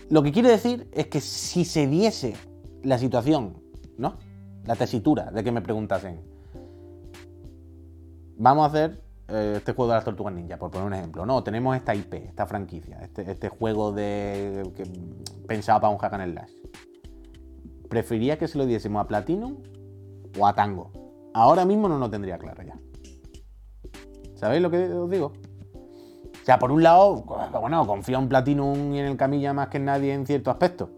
Lo 0.10 0.22
que 0.24 0.32
quiero 0.32 0.49
decir 0.49 0.88
es 0.93 1.08
que 1.08 1.20
si 1.20 1.66
se 1.66 1.88
diese 1.88 2.36
la 2.84 2.97
situación, 2.97 3.58
¿no? 3.97 4.18
La 4.66 4.76
tesitura 4.76 5.32
de 5.32 5.43
que 5.43 5.51
me 5.51 5.62
preguntasen 5.62 6.36
vamos 8.38 8.64
a 8.64 8.68
hacer 8.68 9.01
eh, 9.28 9.53
este 9.58 9.74
juego 9.74 9.91
de 9.91 9.95
las 9.95 10.06
tortugas 10.06 10.34
ninja, 10.34 10.58
por 10.58 10.72
poner 10.72 10.88
un 10.88 10.93
ejemplo. 10.93 11.26
No, 11.26 11.43
tenemos 11.43 11.76
esta 11.76 11.95
IP, 11.95 12.14
esta 12.14 12.45
franquicia, 12.45 12.99
este, 13.01 13.30
este 13.30 13.49
juego 13.49 13.91
de 13.91 14.72
que 14.76 14.84
pensaba 15.47 15.82
para 15.82 15.93
un 15.93 15.97
hack 15.97 16.14
and 16.14 16.34
slash. 16.34 16.51
Preferiría 17.89 18.38
que 18.38 18.47
se 18.47 18.58
lo 18.58 18.66
diésemos 18.66 19.03
a 19.03 19.08
Platinum 19.08 19.58
o 20.38 20.47
a 20.47 20.53
Tango. 20.53 20.91
Ahora 21.34 21.66
mismo 21.66 21.88
no 21.89 21.97
lo 21.97 22.10
tendría 22.10 22.38
claro 22.38 22.64
ya. 22.64 22.78
¿Sabéis 24.36 24.62
lo 24.62 24.70
que 24.70 24.86
os 24.86 25.10
digo? 25.10 25.34
O 26.46 26.46
sea, 26.46 26.60
por 26.60 26.72
un 26.72 26.84
lado, 26.84 27.24
bueno, 27.60 27.88
confío 27.88 28.20
en 28.20 28.30
Platinum 28.30 28.93
y 28.93 29.00
en 29.00 29.06
el 29.08 29.18
Camilla 29.18 29.52
más 29.52 29.70
que 29.70 29.78
en 29.78 29.86
nadie 29.86 30.14
en 30.14 30.28
cierto 30.28 30.52
aspecto 30.52 30.89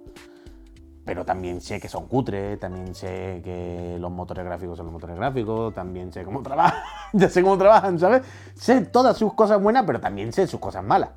pero 1.07 1.23
también 1.23 1.61
sé 1.61 1.79
que 1.79 1.87
son 1.87 2.05
cutres, 2.05 2.59
también 2.59 2.93
sé 2.93 3.39
que 3.41 3.95
los 3.97 4.11
motores 4.11 4.43
gráficos 4.43 4.75
son 4.75 4.87
los 4.87 4.93
motores 4.93 5.15
gráficos, 5.15 5.73
también 5.73 6.11
sé 6.11 6.25
cómo 6.25 6.43
trabajan, 6.43 6.83
ya 7.13 7.29
sé 7.29 7.41
cómo 7.41 7.57
trabajan, 7.57 7.97
¿sabes? 7.97 8.23
Sé 8.55 8.81
todas 8.81 9.17
sus 9.17 9.33
cosas 9.33 9.63
buenas, 9.63 9.85
pero 9.87 10.01
también 10.01 10.33
sé 10.33 10.45
sus 10.47 10.59
cosas 10.59 10.83
malas. 10.83 11.11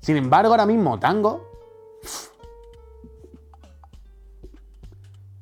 Sin 0.00 0.16
embargo, 0.16 0.52
ahora 0.52 0.64
mismo 0.64 0.98
Tango, 0.98 1.46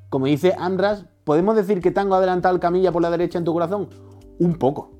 como 0.08 0.26
dice 0.26 0.56
Andras, 0.58 1.04
¿podemos 1.22 1.54
decir 1.54 1.80
que 1.80 1.92
Tango 1.92 2.16
ha 2.16 2.18
adelantado 2.18 2.56
el 2.56 2.60
Camilla 2.60 2.90
por 2.90 3.02
la 3.02 3.10
derecha 3.10 3.38
en 3.38 3.44
tu 3.44 3.52
corazón? 3.52 3.88
Un 4.40 4.56
poco. 4.56 4.90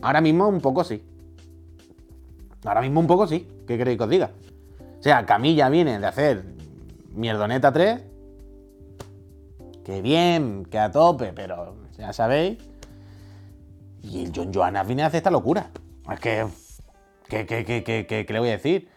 Ahora 0.00 0.20
mismo 0.20 0.46
un 0.46 0.60
poco 0.60 0.84
sí. 0.84 1.04
Ahora 2.64 2.82
mismo 2.82 3.00
un 3.00 3.06
poco 3.06 3.26
sí. 3.26 3.48
¿Qué 3.66 3.78
queréis 3.78 3.96
que 3.96 4.04
os 4.04 4.10
diga? 4.10 4.30
O 4.98 5.02
sea, 5.02 5.24
Camilla 5.24 5.68
viene 5.68 5.98
de 5.98 6.06
hacer 6.06 6.44
Mierdoneta 7.14 7.72
3. 7.72 8.02
Que 9.84 10.02
bien, 10.02 10.66
que 10.66 10.78
a 10.78 10.90
tope, 10.90 11.32
pero 11.34 11.74
ya 11.96 12.12
sabéis. 12.12 12.58
Y 14.02 14.24
el 14.24 14.32
John 14.34 14.52
Johanna 14.52 14.82
viene 14.82 15.02
a 15.02 15.06
hacer 15.06 15.18
esta 15.18 15.30
locura. 15.30 15.70
Es 16.12 16.20
que. 16.20 16.46
¿Qué, 17.28 17.46
qué, 17.46 18.26
le 18.28 18.38
voy 18.40 18.48
a 18.48 18.52
decir? 18.52 18.88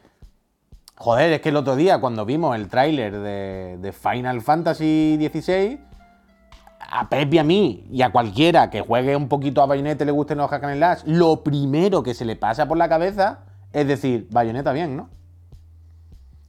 Joder, 0.95 1.33
es 1.33 1.41
que 1.41 1.49
el 1.49 1.55
otro 1.55 1.75
día, 1.75 2.01
cuando 2.01 2.25
vimos 2.25 2.55
el 2.55 2.67
tráiler 2.67 3.19
de, 3.19 3.93
Final 3.93 4.41
Fantasy 4.41 5.17
XVI, 5.19 5.79
a 6.79 7.09
Pep 7.09 7.33
y 7.33 7.37
a 7.37 7.43
mí, 7.43 7.87
y 7.91 8.01
a 8.01 8.11
cualquiera 8.11 8.69
que 8.69 8.81
juegue 8.81 9.15
un 9.15 9.29
poquito 9.29 9.61
a 9.61 9.67
Bayonetta 9.67 10.03
y 10.03 10.07
le 10.07 10.11
guste 10.11 10.35
los 10.35 10.49
hack 10.49 10.63
and 10.63 11.03
lo 11.05 11.43
primero 11.43 12.01
que 12.01 12.13
se 12.13 12.25
le 12.25 12.35
pasa 12.35 12.67
por 12.67 12.77
la 12.77 12.89
cabeza 12.89 13.39
es 13.73 13.87
decir, 13.87 14.27
Bayonetta 14.31 14.71
bien, 14.71 14.95
¿no? 14.95 15.09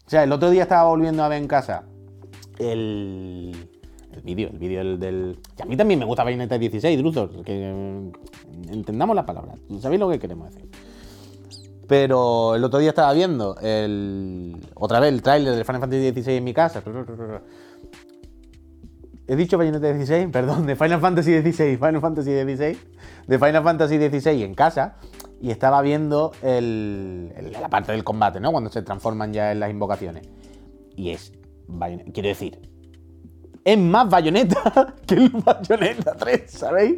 O 0.06 0.10
sea, 0.10 0.22
el 0.22 0.32
otro 0.32 0.50
día 0.50 0.62
estaba 0.62 0.88
volviendo 0.88 1.24
a 1.24 1.28
ver 1.28 1.40
en 1.40 1.48
casa 1.48 1.84
el, 2.58 3.68
el 4.12 4.22
vídeo, 4.22 4.50
el 4.50 4.58
vídeo 4.58 4.96
del, 4.98 5.38
Y 5.58 5.62
a 5.62 5.64
mí 5.64 5.76
también 5.76 5.98
me 5.98 6.04
gusta 6.04 6.22
Bayonetta 6.22 6.58
16, 6.58 6.98
Druthor, 6.98 7.42
que 7.42 7.72
mm, 7.72 8.72
entendamos 8.72 9.16
las 9.16 9.24
palabras. 9.24 9.58
¿Sabéis 9.80 10.00
lo 10.00 10.10
que 10.10 10.18
queremos 10.18 10.52
decir? 10.52 10.70
Pero 11.88 12.54
el 12.54 12.64
otro 12.64 12.78
día 12.78 12.90
estaba 12.90 13.12
viendo 13.12 13.56
el, 13.60 14.56
otra 14.74 15.00
vez 15.00 15.12
el 15.12 15.22
tráiler 15.22 15.54
de 15.54 15.64
Final 15.64 15.80
Fantasy 15.80 16.12
XVI 16.12 16.36
en 16.36 16.44
mi 16.44 16.54
casa. 16.54 16.82
He 19.26 19.36
dicho 19.36 19.56
Bayonetta 19.56 19.92
16, 19.92 20.28
perdón, 20.32 20.66
de 20.66 20.76
Final 20.76 21.00
Fantasy 21.00 21.40
XVI, 21.40 21.76
Final 21.76 22.00
Fantasy 22.00 22.30
XVI, 22.30 22.78
de 23.26 23.38
Final 23.38 23.62
Fantasy 23.62 23.96
XVI 23.96 24.42
en 24.42 24.54
casa 24.54 24.96
y 25.44 25.50
estaba 25.50 25.82
viendo 25.82 26.32
la 26.40 27.68
parte 27.68 27.92
del 27.92 28.02
combate, 28.02 28.40
¿no? 28.40 28.50
Cuando 28.50 28.70
se 28.70 28.80
transforman 28.80 29.30
ya 29.30 29.52
en 29.52 29.60
las 29.60 29.68
invocaciones. 29.68 30.26
Y 30.96 31.10
es, 31.10 31.34
quiero 32.14 32.30
decir, 32.30 32.62
es 33.62 33.78
más 33.78 34.08
bayoneta 34.08 34.94
que 35.06 35.16
el 35.16 35.28
bayoneta 35.28 36.14
3, 36.16 36.50
¿sabéis? 36.50 36.96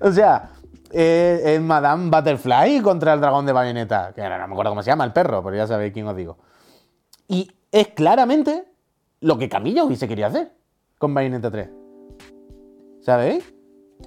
O 0.00 0.10
sea, 0.10 0.52
es, 0.90 1.60
Madame 1.60 2.08
Butterfly 2.08 2.80
contra 2.80 3.12
el 3.12 3.20
dragón 3.20 3.44
de 3.44 3.52
bayoneta, 3.52 4.14
que 4.14 4.22
no 4.22 4.30
me 4.30 4.54
acuerdo 4.54 4.70
cómo 4.70 4.82
se 4.82 4.90
llama, 4.90 5.04
el 5.04 5.12
perro, 5.12 5.44
pero 5.44 5.54
ya 5.54 5.66
sabéis 5.66 5.92
quién 5.92 6.08
os 6.08 6.16
digo. 6.16 6.38
Y 7.28 7.52
es 7.70 7.88
claramente 7.88 8.64
lo 9.20 9.36
que 9.36 9.50
Camilla 9.50 9.84
hubiese 9.84 10.08
querido 10.08 10.28
hacer 10.28 10.52
con 10.96 11.12
Bayonetta 11.12 11.50
3. 11.50 11.68
¿Sabéis? 13.02 13.53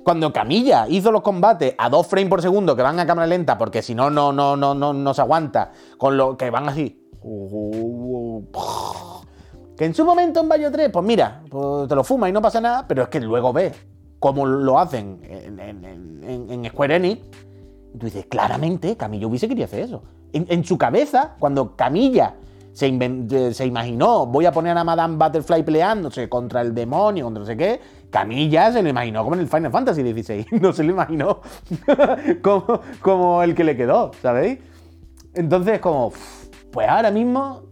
Cuando 0.08 0.32
Camilla 0.32 0.88
hizo 0.88 1.12
los 1.12 1.22
combates 1.22 1.76
a 1.78 1.89
dos 1.89 2.08
frames 2.08 2.30
por 2.30 2.41
segundo 2.41 2.78
que 2.78 2.82
van 2.82 2.97
a 2.97 3.05
cámara 3.05 3.28
lenta, 3.28 3.58
porque 3.58 3.82
si 3.82 3.93
no, 3.93 4.10
no, 4.10 4.32
no, 4.32 4.55
no, 4.55 4.74
no, 4.74 4.93
no 4.93 5.14
se 5.14 5.20
aguanta, 5.20 5.74
con 5.97 6.16
lo 6.16 6.38
que 6.38 6.49
van 6.49 6.70
así. 6.70 7.10
Que 9.76 9.84
en 9.84 9.93
su 9.93 10.05
momento 10.05 10.39
en 10.39 10.47
Bayo 10.47 10.72
3, 10.72 10.91
pues 10.91 11.05
mira, 11.05 11.43
pues 11.49 11.89
te 11.89 11.95
lo 11.95 12.05
fuma 12.05 12.30
y 12.30 12.32
no 12.32 12.41
pasa 12.41 12.62
nada, 12.62 12.86
pero 12.88 13.03
es 13.03 13.10
que 13.10 13.20
luego 13.20 13.51
ves 13.51 13.74
cómo 14.18 14.45
lo 14.45 14.80
hacen 14.80 15.20
en, 15.22 16.66
Square 16.70 16.95
Enix. 16.95 17.22
Y 17.93 17.97
tú 17.97 18.05
dices, 18.05 18.28
claramente, 18.28 18.95
Camilla 18.95 19.28
hubiese 19.28 19.49
querido 19.49 19.66
hacer 19.66 19.82
eso. 19.82 20.03
En, 20.32 20.64
su 20.64 20.78
cabeza, 20.78 21.36
cuando 21.38 21.76
Camilla 21.76 22.36
se, 22.78 23.54
se, 23.54 23.66
imaginó, 23.66 24.28
voy 24.28 24.46
a 24.46 24.52
poner 24.52 24.78
a 24.78 24.84
Madame 24.84 25.18
Butterfly 25.18 25.64
peleándose 25.64 26.30
contra 26.30 26.62
el 26.62 26.76
demonio, 26.76 27.24
contra 27.26 27.40
no 27.40 27.46
sé 27.48 27.58
qué, 27.58 27.82
Camilla 28.12 28.72
se 28.72 28.84
lo 28.84 28.90
imaginó 28.90 29.24
como 29.24 29.34
en 29.34 29.42
el 29.42 29.48
Final 29.48 29.72
Fantasy 29.72 30.04
XVI, 30.04 30.46
no 30.62 30.72
se 30.72 30.84
lo 30.84 30.92
imaginó 30.92 31.42
como, 32.44 32.82
como 33.02 33.42
el 33.42 33.56
que 33.56 33.64
le 33.64 33.76
quedó, 33.76 34.12
¿sabéis? 34.22 34.60
Entonces, 35.34 35.80
como, 35.80 36.14
pues 36.72 36.88
ahora 36.88 37.10
mismo, 37.10 37.64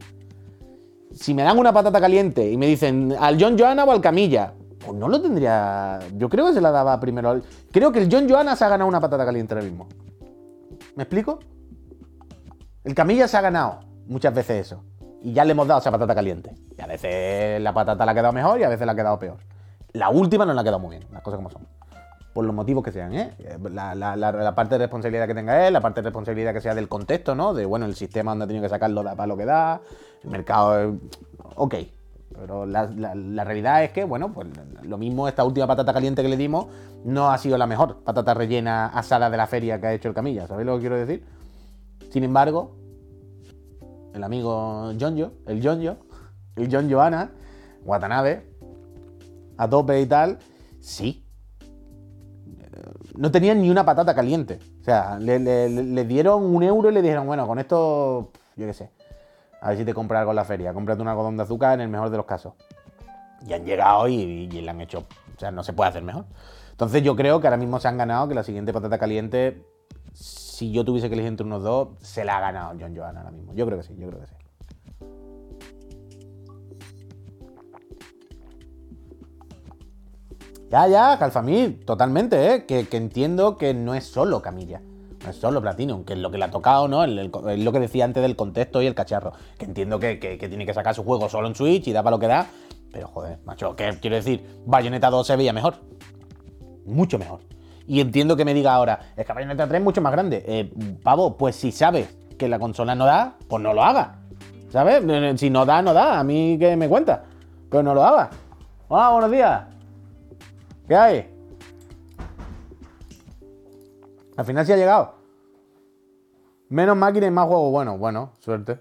si 1.11 1.35
me 1.35 1.43
dan 1.43 1.59
una 1.59 1.71
patata 1.71 2.01
caliente 2.01 2.49
y 2.51 2.57
me 2.57 2.65
dicen 2.65 3.13
al 3.19 3.39
John 3.39 3.59
Johanna 3.59 3.83
o 3.83 3.91
al 3.91 4.01
Camilla, 4.01 4.53
pues 4.83 4.97
no 4.97 5.07
lo 5.07 5.21
tendría. 5.21 5.99
Yo 6.15 6.29
creo 6.29 6.47
que 6.47 6.53
se 6.53 6.61
la 6.61 6.71
daba 6.71 6.99
primero 6.99 7.29
al. 7.29 7.43
Creo 7.71 7.91
que 7.91 7.99
el 7.99 8.09
John 8.11 8.27
Johanna 8.27 8.55
se 8.55 8.65
ha 8.65 8.69
ganado 8.69 8.87
una 8.87 8.99
patata 8.99 9.23
caliente 9.23 9.53
ahora 9.53 9.65
mismo. 9.67 9.87
¿Me 10.95 11.03
explico? 11.03 11.37
El 12.83 12.95
Camilla 12.95 13.27
se 13.27 13.37
ha 13.37 13.41
ganado 13.41 13.81
muchas 14.07 14.33
veces 14.33 14.65
eso. 14.65 14.83
Y 15.25 15.33
ya 15.33 15.43
le 15.43 15.53
hemos 15.53 15.67
dado 15.67 15.79
esa 15.79 15.89
patata 15.91 16.13
caliente. 16.13 16.51
Y 16.77 16.81
a 16.81 16.85
veces 16.85 17.59
la 17.59 17.73
patata 17.73 18.05
le 18.05 18.11
ha 18.11 18.13
quedado 18.13 18.31
mejor 18.31 18.59
y 18.59 18.63
a 18.63 18.69
veces 18.69 18.85
le 18.85 18.91
ha 18.91 18.95
quedado 18.95 19.17
peor. 19.17 19.37
La 19.93 20.09
última 20.09 20.45
no 20.45 20.53
le 20.53 20.59
ha 20.59 20.63
quedado 20.63 20.77
muy 20.79 20.97
bien, 20.97 21.07
las 21.11 21.23
cosas 21.23 21.37
como 21.37 21.49
son. 21.49 21.63
Por 22.31 22.45
los 22.45 22.53
motivos 22.53 22.83
que 22.83 22.91
sean, 22.91 23.11
¿eh? 23.15 23.33
La, 23.71 23.95
la- 23.95 24.15
la- 24.15 24.31
la 24.31 24.53
parte 24.53 24.75
de 24.75 24.79
responsabilidad 24.85 25.25
que 25.25 25.33
tenga 25.33 25.65
él, 25.67 25.73
la 25.73 25.81
parte 25.81 26.01
de 26.01 26.05
responsabilidad 26.09 26.53
que 26.53 26.61
sea 26.61 26.75
del 26.75 26.87
contexto, 26.87 27.33
¿no? 27.33 27.55
De, 27.55 27.65
bueno, 27.65 27.85
el 27.87 27.95
sistema 27.95 28.31
donde 28.33 28.43
ha 28.45 28.47
tenido 28.47 28.61
que 28.63 28.69
sacarlo 28.69 29.01
da 29.01 29.15
para 29.15 29.25
lo 29.25 29.35
que 29.35 29.45
da, 29.45 29.81
el 30.23 30.29
mercado, 30.29 30.79
eh, 30.79 30.93
ok. 31.55 31.75
Pero 32.37 32.65
la, 32.67 32.83
la- 32.95 33.15
la 33.15 33.43
realidad 33.45 33.83
es 33.83 33.91
que, 33.91 34.03
bueno, 34.03 34.31
pues 34.31 34.47
lo 34.83 34.97
mismo, 34.99 35.27
esta 35.27 35.43
última 35.43 35.65
patata 35.65 35.91
caliente 35.93 36.21
que 36.21 36.27
le 36.29 36.37
dimos 36.37 36.67
no 37.03 37.31
ha 37.31 37.37
sido 37.39 37.57
la 37.57 37.65
mejor 37.65 38.03
patata 38.03 38.33
rellena 38.35 38.87
asada 38.87 39.29
de 39.31 39.37
la 39.37 39.47
feria 39.47 39.79
que 39.81 39.87
ha 39.87 39.93
hecho 39.93 40.09
el 40.09 40.13
Camilla, 40.13 40.45
¿sabéis 40.45 40.67
lo 40.67 40.75
que 40.75 40.81
quiero 40.81 40.97
decir? 40.97 41.25
Sin 42.11 42.23
embargo, 42.25 42.75
el 44.15 44.23
amigo 44.23 44.93
Jonjo, 44.99 45.33
el 45.45 45.61
Jonjo, 45.61 45.97
el 46.55 46.69
John 46.71 46.89
Johanna, 46.89 47.31
Watanabe, 47.83 48.47
a 49.57 49.69
tope 49.69 49.99
y 49.99 50.05
tal, 50.05 50.39
sí. 50.79 51.27
No 53.15 53.29
tenían 53.31 53.61
ni 53.61 53.69
una 53.69 53.85
patata 53.85 54.15
caliente. 54.15 54.59
O 54.81 54.83
sea, 54.83 55.19
le 55.19 56.05
dieron 56.05 56.43
un 56.43 56.63
euro 56.63 56.89
y 56.89 56.93
le 56.93 57.01
dijeron, 57.01 57.27
bueno, 57.27 57.45
con 57.45 57.59
esto, 57.59 58.31
yo 58.55 58.65
qué 58.65 58.73
sé, 58.73 58.89
a 59.61 59.69
ver 59.69 59.77
si 59.77 59.85
te 59.85 59.93
compras 59.93 60.19
algo 60.19 60.31
en 60.31 60.37
la 60.37 60.45
feria. 60.45 60.73
Cómprate 60.73 61.01
un 61.01 61.07
algodón 61.07 61.37
de 61.37 61.43
azúcar 61.43 61.73
en 61.73 61.81
el 61.81 61.89
mejor 61.89 62.09
de 62.09 62.17
los 62.17 62.25
casos. 62.25 62.53
Y 63.47 63.53
han 63.53 63.65
llegado 63.65 64.07
y, 64.07 64.13
y 64.13 64.61
le 64.61 64.69
han 64.69 64.81
hecho. 64.81 64.99
O 65.35 65.39
sea, 65.39 65.51
no 65.51 65.63
se 65.63 65.73
puede 65.73 65.89
hacer 65.89 66.03
mejor. 66.03 66.25
Entonces 66.71 67.03
yo 67.03 67.15
creo 67.15 67.41
que 67.41 67.47
ahora 67.47 67.57
mismo 67.57 67.79
se 67.79 67.87
han 67.87 67.97
ganado 67.97 68.27
que 68.27 68.35
la 68.35 68.43
siguiente 68.43 68.73
patata 68.73 68.97
caliente, 68.97 69.65
si 70.55 70.71
yo 70.71 70.85
tuviese 70.85 71.09
que 71.09 71.15
elegir 71.15 71.29
entre 71.29 71.45
unos 71.45 71.63
dos, 71.63 71.89
se 72.01 72.23
la 72.23 72.37
ha 72.37 72.39
ganado 72.39 72.75
John 72.79 72.95
Johanna 72.95 73.19
ahora 73.19 73.31
mismo. 73.31 73.53
Yo 73.53 73.65
creo 73.65 73.77
que 73.77 73.83
sí, 73.83 73.93
yo 73.97 74.07
creo 74.07 74.21
que 74.21 74.27
sí. 74.27 74.33
Ya, 80.69 80.87
ya, 80.87 81.17
Calfamir, 81.19 81.85
totalmente, 81.85 82.53
¿eh? 82.53 82.65
Que, 82.65 82.87
entiendo 82.97 83.57
que 83.57 83.73
no 83.73 83.93
es 83.93 84.05
solo 84.05 84.41
Camilla, 84.41 84.81
no 85.23 85.29
es 85.29 85.35
solo 85.35 85.61
Platinum, 85.61 86.03
que 86.03 86.13
es 86.13 86.19
lo 86.19 86.31
que 86.31 86.37
le 86.37 86.45
ha 86.45 86.51
tocado, 86.51 86.87
¿no? 86.87 87.03
El- 87.03 87.19
el- 87.19 87.63
lo 87.63 87.71
que 87.71 87.79
decía 87.79 88.03
antes 88.03 88.23
del 88.23 88.35
contexto 88.35 88.81
y 88.81 88.87
el 88.87 88.95
cacharro. 88.95 89.33
Que 89.57 89.65
entiendo 89.65 89.99
que- 89.99 90.17
que 90.19 90.37
tiene 90.49 90.65
que 90.65 90.73
sacar 90.73 90.95
su 90.95 91.03
juego 91.03 91.29
solo 91.29 91.47
en 91.47 91.55
Switch 91.55 91.87
y 91.87 91.93
da 91.93 92.01
para 92.01 92.15
lo 92.15 92.19
que 92.19 92.27
da. 92.27 92.47
Pero 92.91 93.07
joder, 93.07 93.39
macho, 93.45 93.75
¿qué 93.75 93.97
quiero 94.01 94.15
decir? 94.15 94.45
Bayonetta 94.65 95.09
2 95.09 95.27
se 95.27 95.35
veía 95.35 95.53
mejor. 95.53 95.75
Mucho 96.85 97.19
mejor. 97.19 97.41
Y 97.87 98.01
entiendo 98.01 98.35
que 98.35 98.45
me 98.45 98.53
diga 98.53 98.73
ahora, 98.73 98.99
es 99.15 99.25
que 99.25 99.33
Bayonetta 99.33 99.67
3 99.67 99.79
es 99.79 99.83
mucho 99.83 100.01
más 100.01 100.11
grande. 100.11 100.43
Eh, 100.47 100.73
pavo, 101.03 101.37
pues 101.37 101.55
si 101.55 101.71
sabes 101.71 102.07
que 102.37 102.47
la 102.47 102.59
consola 102.59 102.95
no 102.95 103.05
da, 103.05 103.35
pues 103.47 103.61
no 103.61 103.73
lo 103.73 103.83
haga. 103.83 104.19
¿Sabes? 104.69 105.03
Si 105.39 105.49
no 105.49 105.65
da, 105.65 105.81
no 105.81 105.93
da. 105.93 106.19
A 106.19 106.23
mí 106.23 106.57
que 106.59 106.75
me 106.75 106.89
cuenta. 106.89 107.23
Pero 107.69 107.83
no 107.83 107.93
lo 107.93 108.03
haga. 108.03 108.29
Hola, 108.87 109.09
buenos 109.11 109.31
días. 109.31 109.63
¿Qué 110.87 110.95
hay? 110.95 111.29
Al 114.35 114.45
final 114.45 114.65
sí 114.65 114.73
ha 114.73 114.77
llegado. 114.77 115.15
Menos 116.69 116.97
máquinas 116.97 117.29
y 117.29 117.31
más 117.31 117.47
juegos. 117.47 117.71
Bueno, 117.71 117.97
bueno, 117.97 118.33
suerte. 118.39 118.79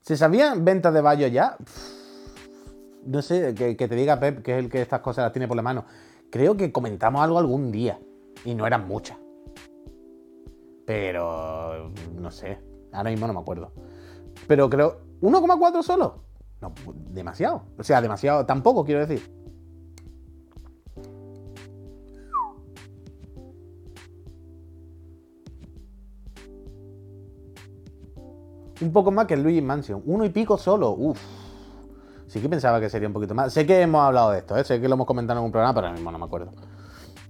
¿Se 0.00 0.16
sabían 0.16 0.64
ventas 0.64 0.92
de 0.92 1.00
Bayo 1.00 1.26
ya? 1.28 1.56
No 3.06 3.22
sé, 3.22 3.54
que, 3.54 3.74
te 3.74 3.94
diga 3.94 4.18
Pep, 4.18 4.42
que 4.42 4.52
es 4.52 4.64
el 4.64 4.70
que 4.70 4.80
estas 4.80 5.00
cosas 5.00 5.24
las 5.24 5.32
tiene 5.32 5.46
por 5.48 5.56
la 5.56 5.62
mano. 5.62 5.84
Creo 6.30 6.56
que 6.56 6.72
comentamos 6.72 7.22
algo 7.22 7.38
algún 7.38 7.70
día. 7.70 7.98
Y 8.44 8.54
no 8.54 8.66
eran 8.66 8.88
muchas. 8.88 9.18
Pero. 10.86 11.92
No 12.16 12.30
sé. 12.30 12.58
Ahora 12.92 13.10
mismo 13.10 13.26
no 13.26 13.34
me 13.34 13.40
acuerdo. 13.40 13.72
Pero 14.46 14.68
creo. 14.68 15.00
¿1,4 15.20 15.82
solo? 15.82 16.24
No, 16.60 16.72
demasiado. 17.10 17.62
O 17.78 17.82
sea, 17.82 18.00
demasiado. 18.00 18.44
Tampoco 18.46 18.84
quiero 18.84 19.06
decir. 19.06 19.22
Un 28.80 28.92
poco 28.92 29.10
más 29.10 29.26
que 29.26 29.34
el 29.34 29.42
Luigi 29.42 29.62
Mansion. 29.62 30.02
Uno 30.04 30.24
y 30.24 30.30
pico 30.30 30.58
solo. 30.58 30.90
Uf. 30.90 31.43
Sí 32.34 32.40
que 32.40 32.48
pensaba 32.48 32.80
que 32.80 32.90
sería 32.90 33.06
un 33.06 33.14
poquito 33.14 33.32
más. 33.32 33.52
Sé 33.52 33.64
que 33.64 33.80
hemos 33.80 34.02
hablado 34.02 34.32
de 34.32 34.38
esto, 34.38 34.56
¿eh? 34.56 34.64
sé 34.64 34.80
que 34.80 34.88
lo 34.88 34.94
hemos 34.94 35.06
comentado 35.06 35.38
en 35.38 35.46
un 35.46 35.52
programa, 35.52 35.72
pero 35.72 35.86
ahora 35.86 35.96
mismo 35.96 36.10
no 36.10 36.18
me 36.18 36.24
acuerdo. 36.24 36.50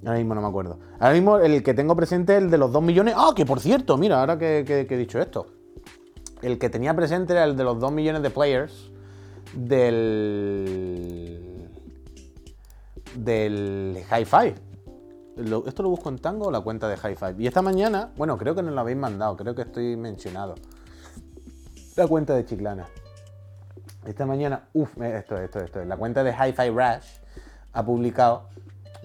Ahora 0.02 0.16
mismo 0.16 0.34
no 0.34 0.40
me 0.40 0.48
acuerdo. 0.48 0.78
Ahora 0.98 1.12
mismo 1.12 1.36
el 1.36 1.62
que 1.62 1.74
tengo 1.74 1.94
presente 1.94 2.34
es 2.34 2.42
el 2.42 2.50
de 2.50 2.56
los 2.56 2.72
2 2.72 2.82
millones. 2.82 3.12
¡Ah! 3.14 3.32
que 3.36 3.44
por 3.44 3.60
cierto, 3.60 3.98
mira, 3.98 4.20
ahora 4.20 4.38
que, 4.38 4.60
he 4.60 4.96
dicho 4.96 5.20
esto. 5.20 5.44
El 6.40 6.58
que 6.58 6.70
tenía 6.70 6.96
presente 6.96 7.34
era 7.34 7.44
el 7.44 7.54
de 7.54 7.64
los 7.64 7.78
2 7.78 7.92
millones 7.92 8.22
de 8.22 8.30
players 8.30 8.92
del. 9.52 11.68
del 13.14 13.98
Hi-Fi. 14.10 14.54
¿Esto 15.66 15.82
lo 15.82 15.90
busco 15.90 16.08
en 16.08 16.16
Tango 16.16 16.46
o 16.46 16.50
la 16.50 16.62
cuenta 16.62 16.88
de 16.88 16.96
Hi-Fi? 16.96 17.42
Y 17.42 17.46
esta 17.46 17.60
mañana, 17.60 18.10
bueno, 18.16 18.38
creo 18.38 18.54
que 18.54 18.62
nos 18.62 18.72
lo 18.72 18.80
habéis 18.80 18.96
mandado, 18.96 19.36
creo 19.36 19.54
que 19.54 19.60
estoy 19.60 19.98
mencionado. 19.98 20.54
La 21.94 22.06
cuenta 22.06 22.34
de 22.34 22.46
Chiclana. 22.46 22.88
Esta 24.06 24.26
mañana, 24.26 24.68
uff, 24.74 25.00
esto, 25.00 25.38
esto, 25.38 25.60
esto, 25.60 25.84
la 25.84 25.96
cuenta 25.96 26.22
de 26.22 26.32
Hi-Fi 26.32 26.68
Rush 26.70 27.20
ha 27.72 27.84
publicado, 27.84 28.48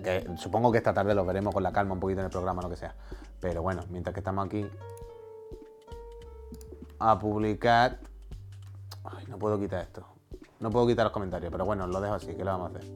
que 0.04 0.28
supongo 0.38 0.72
que 0.72 0.78
esta 0.78 0.94
tarde 0.94 1.16
lo 1.16 1.26
veremos 1.26 1.54
con 1.54 1.64
la 1.64 1.72
calma 1.72 1.94
un 1.94 2.00
poquito 2.00 2.20
en 2.20 2.26
el 2.26 2.32
programa, 2.32 2.62
lo 2.62 2.70
que 2.70 2.76
sea. 2.76 2.94
Pero 3.40 3.62
bueno, 3.62 3.84
mientras 3.90 4.14
que 4.14 4.20
estamos 4.20 4.46
aquí, 4.46 4.70
a 7.00 7.18
publicar. 7.18 7.98
Ay, 9.06 9.26
no 9.28 9.40
puedo 9.40 9.60
quitar 9.60 9.82
esto. 9.82 10.06
No 10.60 10.70
puedo 10.70 10.86
quitar 10.88 11.06
los 11.06 11.14
comentarios, 11.14 11.52
pero 11.52 11.66
bueno, 11.66 11.88
lo 11.88 12.02
dejo 12.02 12.16
así, 12.16 12.36
¿qué 12.36 12.44
lo 12.44 12.52
vamos 12.52 12.76
a 12.76 12.78
hacer? 12.78 12.92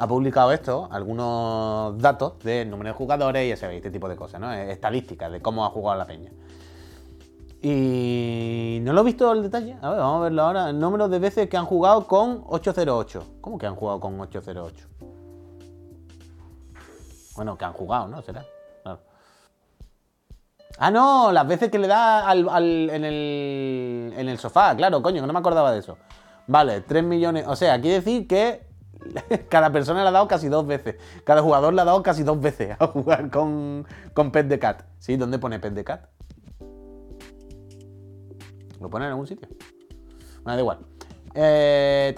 Ha 0.00 0.06
publicado 0.06 0.52
esto, 0.52 0.88
algunos 0.90 1.96
datos 1.98 2.38
del 2.40 2.68
número 2.70 2.90
de 2.90 2.94
jugadores 2.94 3.52
y 3.52 3.56
sabéis, 3.56 3.78
este 3.78 3.90
tipo 3.90 4.08
de 4.08 4.16
cosas, 4.16 4.40
¿no? 4.40 4.52
Estadísticas 4.52 5.30
de 5.30 5.40
cómo 5.40 5.64
ha 5.64 5.70
jugado 5.70 5.98
la 5.98 6.06
peña. 6.06 6.30
Y 7.60 8.78
no 8.82 8.92
lo 8.92 9.00
he 9.00 9.04
visto 9.04 9.32
el 9.32 9.42
detalle. 9.42 9.76
A 9.82 9.90
ver, 9.90 9.98
vamos 9.98 10.20
a 10.20 10.24
verlo 10.24 10.42
ahora. 10.42 10.70
El 10.70 10.78
número 10.78 11.08
de 11.08 11.18
veces 11.18 11.48
que 11.48 11.56
han 11.56 11.66
jugado 11.66 12.06
con 12.06 12.44
808. 12.46 13.24
¿Cómo 13.40 13.58
que 13.58 13.66
han 13.66 13.74
jugado 13.74 13.98
con 14.00 14.18
808? 14.20 14.86
Bueno, 17.36 17.56
que 17.58 17.64
han 17.64 17.72
jugado, 17.72 18.08
¿no? 18.08 18.22
Será. 18.22 18.44
Claro. 18.82 19.00
Ah, 20.78 20.90
no, 20.90 21.32
las 21.32 21.46
veces 21.46 21.70
que 21.70 21.78
le 21.78 21.88
da 21.88 22.28
al, 22.28 22.48
al- 22.48 22.90
en, 22.90 23.04
el, 23.04 24.14
en 24.16 24.28
el 24.28 24.38
sofá, 24.38 24.76
claro, 24.76 25.02
coño, 25.02 25.20
que 25.20 25.26
no 25.26 25.32
me 25.32 25.38
acordaba 25.38 25.72
de 25.72 25.78
eso. 25.80 25.96
Vale, 26.46 26.80
3 26.82 27.02
millones. 27.04 27.44
O 27.48 27.56
sea, 27.56 27.80
quiere 27.80 27.96
decir 27.96 28.26
que 28.28 28.66
cada 29.48 29.70
persona 29.72 30.02
le 30.02 30.08
ha 30.08 30.12
dado 30.12 30.28
casi 30.28 30.48
dos 30.48 30.66
veces. 30.66 30.96
Cada 31.24 31.42
jugador 31.42 31.74
le 31.74 31.80
ha 31.82 31.84
dado 31.84 32.02
casi 32.02 32.22
dos 32.22 32.40
veces 32.40 32.76
a 32.78 32.86
jugar 32.86 33.30
con, 33.30 33.86
con 34.14 34.30
Pet 34.30 34.46
de 34.46 34.58
Cat. 34.58 34.82
¿Sí? 34.98 35.16
¿Dónde 35.16 35.38
pone 35.38 35.58
Pet 35.58 35.74
de 35.74 35.84
Cat? 35.84 36.06
Lo 38.80 38.90
ponen 38.90 39.06
en 39.06 39.12
algún 39.12 39.26
sitio. 39.26 39.48
Bueno, 40.42 40.56
da 40.56 40.60
igual. 40.60 40.78
Eh, 41.34 42.14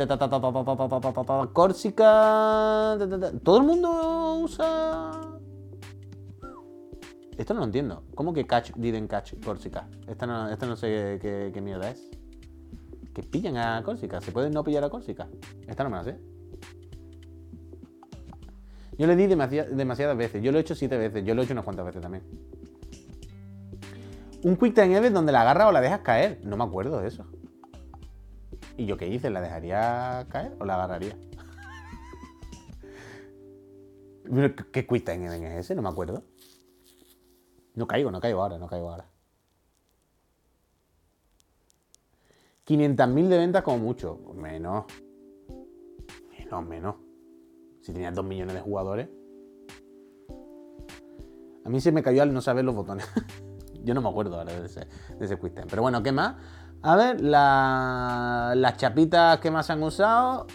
Córsica. 1.52 2.96
Todo 3.42 3.56
el 3.58 3.62
mundo 3.64 4.40
usa. 4.42 5.10
Esto 7.36 7.54
no 7.54 7.60
lo 7.60 7.66
entiendo. 7.66 8.04
¿Cómo 8.14 8.32
que 8.32 8.46
catch 8.46 8.72
didn't 8.76 9.10
catch 9.10 9.34
Córsica? 9.42 9.88
Esta 10.06 10.26
no, 10.26 10.50
esta 10.50 10.66
no 10.66 10.76
sé 10.76 11.18
qué, 11.20 11.50
qué, 11.52 11.60
mierda 11.60 11.90
es. 11.90 12.10
Que 13.14 13.22
pillan 13.22 13.56
a 13.56 13.82
Córsica. 13.82 14.20
¿Se 14.20 14.30
puede 14.30 14.50
no 14.50 14.62
pillar 14.62 14.84
a 14.84 14.90
Córsica? 14.90 15.28
Esta 15.66 15.84
no 15.84 15.90
me 15.90 15.96
la 15.96 16.04
sé. 16.04 16.18
Yo 18.98 19.06
le 19.06 19.16
di 19.16 19.26
demasiadas 19.26 20.16
veces. 20.16 20.42
Yo 20.42 20.52
lo 20.52 20.58
he 20.58 20.60
hecho 20.60 20.74
siete 20.74 20.98
veces. 20.98 21.24
Yo 21.24 21.34
lo 21.34 21.40
he 21.40 21.44
hecho 21.44 21.54
unas 21.54 21.64
cuantas 21.64 21.86
veces 21.86 22.02
también. 22.02 22.22
Un 24.42 24.56
Quick 24.56 24.74
Time 24.74 24.96
Event 24.96 25.14
donde 25.14 25.32
la 25.32 25.42
agarras 25.42 25.68
o 25.68 25.72
la 25.72 25.80
dejas 25.80 26.00
caer. 26.00 26.40
No 26.44 26.56
me 26.56 26.64
acuerdo 26.64 27.00
de 27.00 27.08
eso. 27.08 27.26
¿Y 28.76 28.86
yo 28.86 28.96
qué 28.96 29.06
hice? 29.08 29.28
¿La 29.30 29.40
dejaría 29.40 30.26
caer 30.30 30.56
o 30.58 30.64
la 30.64 30.74
agarraría? 30.74 31.16
Pero, 34.24 34.56
¿Qué 34.56 34.64
qué 34.70 34.86
Quick 34.86 35.04
Time 35.04 35.26
Event 35.26 35.44
es 35.44 35.66
ese? 35.66 35.74
No 35.74 35.82
me 35.82 35.90
acuerdo. 35.90 36.22
No 37.74 37.86
caigo, 37.86 38.10
no 38.10 38.20
caigo 38.20 38.42
ahora, 38.42 38.58
no 38.58 38.66
caigo 38.66 38.90
ahora. 38.90 39.06
500.000 42.66 43.28
de 43.28 43.38
ventas 43.38 43.62
como 43.62 43.78
mucho. 43.78 44.18
Menos. 44.34 44.84
Menos, 46.30 46.66
menos. 46.66 46.96
Si 47.82 47.92
tenías 47.92 48.14
2 48.14 48.24
millones 48.24 48.54
de 48.54 48.60
jugadores. 48.60 49.08
A 51.64 51.68
mí 51.68 51.80
se 51.80 51.92
me 51.92 52.02
cayó 52.02 52.22
al 52.22 52.32
no 52.32 52.40
saber 52.40 52.64
los 52.64 52.74
botones. 52.74 53.06
Yo 53.84 53.94
no 53.94 54.00
me 54.02 54.08
acuerdo 54.08 54.38
ahora 54.38 54.52
de 54.52 54.66
ese, 54.66 54.86
de 55.18 55.24
ese. 55.24 55.36
Pero 55.36 55.82
bueno, 55.82 56.02
¿qué 56.02 56.12
más? 56.12 56.36
A 56.82 56.96
ver, 56.96 57.20
la- 57.20 58.54
las 58.56 58.76
chapitas 58.76 59.38
que 59.40 59.50
más 59.50 59.66
se 59.66 59.72
han 59.72 59.82
usado. 59.82 60.46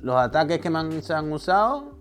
Los 0.00 0.16
ataques 0.16 0.60
que 0.60 0.70
más 0.70 0.92
se 1.04 1.12
han 1.14 1.32
usado. 1.32 1.98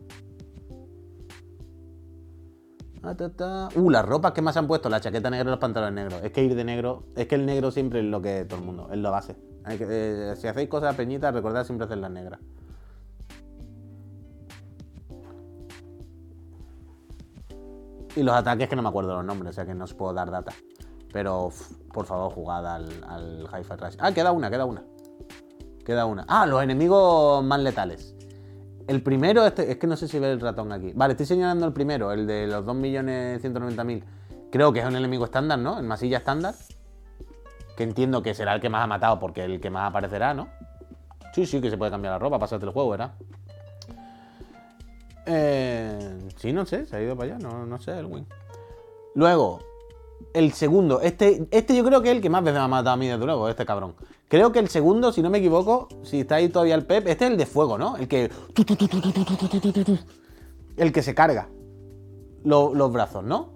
Ah. 3.04 3.70
Uh, 3.76 3.90
las 3.90 4.06
ropas 4.06 4.32
que 4.32 4.42
más 4.44 4.56
han 4.58 4.68
puesto, 4.68 4.88
la 4.88 5.00
chaqueta 5.02 5.30
negra 5.32 5.48
y 5.50 5.52
los 5.52 5.60
pantalones 5.60 5.94
negros. 5.94 6.24
Es 6.24 6.32
que 6.32 6.44
ir 6.44 6.54
de 6.56 6.64
negro, 6.64 7.06
es 7.16 7.26
que 7.28 7.34
el 7.36 7.48
negro 7.48 7.72
siempre 7.72 8.00
es 8.00 8.06
lo 8.06 8.22
que 8.22 8.46
todo 8.46 8.60
el 8.60 8.66
mundo, 8.66 8.90
es 8.92 8.98
la 9.00 9.10
base. 9.10 9.36
Que- 9.78 9.88
eh, 9.90 10.36
si 10.36 10.48
hacéis 10.48 10.70
cosas 10.70 10.96
peñitas, 10.96 11.34
recordad 11.34 11.64
siempre 11.66 11.86
hacer 11.86 11.98
las 11.98 12.12
negras. 12.12 12.40
Y 18.16 18.24
los 18.24 18.36
ataques 18.36 18.68
que 18.68 18.76
no 18.76 18.82
me 18.82 18.90
acuerdo 18.90 19.16
los 19.16 19.26
nombres, 19.26 19.52
o 19.52 19.54
sea 19.54 19.66
que 19.66 19.74
no 19.74 19.86
os 19.86 19.94
puedo 19.94 20.14
dar 20.14 20.30
data. 20.30 20.52
Pero, 21.14 21.50
por 21.94 22.06
favor, 22.06 22.32
jugad 22.32 22.66
al, 22.66 22.90
al 23.08 23.44
Hi-Fi 23.44 23.76
Rush. 23.76 23.96
Ah, 24.00 24.12
queda 24.14 24.32
una, 24.32 24.50
queda 24.50 24.66
una. 24.66 24.84
Queda 25.86 26.06
una. 26.06 26.26
Ah, 26.28 26.46
los 26.46 26.62
enemigos 26.64 27.44
más 27.44 27.60
letales. 27.60 28.16
El 28.88 29.02
primero, 29.02 29.46
este, 29.46 29.72
es 29.72 29.78
que 29.78 29.88
no 29.88 29.96
sé 29.96 30.08
si 30.08 30.20
ve 30.20 30.32
el 30.32 30.40
ratón 30.40 30.72
aquí. 30.72 30.92
Vale, 30.94 31.14
estoy 31.14 31.26
señalando 31.26 31.66
el 31.66 31.74
primero, 31.74 32.12
el 32.12 32.28
de 32.28 32.48
los 32.48 32.66
2.190.000. 32.66 34.04
Creo 34.52 34.74
que 34.74 34.80
es 34.80 34.86
un 34.86 34.96
enemigo 34.96 35.26
estándar, 35.26 35.60
¿no? 35.60 35.80
El 35.80 35.86
masilla 35.86 36.18
estándar. 36.18 36.56
Que 37.78 37.84
entiendo 37.84 38.22
que 38.22 38.34
será 38.34 38.54
el 38.54 38.62
que 38.62 38.70
más 38.70 38.84
ha 38.84 38.88
matado 38.88 39.20
porque 39.20 39.46
el 39.46 39.62
que 39.62 39.70
más 39.70 39.90
aparecerá, 39.90 40.34
¿no? 40.34 40.50
Sí, 41.34 41.46
sí, 41.46 41.62
que 41.62 41.70
se 41.70 41.78
puede 41.78 41.92
cambiar 41.92 42.14
la 42.14 42.20
ropa, 42.20 42.38
pasarte 42.38 42.66
el 42.66 42.74
juego, 42.74 42.90
¿verdad? 42.90 43.14
Sí, 45.26 46.54
no 46.54 46.66
sé, 46.66 46.86
se 46.86 46.96
ha 46.96 47.02
ido 47.02 47.16
para 47.16 47.36
allá, 47.36 47.48
no, 47.48 47.66
no 47.66 47.80
sé, 47.80 47.98
Elwin. 47.98 48.26
Luego, 49.14 49.60
el 50.34 50.54
segundo. 50.54 51.02
Este, 51.02 51.48
este 51.52 51.76
yo 51.76 51.84
creo 51.84 52.02
que 52.02 52.10
es 52.10 52.16
el 52.16 52.22
que 52.22 52.30
más 52.30 52.44
veces 52.44 52.60
me 52.60 52.66
ha 52.66 52.68
matado 52.68 52.94
a 52.94 52.98
mí, 52.98 53.08
desde 53.08 53.26
luego, 53.26 53.50
este 53.50 53.66
cabrón. 53.66 53.96
Creo 54.28 54.52
que 54.52 54.60
el 54.60 54.70
segundo, 54.70 55.12
si 55.12 55.22
no 55.22 55.30
me 55.30 55.40
equivoco, 55.40 55.90
si 56.04 56.22
está 56.22 56.36
ahí 56.36 56.50
todavía 56.50 56.76
el 56.76 56.86
Pep, 56.86 57.08
este 57.08 57.26
es 57.26 57.32
el 57.32 57.38
de 57.38 57.46
fuego, 57.46 57.78
¿no? 57.78 57.98
El 57.98 58.08
que. 58.08 58.32
El 60.78 60.92
que 60.94 61.04
se 61.04 61.14
carga 61.14 61.50
los, 62.44 62.74
los 62.74 62.92
brazos, 62.92 63.24
¿no? 63.24 63.52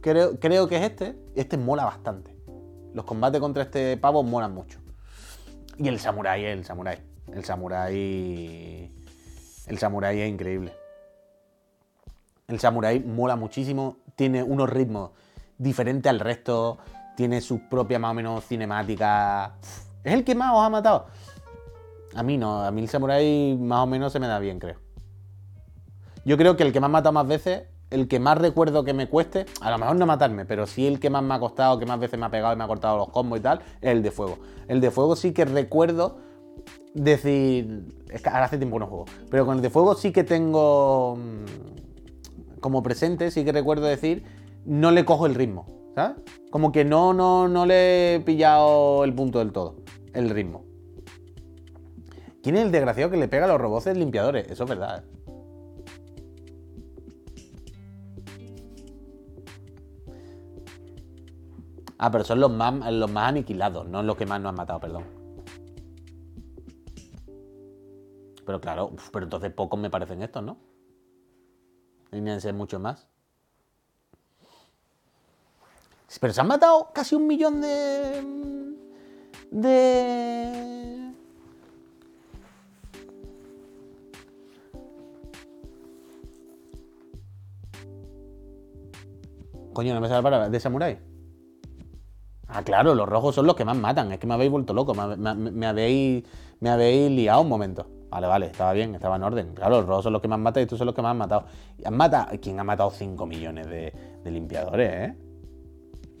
Creo, 0.00 0.38
creo 0.38 0.68
que 0.68 0.76
es 0.76 0.82
este. 0.82 1.18
Este 1.34 1.56
mola 1.58 1.84
bastante. 1.84 2.34
Los 2.94 3.04
combates 3.04 3.40
contra 3.40 3.64
este 3.64 3.96
pavo 3.96 4.22
molan 4.22 4.54
mucho. 4.54 4.80
Y 5.76 5.88
el 5.88 6.00
samurái, 6.00 6.44
el 6.44 6.64
samurái. 6.64 6.98
El 7.32 7.44
samurái. 7.44 8.90
El 9.68 9.78
samurái 9.78 10.20
es 10.20 10.28
increíble. 10.28 10.72
El 12.48 12.58
samurái 12.58 13.00
mola 13.00 13.36
muchísimo. 13.36 13.98
Tiene 14.16 14.42
unos 14.42 14.68
ritmos 14.68 15.10
diferentes 15.58 16.08
al 16.08 16.20
resto. 16.20 16.78
Tiene 17.16 17.40
su 17.40 17.68
propia 17.68 17.98
más 17.98 18.12
o 18.12 18.14
menos 18.14 18.44
cinemática. 18.46 19.56
Es 20.02 20.14
el 20.14 20.24
que 20.24 20.34
más 20.34 20.54
os 20.54 20.64
ha 20.64 20.70
matado. 20.70 21.06
A 22.14 22.22
mí 22.22 22.38
no. 22.38 22.62
A 22.62 22.70
mí 22.70 22.80
el 22.80 22.88
samurái 22.88 23.58
más 23.60 23.80
o 23.80 23.86
menos 23.86 24.12
se 24.12 24.20
me 24.20 24.26
da 24.26 24.38
bien, 24.38 24.58
creo. 24.58 24.76
Yo 26.24 26.36
creo 26.38 26.56
que 26.56 26.62
el 26.62 26.72
que 26.72 26.80
me 26.80 26.86
ha 26.86 26.90
matado 26.90 27.12
más 27.12 27.26
veces, 27.26 27.64
el 27.90 28.08
que 28.08 28.20
más 28.20 28.38
recuerdo 28.38 28.84
que 28.84 28.94
me 28.94 29.08
cueste, 29.08 29.46
a 29.60 29.70
lo 29.70 29.78
mejor 29.78 29.96
no 29.96 30.06
matarme, 30.06 30.44
pero 30.44 30.66
sí 30.66 30.86
el 30.86 31.00
que 31.00 31.10
más 31.10 31.22
me 31.22 31.34
ha 31.34 31.38
costado, 31.38 31.78
que 31.78 31.86
más 31.86 31.98
veces 31.98 32.18
me 32.18 32.26
ha 32.26 32.30
pegado 32.30 32.54
y 32.54 32.56
me 32.56 32.64
ha 32.64 32.66
cortado 32.66 32.96
los 32.98 33.08
combos 33.10 33.38
y 33.38 33.42
tal, 33.42 33.60
es 33.80 33.90
el 33.90 34.02
de 34.02 34.10
fuego. 34.10 34.38
El 34.66 34.80
de 34.80 34.90
fuego 34.90 35.16
sí 35.16 35.32
que 35.32 35.44
recuerdo 35.44 36.18
decir. 36.94 37.97
Ahora 38.24 38.44
hace 38.44 38.58
tiempo 38.58 38.78
no 38.78 38.86
juego. 38.86 39.04
Pero 39.30 39.46
con 39.46 39.56
el 39.56 39.62
de 39.62 39.70
fuego 39.70 39.94
sí 39.94 40.12
que 40.12 40.24
tengo. 40.24 41.16
mm, 41.16 42.60
Como 42.60 42.82
presente, 42.82 43.30
sí 43.30 43.44
que 43.44 43.52
recuerdo 43.52 43.86
decir. 43.86 44.24
No 44.64 44.90
le 44.90 45.04
cojo 45.04 45.26
el 45.26 45.34
ritmo. 45.34 45.66
¿Sabes? 45.94 46.16
Como 46.50 46.70
que 46.72 46.84
no, 46.84 47.12
no, 47.12 47.48
no 47.48 47.66
le 47.66 48.14
he 48.16 48.20
pillado 48.20 49.04
el 49.04 49.14
punto 49.14 49.38
del 49.40 49.52
todo. 49.52 49.76
El 50.12 50.30
ritmo. 50.30 50.64
¿Quién 52.42 52.56
es 52.56 52.64
el 52.64 52.72
desgraciado 52.72 53.10
que 53.10 53.16
le 53.16 53.28
pega 53.28 53.44
a 53.44 53.48
los 53.48 53.60
robots 53.60 53.86
limpiadores? 53.96 54.48
Eso 54.50 54.64
es 54.64 54.70
verdad. 54.70 55.04
¿eh? 55.04 55.18
Ah, 61.98 62.10
pero 62.10 62.24
son 62.24 62.38
los 62.40 62.50
más, 62.52 62.74
los 62.92 63.10
más 63.10 63.28
aniquilados, 63.28 63.88
no 63.88 64.02
los 64.02 64.16
que 64.16 64.24
más 64.24 64.40
nos 64.40 64.50
han 64.50 64.54
matado, 64.54 64.78
perdón. 64.78 65.17
Pero 68.48 68.62
claro, 68.62 68.92
pero 69.12 69.24
entonces 69.24 69.52
pocos 69.52 69.78
me 69.78 69.90
parecen 69.90 70.22
estos, 70.22 70.42
¿no? 70.42 70.56
Que 72.10 72.40
ser 72.40 72.54
muchos 72.54 72.80
más. 72.80 73.06
Pero 76.18 76.32
se 76.32 76.40
han 76.40 76.46
matado 76.46 76.88
casi 76.94 77.14
un 77.14 77.26
millón 77.26 77.60
de. 77.60 78.24
de. 79.50 81.12
Coño, 89.74 89.92
no 89.92 90.00
me 90.00 90.08
sale 90.08 90.20
la 90.20 90.22
palabra. 90.22 90.48
¿De 90.48 90.58
samurái? 90.58 90.98
Ah, 92.46 92.64
claro, 92.64 92.94
los 92.94 93.06
rojos 93.06 93.34
son 93.34 93.46
los 93.46 93.56
que 93.56 93.66
más 93.66 93.76
matan. 93.76 94.10
Es 94.10 94.18
que 94.18 94.26
me 94.26 94.32
habéis 94.32 94.50
vuelto 94.50 94.72
loco. 94.72 94.94
Me 94.94 95.66
habéis, 95.66 96.24
me 96.60 96.70
habéis 96.70 97.10
liado 97.10 97.42
un 97.42 97.50
momento. 97.50 97.97
Vale, 98.10 98.26
vale, 98.26 98.46
estaba 98.46 98.72
bien, 98.72 98.94
estaba 98.94 99.16
en 99.16 99.22
orden. 99.22 99.54
Claro, 99.54 99.76
los 99.76 99.86
rojos 99.86 100.04
son 100.04 100.14
los 100.14 100.22
que 100.22 100.28
más 100.28 100.38
matan 100.38 100.62
y 100.62 100.64
estos 100.64 100.78
son 100.78 100.86
los 100.86 100.94
que 100.94 101.02
más 101.02 101.10
han 101.10 101.18
matado. 101.18 101.44
Han 101.84 101.96
matado. 101.96 102.38
¿Quién 102.40 102.58
ha 102.58 102.64
matado 102.64 102.90
5 102.90 103.26
millones 103.26 103.66
de, 103.68 103.92
limpiadores, 104.24 104.90
eh? 105.10 105.16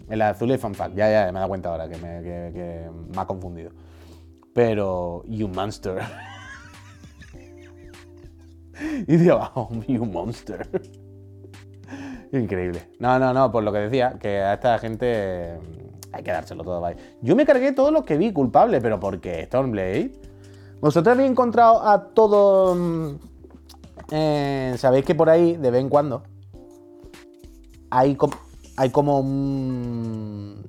El 0.08 0.22
azul 0.22 0.50
es 0.50 0.60
fanfact. 0.60 0.94
Ya, 0.94 1.10
ya, 1.10 1.24
me 1.24 1.30
he 1.30 1.34
dado 1.34 1.48
cuenta 1.48 1.70
ahora 1.70 1.88
que 1.88 1.96
me, 1.96 2.22
que- 2.22 2.90
me 3.14 3.20
ha 3.20 3.26
confundido. 3.26 3.70
Pero. 4.54 5.22
You 5.26 5.48
monster. 5.48 5.98
y 9.06 9.16
de 9.16 9.30
abajo, 9.30 9.70
you 9.86 10.04
monster. 10.04 10.68
Increíble. 12.32 12.90
No, 12.98 13.18
no, 13.18 13.32
no, 13.32 13.50
por 13.50 13.62
lo 13.62 13.72
que 13.72 13.78
decía, 13.78 14.16
que 14.20 14.38
a 14.38 14.54
esta 14.54 14.78
gente 14.78 15.58
hay 16.12 16.22
que 16.22 16.30
dárselo 16.30 16.64
todo, 16.64 16.80
vaya. 16.80 16.98
Yo 17.22 17.34
me 17.34 17.46
cargué 17.46 17.72
todos 17.72 17.92
los 17.92 18.04
que 18.04 18.18
vi 18.18 18.32
culpable, 18.32 18.80
pero 18.80 19.00
porque 19.00 19.44
Stormblade. 19.46 20.12
¿Vosotros 20.80 21.12
habéis 21.14 21.30
encontrado 21.30 21.82
a 21.86 22.08
todos. 22.08 22.76
mm, 22.76 23.08
eh, 24.10 24.74
Sabéis 24.78 25.04
que 25.04 25.14
por 25.14 25.28
ahí, 25.28 25.56
de 25.56 25.70
vez 25.70 25.80
en 25.80 25.88
cuando, 25.88 26.22
hay, 27.90 28.14
com- 28.16 28.30
hay 28.76 28.90
como 28.90 29.18
un. 29.20 30.64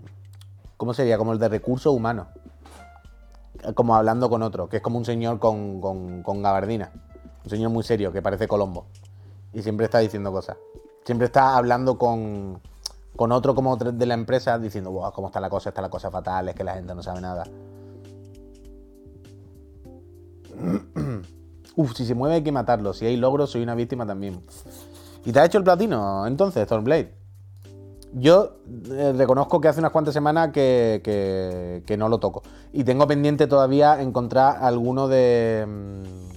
¿Cómo 0.77 0.93
sería? 0.93 1.17
Como 1.17 1.33
el 1.33 1.39
de 1.39 1.49
recursos 1.49 1.93
humanos. 1.93 2.27
Como 3.75 3.95
hablando 3.95 4.29
con 4.29 4.41
otro, 4.41 4.69
que 4.69 4.77
es 4.77 4.83
como 4.83 4.97
un 4.97 5.05
señor 5.05 5.39
con, 5.39 5.81
con, 5.81 6.41
gabardina. 6.41 6.91
Un 7.43 7.49
señor 7.49 7.71
muy 7.71 7.83
serio, 7.83 8.11
que 8.13 8.21
parece 8.21 8.47
Colombo. 8.47 8.85
Y 9.53 9.61
siempre 9.61 9.85
está 9.85 9.99
diciendo 9.99 10.31
cosas. 10.31 10.57
Siempre 11.03 11.25
está 11.25 11.57
hablando 11.57 11.97
con, 11.97 12.61
con 13.15 13.31
otro 13.33 13.55
como 13.55 13.75
de 13.75 14.05
la 14.05 14.13
empresa 14.13 14.57
diciendo, 14.57 14.91
"Buah, 14.91 15.11
cómo 15.11 15.27
está 15.27 15.39
la 15.41 15.49
cosa, 15.49 15.69
está 15.69 15.81
la 15.81 15.89
cosa 15.89 16.09
fatal, 16.09 16.47
es 16.49 16.55
que 16.55 16.63
la 16.63 16.75
gente 16.75 16.95
no 16.95 17.03
sabe 17.03 17.19
nada. 17.19 17.43
Uf, 21.75 21.93
si 21.95 22.05
se 22.05 22.15
mueve 22.15 22.35
hay 22.35 22.43
que 22.43 22.51
matarlo. 22.51 22.93
Si 22.93 23.05
hay 23.05 23.17
logros, 23.17 23.51
soy 23.51 23.63
una 23.63 23.75
víctima 23.75 24.05
también. 24.05 24.43
¿Y 25.25 25.31
te 25.31 25.39
ha 25.39 25.45
hecho 25.45 25.57
el 25.57 25.63
platino 25.63 26.25
entonces, 26.27 26.65
Stormblade? 26.65 27.13
Yo 28.13 28.57
eh, 28.91 29.13
reconozco 29.15 29.61
que 29.61 29.67
hace 29.67 29.79
unas 29.79 29.91
cuantas 29.91 30.13
semanas 30.13 30.51
que 30.51 31.95
no 31.97 32.09
lo 32.09 32.19
toco. 32.19 32.43
Y 32.73 32.83
tengo 32.83 33.07
pendiente 33.07 33.47
todavía 33.47 34.01
encontrar 34.01 34.57
alguno 34.61 35.07
de. 35.07 35.65
mm, 35.67 36.29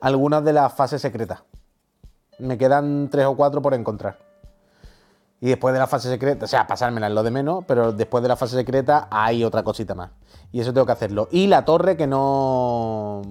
algunas 0.00 0.44
de 0.44 0.52
las 0.52 0.72
fases 0.72 1.00
secretas. 1.00 1.42
Me 2.38 2.58
quedan 2.58 3.08
tres 3.10 3.26
o 3.26 3.36
cuatro 3.36 3.62
por 3.62 3.74
encontrar. 3.74 4.27
Y 5.40 5.46
después 5.46 5.72
de 5.72 5.78
la 5.78 5.86
fase 5.86 6.08
secreta, 6.08 6.46
o 6.46 6.48
sea, 6.48 6.66
pasármela 6.66 7.06
es 7.06 7.12
lo 7.12 7.22
de 7.22 7.30
menos, 7.30 7.64
pero 7.66 7.92
después 7.92 8.22
de 8.22 8.28
la 8.28 8.36
fase 8.36 8.56
secreta 8.56 9.06
hay 9.10 9.44
otra 9.44 9.62
cosita 9.62 9.94
más. 9.94 10.10
Y 10.50 10.60
eso 10.60 10.72
tengo 10.72 10.86
que 10.86 10.92
hacerlo. 10.92 11.28
Y 11.30 11.46
la 11.46 11.64
torre 11.64 11.96
que 11.96 12.06
no. 12.06 13.22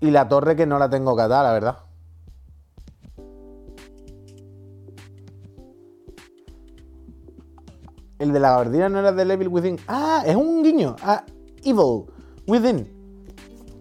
Y 0.00 0.10
la 0.10 0.28
torre 0.28 0.54
que 0.54 0.66
no 0.66 0.78
la 0.78 0.88
tengo 0.88 1.16
que 1.16 1.22
atar, 1.22 1.44
la 1.44 1.52
verdad. 1.52 1.78
El 8.20 8.32
de 8.32 8.38
la 8.38 8.50
gabardina 8.50 8.88
no 8.88 9.00
era 9.00 9.10
de 9.10 9.32
Evil 9.32 9.48
Within. 9.48 9.80
Ah, 9.88 10.22
es 10.24 10.36
un 10.36 10.62
guiño. 10.62 10.94
Ah, 11.02 11.24
Evil 11.64 12.04
Within. 12.46 13.02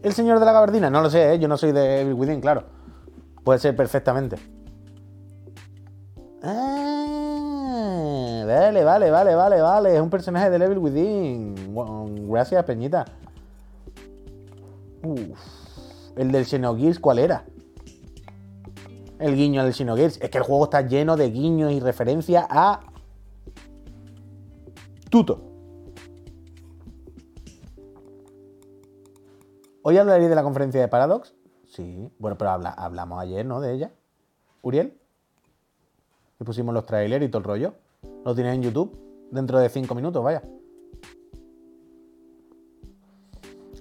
El 0.02 0.14
señor 0.14 0.40
de 0.40 0.46
la 0.46 0.54
gabardina. 0.54 0.90
No 0.90 1.02
lo 1.02 1.12
sé, 1.12 1.34
¿eh? 1.34 1.40
yo 1.40 1.48
no 1.48 1.58
soy 1.58 1.72
de 1.72 2.02
Evil 2.02 2.16
Within, 2.16 2.42
claro. 2.42 2.64
Puede 3.44 3.60
ser 3.60 3.76
perfectamente. 3.76 4.38
Ah, 6.44 8.44
vale, 8.48 8.84
vale, 8.84 9.12
vale, 9.12 9.36
vale, 9.36 9.62
vale. 9.62 9.96
Es 9.96 10.02
un 10.02 10.10
personaje 10.10 10.50
de 10.50 10.64
Evil 10.66 10.78
Within. 10.80 11.56
Gracias, 12.30 12.64
Peñita. 12.66 13.06
El 16.16 16.32
del 16.32 16.46
Xenogears, 16.46 17.00
¿cuál 17.00 17.20
era? 17.20 17.46
El 19.20 19.36
guiño 19.36 19.64
del 19.64 19.74
Xenogears. 19.74 20.20
Es 20.22 20.30
que 20.30 20.38
el 20.40 20.44
juego 20.44 20.66
está 20.66 20.82
lleno 20.82 21.16
de 21.18 21.30
guiños 21.30 21.72
y 21.72 21.80
referencias 21.80 22.46
a 22.50 22.82
Tuto. 25.10 25.42
¿Hoy 29.84 29.98
hablaréis 29.98 30.30
de 30.30 30.36
la 30.36 30.44
conferencia 30.44 30.80
de 30.80 30.88
Paradox? 30.88 31.34
Sí. 31.68 32.10
Bueno, 32.20 32.38
pero 32.38 32.52
habla- 32.52 32.70
hablamos 32.72 33.20
ayer, 33.20 33.46
¿no? 33.46 33.62
De 33.62 33.74
ella. 33.74 33.92
Uriel? 34.62 35.01
Y 36.42 36.44
pusimos 36.44 36.74
los 36.74 36.88
trailers 36.88 37.24
y 37.24 37.30
todo 37.30 37.38
el 37.38 37.44
rollo. 37.44 37.76
Lo 38.26 38.34
tienes 38.34 38.56
en 38.56 38.64
YouTube 38.64 38.98
dentro 39.30 39.60
de 39.60 39.70
5 39.70 39.94
minutos, 39.94 40.24
vaya. 40.24 40.42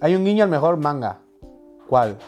Hay 0.03 0.15
un 0.15 0.27
guiño 0.27 0.45
al 0.45 0.51
mejor 0.51 0.77
manga. 0.77 1.23
¿Cuál? 1.89 2.19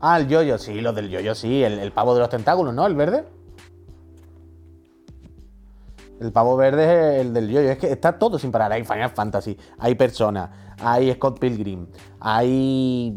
Ah, 0.00 0.18
el 0.18 0.26
yoyo, 0.26 0.56
sí, 0.56 0.80
lo 0.80 0.94
del 0.94 1.10
yoyo, 1.10 1.34
sí, 1.34 1.62
el 1.62 1.92
pavo 1.92 2.14
de 2.14 2.20
los 2.20 2.30
tentáculos, 2.30 2.72
¿no? 2.72 2.86
El 2.86 2.94
verde. 2.94 3.35
El 6.20 6.32
pavo 6.32 6.56
verde 6.56 6.84
es 6.84 7.26
el 7.26 7.34
del 7.34 7.48
yoyo. 7.48 7.70
Es 7.70 7.78
que 7.78 7.92
está 7.92 8.18
todo 8.18 8.38
sin 8.38 8.50
parar. 8.50 8.72
Hay 8.72 8.84
Final 8.84 9.10
Fantasy, 9.10 9.56
hay 9.78 9.94
Persona, 9.94 10.74
hay 10.80 11.12
Scott 11.14 11.38
Pilgrim, 11.38 11.86
hay. 12.20 13.14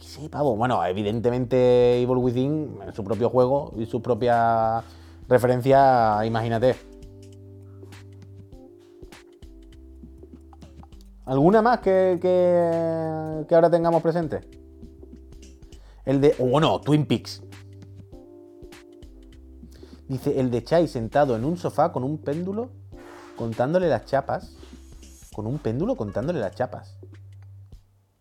Sí, 0.00 0.28
pavo. 0.28 0.56
Bueno, 0.56 0.84
evidentemente 0.84 2.02
Evil 2.02 2.16
Within, 2.16 2.78
su 2.92 3.04
propio 3.04 3.30
juego 3.30 3.72
y 3.76 3.86
su 3.86 4.02
propia 4.02 4.82
referencia, 5.28 6.24
imagínate. 6.24 6.74
¿Alguna 11.24 11.62
más 11.62 11.78
que, 11.78 12.18
que, 12.20 13.54
ahora 13.54 13.70
tengamos 13.70 14.02
presente? 14.02 14.40
El 16.04 16.20
de. 16.20 16.34
Oh, 16.40 16.46
bueno, 16.46 16.80
Twin 16.80 17.06
Peaks. 17.06 17.40
Dice, 20.10 20.40
el 20.40 20.50
de 20.50 20.64
Chai 20.64 20.88
sentado 20.88 21.36
en 21.36 21.44
un 21.44 21.56
sofá 21.56 21.92
con 21.92 22.02
un 22.02 22.18
péndulo 22.18 22.70
contándole 23.36 23.88
las 23.88 24.06
chapas. 24.06 24.56
Con 25.32 25.46
un 25.46 25.60
péndulo 25.60 25.94
contándole 25.96 26.40
las 26.40 26.52
chapas. 26.56 26.96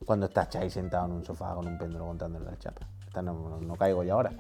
Cuando 0.06 0.28
está 0.28 0.48
Chai 0.48 0.70
sentado 0.70 1.08
en 1.08 1.14
un 1.14 1.26
sofá 1.26 1.56
con 1.56 1.66
un 1.68 1.80
péndulo 1.80 2.06
contándole 2.06 2.46
las 2.46 2.60
chapas. 2.60 2.88
Esta 3.08 3.24
no, 3.24 3.60
no- 3.60 3.76
caigo 3.76 4.04
ya 4.04 4.14
ahora. 4.14 4.32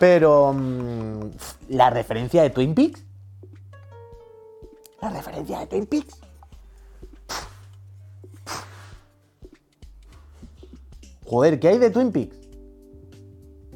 Pero... 0.00 0.52
mm, 0.52 1.30
la 1.68 1.90
referencia 1.90 2.42
de 2.42 2.50
Twin 2.50 2.74
Peaks. 2.74 3.04
La 5.00 5.10
referencia 5.10 5.60
de 5.60 5.66
Twin 5.68 5.86
Peaks. 5.86 6.20
Joder, 11.24 11.60
¿qué 11.60 11.68
hay 11.68 11.78
de 11.78 11.90
Twin 11.90 12.10
Peaks? 12.10 12.36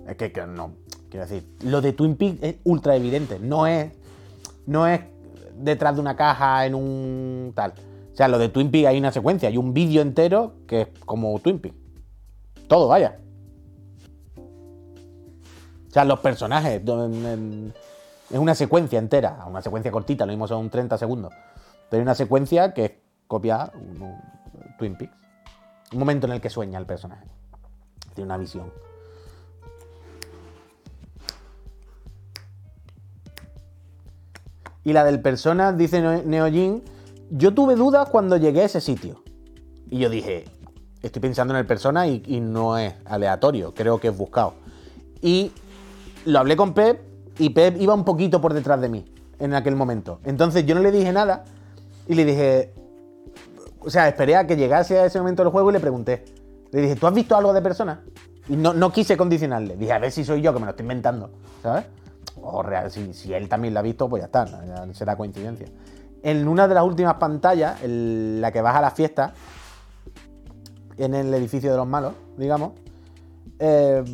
Es 0.09 0.17
que 0.17 0.47
no. 0.49 0.75
Quiero 1.15 1.29
decir, 1.29 1.47
lo 1.63 1.81
de 1.81 1.93
Twin 1.93 2.17
Peaks 2.17 2.43
es 2.43 2.57
ultra 2.65 2.97
evidente. 2.97 3.39
No 3.39 3.69
es. 3.69 3.93
No 4.67 4.85
es 4.89 5.01
detrás 5.57 5.95
de 5.95 6.01
una 6.01 6.17
caja 6.17 6.67
en 6.67 6.75
un 6.75 7.53
tal. 7.55 7.73
O 8.13 8.17
sea, 8.17 8.27
lo 8.27 8.37
de 8.37 8.49
Twin 8.49 8.69
Peaks 8.73 8.89
hay 8.89 8.99
una 8.99 9.13
secuencia, 9.13 9.49
hay 9.49 9.57
un 9.57 9.73
vídeo 9.73 10.03
entero 10.03 10.55
que 10.67 10.81
es 10.81 10.89
como 11.07 11.39
Twin 11.39 11.61
Peaks. 11.61 11.77
Todo, 12.67 12.89
vaya. 12.89 13.21
O 14.37 15.91
sea, 15.93 16.05
los 16.05 16.19
personajes. 16.19 16.83
Es 18.31 18.39
una 18.41 18.57
secuencia 18.57 18.99
entera, 18.99 19.45
una 19.47 19.63
secuencia 19.63 19.93
cortita, 19.93 20.27
lo 20.27 20.33
mismo 20.33 20.49
son 20.49 20.69
30 20.69 20.99
segundos. 20.99 21.33
Pero 21.91 22.01
hay 22.01 22.03
una 22.03 22.17
secuencia 22.17 22.75
que 22.75 22.85
es 22.87 22.93
copia 23.29 23.71
un- 23.75 24.03
un- 24.03 24.19
Twin 24.81 24.97
Peaks. 24.97 25.15
Un 25.93 26.01
momento 26.01 26.27
en 26.27 26.33
el 26.33 26.41
que 26.41 26.51
sueña 26.51 26.81
el 26.81 26.87
personaje. 26.87 27.25
Tiene 28.17 28.27
una 28.27 28.37
visión. 28.37 28.73
Y 34.85 34.93
la 34.93 35.05
del 35.05 35.21
persona, 35.21 35.73
dice 35.73 36.01
Neo- 36.01 36.23
Neojin, 36.25 36.83
yo 37.31 37.55
tuve 37.55 37.75
dudas 37.75 38.09
cuando 38.11 38.37
llegué 38.37 38.63
a 38.63 38.65
ese 38.67 38.81
sitio. 38.81 39.23
Y 39.91 39.99
yo 39.99 40.11
dije, 40.11 40.45
estoy 41.03 41.21
pensando 41.23 41.55
en 41.55 41.61
el 41.61 41.67
persona 41.67 42.07
y, 42.07 42.23
y 42.27 42.41
no 42.41 42.77
es 42.79 42.95
aleatorio, 43.05 43.75
creo 43.75 43.99
que 43.99 44.09
es 44.09 44.17
buscado. 44.17 44.55
Y 45.23 45.53
lo 46.27 46.39
hablé 46.39 46.57
con 46.57 46.75
Pep 46.75 47.01
y 47.39 47.51
Pep 47.51 47.81
iba 47.81 47.95
un 47.95 48.05
poquito 48.05 48.41
por 48.41 48.53
detrás 48.55 48.81
de 48.81 48.89
mí 48.89 49.05
en 49.39 49.55
aquel 49.55 49.75
momento. 49.77 50.21
Entonces 50.25 50.67
yo 50.67 50.75
no 50.75 50.81
le 50.83 50.93
dije 50.93 51.13
nada 51.13 51.45
y 52.07 52.15
le 52.15 52.25
dije, 52.25 52.73
o 53.81 53.91
sea, 53.91 54.09
esperé 54.09 54.37
a 54.37 54.47
que 54.47 54.57
llegase 54.57 54.99
a 54.99 55.07
ese 55.07 55.19
momento 55.19 55.43
del 55.43 55.51
juego 55.53 55.71
y 55.71 55.73
le 55.73 55.81
pregunté. 55.81 56.25
Le 56.73 56.81
dije, 56.83 56.97
¿tú 56.97 57.07
has 57.07 57.15
visto 57.15 57.37
algo 57.37 57.53
de 57.53 57.63
persona? 57.63 58.03
Y 58.49 58.57
no, 58.57 58.75
no 58.75 58.93
quise 58.93 59.17
condicionarle. 59.17 59.77
Dije, 59.77 59.93
a 59.93 59.99
ver 59.99 60.11
si 60.13 60.25
soy 60.25 60.43
yo 60.43 60.53
que 60.53 60.59
me 60.61 60.67
lo 60.67 60.71
estoy 60.71 60.85
inventando, 60.85 61.31
¿sabes? 61.63 61.85
O 62.47 62.63
real, 62.63 62.91
si, 62.91 63.33
él 63.33 63.49
también 63.49 63.73
lo 63.73 63.81
ha 63.81 63.83
visto, 63.83 64.09
pues 64.09 64.21
ya 64.21 64.27
está, 64.27 64.47
será 64.93 65.17
coincidencia. 65.17 65.67
En 66.23 66.47
una 66.47 66.69
de 66.69 66.75
las 66.75 66.85
últimas 66.85 67.15
pantallas, 67.15 67.81
la 67.83 68.53
que 68.53 68.61
vas 68.61 68.77
a 68.77 68.81
la 68.83 68.91
fiesta, 68.91 69.33
en 70.99 71.15
el 71.15 71.33
edificio 71.33 71.71
de 71.71 71.77
los 71.77 71.87
malos, 71.87 72.15
digamos, 72.37 72.73
eh, 73.59 74.05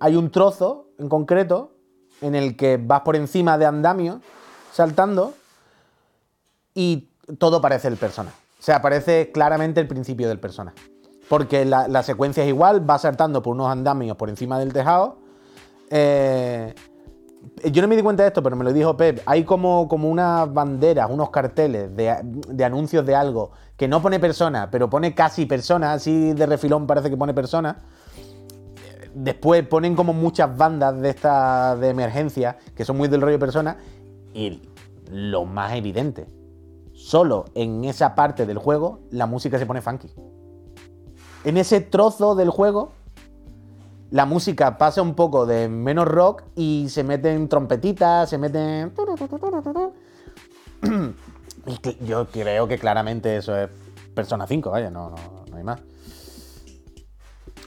hay 0.00 0.16
un 0.16 0.30
trozo 0.30 0.90
en 0.98 1.08
concreto 1.08 1.72
en 2.20 2.34
el 2.34 2.56
que 2.56 2.76
vas 2.76 3.00
por 3.02 3.16
encima 3.16 3.58
de 3.58 3.66
andamio 3.66 4.20
saltando 4.72 5.34
y 6.74 7.10
todo 7.38 7.60
parece 7.60 7.88
el 7.88 7.96
persona. 7.96 8.30
O 8.58 8.62
sea, 8.62 8.80
parece 8.80 9.32
claramente 9.32 9.80
el 9.80 9.88
principio 9.88 10.28
del 10.28 10.38
persona. 10.38 10.74
Porque 11.28 11.64
la, 11.64 11.88
la 11.88 12.02
secuencia 12.02 12.42
es 12.42 12.48
igual, 12.48 12.88
va 12.88 12.98
saltando 12.98 13.42
por 13.42 13.54
unos 13.54 13.68
andamios 13.68 14.16
por 14.16 14.30
encima 14.30 14.58
del 14.58 14.72
tejado. 14.72 15.27
Eh, 15.90 16.74
yo 17.64 17.82
no 17.82 17.88
me 17.88 17.96
di 17.96 18.02
cuenta 18.02 18.22
de 18.22 18.28
esto, 18.28 18.42
pero 18.42 18.56
me 18.56 18.64
lo 18.64 18.72
dijo 18.72 18.96
Pep. 18.96 19.20
Hay 19.26 19.44
como, 19.44 19.88
como 19.88 20.08
unas 20.08 20.52
banderas, 20.52 21.10
unos 21.10 21.30
carteles 21.30 21.94
de, 21.94 22.64
anuncios 22.64 23.04
de 23.04 23.14
algo 23.14 23.50
que 23.76 23.88
no 23.88 24.02
pone 24.02 24.18
persona, 24.20 24.70
pero 24.70 24.90
pone 24.90 25.14
casi 25.14 25.46
persona, 25.46 25.92
así 25.92 26.32
de 26.32 26.46
refilón 26.46 26.86
parece 26.86 27.10
que 27.10 27.16
pone 27.16 27.34
persona. 27.34 27.78
Después 29.14 29.66
ponen 29.66 29.96
como 29.96 30.12
muchas 30.12 30.56
bandas 30.56 31.00
de 31.00 31.10
estas 31.10 31.80
de 31.80 31.88
emergencia, 31.88 32.58
que 32.74 32.84
son 32.84 32.96
muy 32.96 33.08
del 33.08 33.20
rollo 33.20 33.38
persona. 33.38 33.78
Y 34.34 34.62
lo 35.10 35.44
más 35.44 35.72
evidente, 35.74 36.26
solo 36.92 37.46
en 37.54 37.84
esa 37.84 38.14
parte 38.14 38.46
del 38.46 38.58
juego 38.58 39.00
la 39.10 39.26
música 39.26 39.58
se 39.58 39.66
pone 39.66 39.80
funky. 39.80 40.10
En 41.44 41.56
ese 41.56 41.80
trozo 41.80 42.34
del 42.34 42.50
juego, 42.50 42.92
la 44.10 44.24
música 44.24 44.78
pasa 44.78 45.02
un 45.02 45.14
poco 45.14 45.44
de 45.46 45.68
menos 45.68 46.06
rock 46.06 46.42
y 46.56 46.86
se 46.88 47.04
meten 47.04 47.48
trompetitas, 47.48 48.30
se 48.30 48.38
meten... 48.38 48.92
Yo 52.06 52.26
creo 52.28 52.66
que 52.68 52.78
claramente 52.78 53.36
eso 53.36 53.54
es 53.56 53.68
Persona 54.14 54.46
5, 54.46 54.70
vaya, 54.70 54.90
no, 54.90 55.10
no, 55.10 55.16
no 55.50 55.56
hay 55.56 55.64
más. 55.64 55.80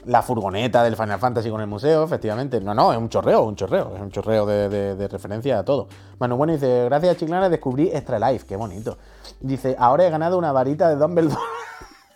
La 0.06 0.20
furgoneta 0.22 0.82
del 0.82 0.96
Final 0.96 1.20
Fantasy 1.20 1.48
con 1.48 1.60
el 1.60 1.68
museo, 1.68 2.02
efectivamente. 2.02 2.60
No, 2.60 2.74
no, 2.74 2.92
es 2.92 2.98
un 2.98 3.08
chorreo, 3.08 3.44
un 3.44 3.54
chorreo. 3.54 3.94
Es 3.94 4.00
un 4.02 4.10
chorreo 4.10 4.44
de, 4.44 4.68
de- 4.68 4.96
de 4.96 5.06
referencia 5.06 5.60
a 5.60 5.64
todo. 5.64 5.86
Manu 6.18 6.36
Bueno 6.36 6.52
dice, 6.54 6.86
gracias 6.86 7.18
Chiclana 7.18 7.48
descubrí 7.48 7.88
Extra 7.92 8.18
Life, 8.18 8.44
qué 8.46 8.56
bonito. 8.56 8.98
Dice, 9.40 9.76
ahora 9.78 10.04
he 10.04 10.10
ganado 10.10 10.36
una 10.38 10.50
varita 10.50 10.88
de 10.88 10.96
Dumbledore. 10.96 11.36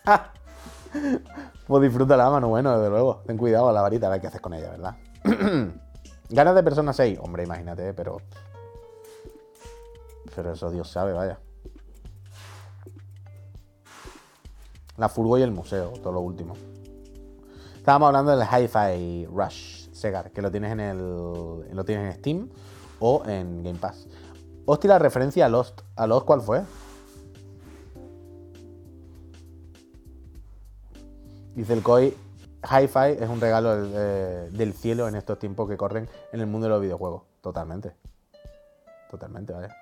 pues 1.66 1.82
disfrútala, 1.82 2.30
Manu 2.30 2.48
Bueno, 2.48 2.76
desde 2.78 2.90
luego. 2.90 3.22
Ten 3.26 3.36
cuidado 3.36 3.68
a 3.68 3.72
la 3.72 3.82
varita, 3.82 4.06
a 4.06 4.10
ver 4.10 4.20
qué 4.20 4.28
haces 4.28 4.40
con 4.40 4.54
ella, 4.54 4.70
¿verdad? 4.70 4.96
Ganas 6.30 6.54
de 6.54 6.62
Persona 6.62 6.92
6, 6.92 7.18
hombre, 7.22 7.44
imagínate, 7.44 7.94
pero... 7.94 8.18
Pero 10.34 10.52
eso 10.52 10.70
Dios 10.70 10.90
sabe, 10.90 11.12
vaya. 11.12 11.38
La 14.96 15.08
furgo 15.08 15.38
y 15.38 15.42
el 15.42 15.50
museo, 15.50 15.90
todo 16.02 16.12
lo 16.12 16.20
último. 16.20 16.54
Estábamos 17.76 18.08
hablando 18.08 18.36
del 18.36 18.46
Hi-Fi 18.46 19.26
Rush 19.26 19.90
Segar, 19.92 20.30
que 20.32 20.42
lo 20.42 20.50
tienes 20.50 20.72
en 20.72 20.80
el. 20.80 20.98
lo 20.98 21.84
tienes 21.84 22.12
en 22.12 22.18
Steam 22.18 22.50
o 22.98 23.22
en 23.26 23.62
Game 23.62 23.78
Pass. 23.78 24.08
Hostia, 24.64 24.88
la 24.88 24.98
referencia 24.98 25.46
a 25.46 25.48
Lost. 25.48 25.82
¿A 25.94 26.06
Lost 26.06 26.26
cuál 26.26 26.40
fue? 26.40 26.62
Dice 31.56 31.72
el 31.72 31.82
Koi, 31.82 32.14
Hi-Fi 32.70 33.16
es 33.18 33.30
un 33.30 33.40
regalo 33.40 33.74
del, 33.74 33.92
eh, 33.96 34.50
del 34.52 34.74
cielo 34.74 35.08
en 35.08 35.14
estos 35.14 35.38
tiempos 35.38 35.66
que 35.70 35.78
corren 35.78 36.06
en 36.30 36.40
el 36.40 36.46
mundo 36.46 36.66
de 36.66 36.74
los 36.74 36.82
videojuegos. 36.82 37.22
Totalmente. 37.40 37.94
Totalmente, 39.10 39.54
vaya. 39.54 39.74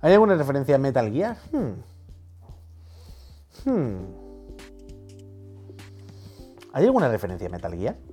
¿Hay 0.00 0.14
alguna 0.14 0.36
referencia 0.36 0.76
a 0.76 0.78
Metal 0.78 1.12
Gear? 1.12 1.36
Hmm. 1.52 1.82
Hmm. 3.68 4.06
¿Hay 6.72 6.86
alguna 6.86 7.10
referencia 7.10 7.46
a 7.46 7.50
Metal 7.50 7.74
Gear? 7.74 8.09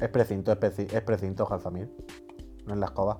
Es 0.00 0.08
precinto, 0.08 0.52
es, 0.52 0.58
preci- 0.58 0.92
es 0.92 1.02
precinto. 1.02 1.46
No 2.66 2.74
es 2.74 2.78
la 2.78 2.86
escoba. 2.86 3.18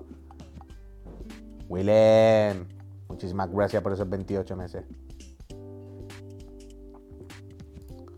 Willem. 1.69 2.67
Muchísimas 3.07 3.51
gracias 3.51 3.83
por 3.83 3.93
esos 3.93 4.09
28 4.09 4.55
meses. 4.55 4.83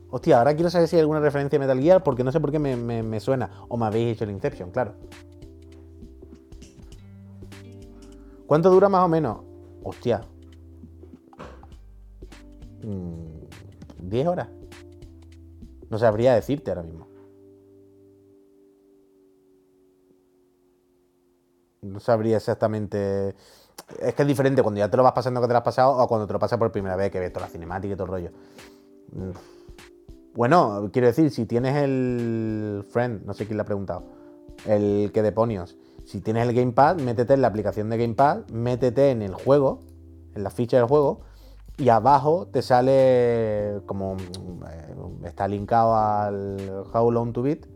Hostia, 0.10 0.38
ahora 0.38 0.54
quiero 0.54 0.70
saber 0.70 0.88
si 0.88 0.96
hay 0.96 1.02
alguna 1.02 1.20
referencia 1.20 1.58
a 1.58 1.60
Metal 1.60 1.80
Gear 1.80 2.04
porque 2.04 2.24
no 2.24 2.32
sé 2.32 2.40
por 2.40 2.52
qué 2.52 2.60
me, 2.60 3.20
suena. 3.20 3.50
O 3.68 3.78
me 3.78 3.88
habéis 3.88 4.14
hecho 4.14 4.24
el 4.26 4.32
Inception, 4.32 4.70
claro. 4.70 4.94
¿Cuánto 8.46 8.70
dura 8.70 8.90
más 8.90 9.04
o 9.04 9.08
menos? 9.08 9.40
Hostia. 9.84 10.22
¿10 12.82 12.84
mm, 12.84 14.28
horas? 14.28 14.50
No 15.90 15.98
sabría 15.98 16.36
decirte 16.36 16.70
ahora 16.70 16.84
mismo. 16.84 17.08
No 21.84 22.00
sabría 22.00 22.38
exactamente. 22.38 23.36
Es 24.00 24.14
que 24.14 24.22
es 24.22 24.28
diferente 24.28 24.62
cuando 24.64 24.80
ya 24.80 24.90
te 24.90 24.98
lo 24.98 25.04
vas 25.04 25.14
pasando 25.14 25.42
que 25.42 25.48
te 25.48 25.54
lo 25.54 25.58
has 25.58 25.64
pasado 25.64 25.98
o 25.98 26.08
cuando 26.08 26.26
te 26.26 26.34
lo 26.34 26.40
pasas 26.40 26.58
por 26.58 26.72
primera 26.72 26.96
vez, 26.96 27.12
que 27.12 27.20
ves 27.20 27.32
toda 27.32 27.48
la 27.48 27.52
cinemática 27.52 27.94
y 27.94 27.96
todo 27.96 28.06
el 28.06 28.12
rollo. 28.12 28.32
Mm. 29.12 29.32
Bueno, 30.36 30.90
quiero 30.92 31.08
decir, 31.08 31.30
si 31.30 31.46
tienes 31.46 31.76
el 31.76 32.84
Friend, 32.90 33.24
no 33.24 33.34
sé 33.36 33.46
quién 33.46 33.58
le 33.58 33.62
ha 33.62 33.66
preguntado, 33.66 34.04
el 34.66 35.12
que 35.14 35.22
de 35.22 35.32
Ponios, 35.32 35.78
si 36.06 36.22
tienes 36.22 36.48
el 36.48 36.56
Gamepad, 36.56 36.96
métete 36.98 37.36
en 37.36 37.42
la 37.42 37.50
aplicación 37.50 37.90
de 37.92 37.98
Gamepad, 37.98 38.50
métete 38.50 39.12
en 39.12 39.22
el 39.22 39.36
juego, 39.36 39.82
en 40.34 40.44
la 40.44 40.50
ficha 40.50 40.78
del 40.78 40.88
juego, 40.88 41.22
y 41.78 41.90
abajo 41.90 42.48
te 42.52 42.64
sale 42.64 43.82
como 43.86 44.18
eh, 44.18 44.96
está 45.26 45.48
linkado 45.48 45.96
al 45.96 46.84
How 46.92 47.12
Long 47.12 47.32
to 47.34 47.44
Beat 47.44 47.68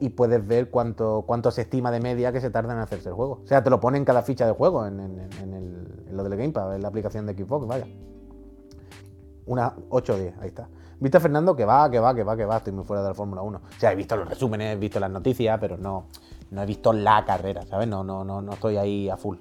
y 0.00 0.10
puedes 0.10 0.46
ver 0.46 0.70
cuánto, 0.70 1.24
cuánto 1.26 1.50
se 1.50 1.62
estima 1.62 1.90
de 1.90 2.00
media 2.00 2.32
que 2.32 2.40
se 2.40 2.50
tarda 2.50 2.72
en 2.72 2.80
hacerse 2.80 3.08
el 3.08 3.14
juego. 3.14 3.40
O 3.44 3.46
sea, 3.46 3.62
te 3.62 3.70
lo 3.70 3.80
pone 3.80 3.98
en 3.98 4.04
cada 4.04 4.22
ficha 4.22 4.46
de 4.46 4.52
juego, 4.52 4.86
en, 4.86 5.28
lo 6.10 6.22
del 6.22 6.36
Gamepad, 6.36 6.74
en 6.74 6.82
la 6.82 6.88
aplicación 6.88 7.26
de 7.26 7.34
Xbox, 7.34 7.66
vaya. 7.66 7.86
Una 9.46 9.74
8 9.90 10.14
o 10.14 10.16
10, 10.16 10.38
ahí 10.38 10.48
está. 10.48 10.68
Viste 10.98 11.18
a 11.18 11.20
Fernando 11.20 11.54
que 11.54 11.64
va, 11.64 11.90
que 11.90 11.98
va, 11.98 12.14
que 12.14 12.24
va, 12.24 12.36
que 12.36 12.44
va, 12.44 12.56
estoy 12.56 12.72
muy 12.72 12.84
fuera 12.84 13.02
de 13.02 13.08
la 13.08 13.14
Fórmula 13.14 13.42
1. 13.42 13.58
O 13.58 13.80
sea, 13.80 13.92
he 13.92 13.96
visto 13.96 14.16
los 14.16 14.28
resúmenes, 14.28 14.74
he 14.74 14.78
visto 14.78 14.98
las 14.98 15.10
noticias, 15.10 15.58
pero 15.60 15.76
no, 15.76 16.06
no 16.50 16.62
he 16.62 16.66
visto 16.66 16.92
la 16.92 17.24
carrera, 17.24 17.64
¿sabes? 17.66 17.86
No, 17.86 18.02
no, 18.02 18.24
no, 18.24 18.40
no 18.42 18.52
estoy 18.52 18.76
ahí 18.76 19.08
a 19.08 19.16
full. 19.16 19.38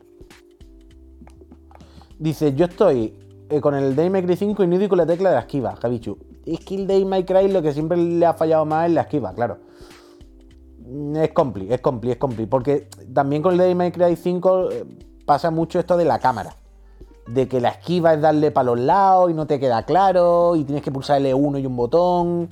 Dice, 2.20 2.53
yo 2.53 2.66
estoy 2.66 3.18
eh, 3.49 3.62
con 3.62 3.76
el 3.76 3.95
Day 3.95 4.10
Cry 4.10 4.36
5 4.36 4.64
y 4.64 4.68
no 4.68 4.89
con 4.89 4.97
la 4.97 5.06
tecla 5.06 5.30
de 5.30 5.36
la 5.36 5.41
esquiva, 5.41 5.76
Javichu. 5.76 6.18
Es 6.45 6.60
que 6.64 6.76
el 6.76 6.88
Day 6.88 7.26
Cry 7.26 7.47
lo 7.49 7.62
que 7.62 7.74
siempre 7.74 7.97
le 7.97 8.26
ha 8.26 8.34
fallado 8.34 8.66
más 8.66 8.88
es 8.88 8.93
la 8.93 9.01
esquiva, 9.01 9.34
claro. 9.34 9.58
Es 11.15 11.31
compli, 11.31 11.71
es 11.73 11.81
compli, 11.81 12.11
es 12.11 12.17
compli. 12.17 12.45
Porque 12.45 12.89
también 13.13 13.41
con 13.41 13.59
el 13.59 13.75
Day 13.75 13.91
Cry 13.91 14.15
5 14.15 14.71
eh, 14.71 14.86
pasa 15.25 15.51
mucho 15.51 15.79
esto 15.79 15.97
de 15.97 16.05
la 16.05 16.19
cámara. 16.19 16.55
De 17.27 17.47
que 17.47 17.59
la 17.59 17.69
esquiva 17.69 18.13
es 18.13 18.21
darle 18.21 18.51
para 18.51 18.65
los 18.65 18.79
lados 18.79 19.31
y 19.31 19.33
no 19.33 19.47
te 19.47 19.59
queda 19.59 19.83
claro 19.83 20.55
y 20.55 20.63
tienes 20.63 20.83
que 20.83 20.91
pulsar 20.91 21.21
L1 21.21 21.61
y 21.61 21.65
un 21.65 21.75
botón. 21.75 22.49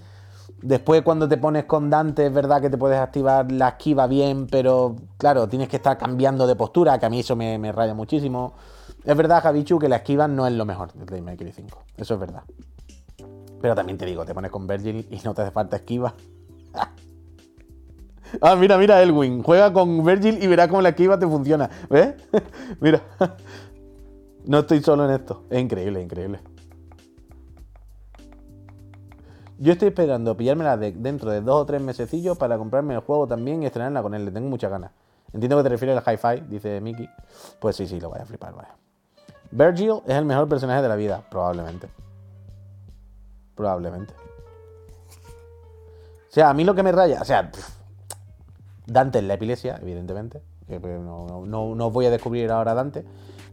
Después 0.64 1.04
cuando 1.04 1.28
te 1.28 1.38
pones 1.38 1.66
con 1.66 1.90
Dante 1.90 2.26
es 2.26 2.34
verdad 2.34 2.62
que 2.62 2.70
te 2.70 2.78
puedes 2.78 2.98
activar 2.98 3.52
la 3.52 3.70
esquiva 3.70 4.08
bien, 4.08 4.48
pero 4.48 4.96
claro, 5.18 5.48
tienes 5.48 5.68
que 5.68 5.76
estar 5.76 5.98
cambiando 5.98 6.48
de 6.48 6.56
postura, 6.56 6.98
que 6.98 7.06
a 7.06 7.10
mí 7.10 7.20
eso 7.20 7.36
me, 7.36 7.72
raya 7.72 7.94
muchísimo. 7.94 8.54
Es 9.04 9.16
verdad, 9.18 9.44
Javichu, 9.44 9.78
que 9.78 9.90
la 9.90 9.98
esquiva 9.98 10.28
no 10.28 10.48
es 10.48 10.54
lo 10.54 10.66
mejor 10.66 10.94
del 10.94 11.06
Devil 11.06 11.24
May 11.24 11.38
5. 11.38 11.84
Eso 11.98 12.14
es 12.14 12.20
verdad. 12.20 12.44
Pero 13.62 13.76
también 13.76 13.98
te 13.98 14.06
digo, 14.06 14.26
te 14.26 14.34
pones 14.34 14.52
con 14.52 14.66
Virgil 14.66 15.06
y 15.12 15.18
no 15.24 15.34
te 15.34 15.42
hace 15.42 15.52
falta 15.52 15.76
esquiva. 15.76 16.14
ah, 18.42 18.56
mira, 18.56 18.78
mira, 18.78 19.02
Elwin. 19.02 19.44
Juega 19.44 19.72
con 19.72 20.04
Virgil 20.04 20.42
y 20.42 20.48
verás 20.48 20.68
cómo 20.68 20.82
la 20.82 20.90
esquiva 20.90 21.18
te 21.18 21.28
funciona. 21.28 21.70
¿Ves? 21.90 22.16
mira. 22.80 23.02
no 24.46 24.60
estoy 24.60 24.82
solo 24.82 25.06
en 25.06 25.12
esto. 25.12 25.44
Es 25.50 25.62
increíble, 25.62 26.02
increíble. 26.02 26.40
Yo 29.60 29.72
estoy 29.72 29.90
esperando 29.90 30.36
pillármela 30.36 30.78
de, 30.78 30.92
dentro 30.92 31.32
de 31.32 31.42
dos 31.42 31.62
o 31.62 31.66
tres 31.66 31.82
mesecillos 31.82 32.38
para 32.38 32.58
comprarme 32.58 32.96
el 32.96 33.00
juego 33.02 33.28
también 33.28 33.64
y 33.64 33.66
estrenarla 33.66 34.02
con 34.02 34.14
él. 34.14 34.26
Le 34.26 34.32
tengo 34.32 34.50
muchas 34.50 34.72
ganas. 34.72 34.92
Entiendo 35.32 35.58
que 35.58 35.64
te 35.64 35.70
refieres 35.70 35.98
al 35.98 36.14
hi-fi, 36.14 36.42
dice 36.48 36.82
Mickey. 36.82 37.10
Pues 37.60 37.76
sí, 37.76 37.88
sí, 37.88 38.00
lo 38.00 38.10
voy 38.10 38.20
a 38.20 38.26
flipar, 38.26 38.54
vaya. 38.54 38.76
Virgil 39.52 40.02
es 40.06 40.16
el 40.16 40.26
mejor 40.26 40.48
personaje 40.48 40.82
de 40.82 40.90
la 40.90 40.96
vida, 40.96 41.24
probablemente. 41.30 41.88
Probablemente. 43.56 44.14
O 46.30 46.34
sea, 46.34 46.50
a 46.50 46.54
mí 46.54 46.64
lo 46.64 46.74
que 46.74 46.82
me 46.82 46.92
raya, 46.92 47.22
o 47.22 47.26
sea, 47.26 47.52
Dante 48.86 49.20
es 49.20 49.26
la 49.26 49.36
epilepsia, 49.36 49.80
evidentemente. 49.82 50.42
Pues, 50.68 51.00
no, 51.00 51.46
no, 51.46 51.92
voy 51.92 52.06
a 52.06 52.12
descubrir 52.12 52.52
ahora 52.52 52.74
Dante. 52.74 53.06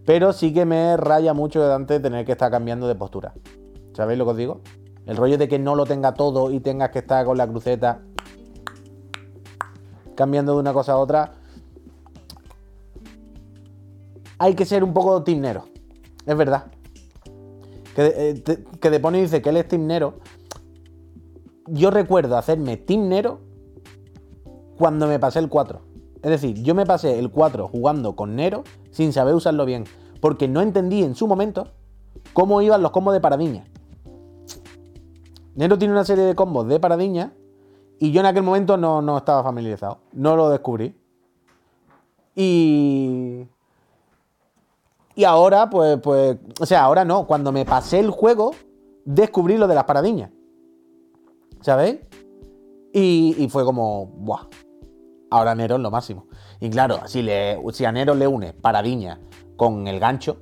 Pero 0.06 0.32
sí 0.32 0.52
que 0.52 0.64
me 0.64 0.96
raya 0.96 1.34
mucho 1.34 1.60
de 1.60 1.68
Dante 1.68 2.00
tener 2.00 2.24
que 2.24 2.32
estar 2.32 2.50
cambiando 2.50 2.88
de 2.88 2.94
postura. 2.94 3.34
¿Sabéis 3.94 4.18
lo 4.18 4.24
que 4.24 4.30
os 4.30 4.36
digo? 4.36 4.60
El 5.06 5.16
rollo 5.16 5.38
de 5.38 5.48
que 5.48 5.58
no 5.58 5.74
lo 5.74 5.86
tenga 5.86 6.14
todo 6.14 6.50
y 6.50 6.60
tengas 6.60 6.90
que 6.90 7.00
estar 7.00 7.24
con 7.24 7.36
la 7.36 7.46
cruceta 7.46 8.02
cambiando 10.14 10.54
de 10.54 10.60
una 10.60 10.72
cosa 10.72 10.92
a 10.92 10.98
otra. 10.98 11.32
Hay 14.38 14.54
que 14.54 14.64
ser 14.64 14.84
un 14.84 14.92
poco 14.92 15.22
timnero. 15.22 15.64
Es 16.26 16.36
verdad. 16.36 16.66
Que, 17.94 18.34
eh, 18.46 18.64
que 18.80 18.90
de 18.90 19.10
dice 19.20 19.42
que 19.42 19.50
él 19.50 19.56
es 19.56 19.68
timnero. 19.68 20.20
Yo 21.66 21.90
recuerdo 21.90 22.36
hacerme 22.36 22.76
timnero 22.76 23.49
cuando 24.80 25.06
me 25.06 25.18
pasé 25.18 25.38
el 25.40 25.50
4. 25.50 25.78
Es 26.22 26.30
decir, 26.30 26.62
yo 26.62 26.74
me 26.74 26.86
pasé 26.86 27.18
el 27.18 27.30
4 27.30 27.68
jugando 27.68 28.16
con 28.16 28.34
Nero 28.34 28.64
sin 28.90 29.12
saber 29.12 29.34
usarlo 29.34 29.66
bien. 29.66 29.84
Porque 30.22 30.48
no 30.48 30.62
entendí 30.62 31.02
en 31.02 31.14
su 31.14 31.26
momento 31.26 31.68
cómo 32.32 32.62
iban 32.62 32.82
los 32.82 32.90
combos 32.90 33.12
de 33.12 33.20
paradiña. 33.20 33.64
Nero 35.54 35.76
tiene 35.76 35.92
una 35.92 36.04
serie 36.06 36.24
de 36.24 36.34
combos 36.34 36.66
de 36.66 36.80
paradiña 36.80 37.34
y 37.98 38.10
yo 38.10 38.20
en 38.20 38.26
aquel 38.26 38.42
momento 38.42 38.78
no, 38.78 39.18
estaba 39.18 39.42
familiarizado. 39.42 39.98
No 40.14 40.34
lo 40.34 40.48
descubrí. 40.48 40.98
Y. 42.34 43.46
Y 45.14 45.24
ahora, 45.24 45.68
pues, 45.68 45.98
pues. 46.02 46.38
O 46.58 46.64
sea, 46.64 46.84
ahora 46.84 47.04
no. 47.04 47.26
Cuando 47.26 47.52
me 47.52 47.66
pasé 47.66 47.98
el 47.98 48.08
juego, 48.08 48.52
descubrí 49.04 49.58
lo 49.58 49.68
de 49.68 49.74
las 49.74 49.84
paradiñas. 49.84 50.30
¿Sabéis? 51.60 52.00
Y, 52.94 53.36
y 53.38 53.48
fue 53.50 53.62
como. 53.66 54.06
¡Buah! 54.06 54.46
Ahora 55.30 55.54
Nero 55.54 55.76
es 55.76 55.80
lo 55.80 55.90
máximo. 55.90 56.26
Y 56.60 56.70
claro, 56.70 57.00
si, 57.06 57.22
le, 57.22 57.58
si 57.72 57.84
a 57.84 57.92
Nero 57.92 58.14
le 58.14 58.26
une 58.26 58.52
paradiña 58.52 59.20
con 59.56 59.86
el 59.86 60.00
gancho, 60.00 60.38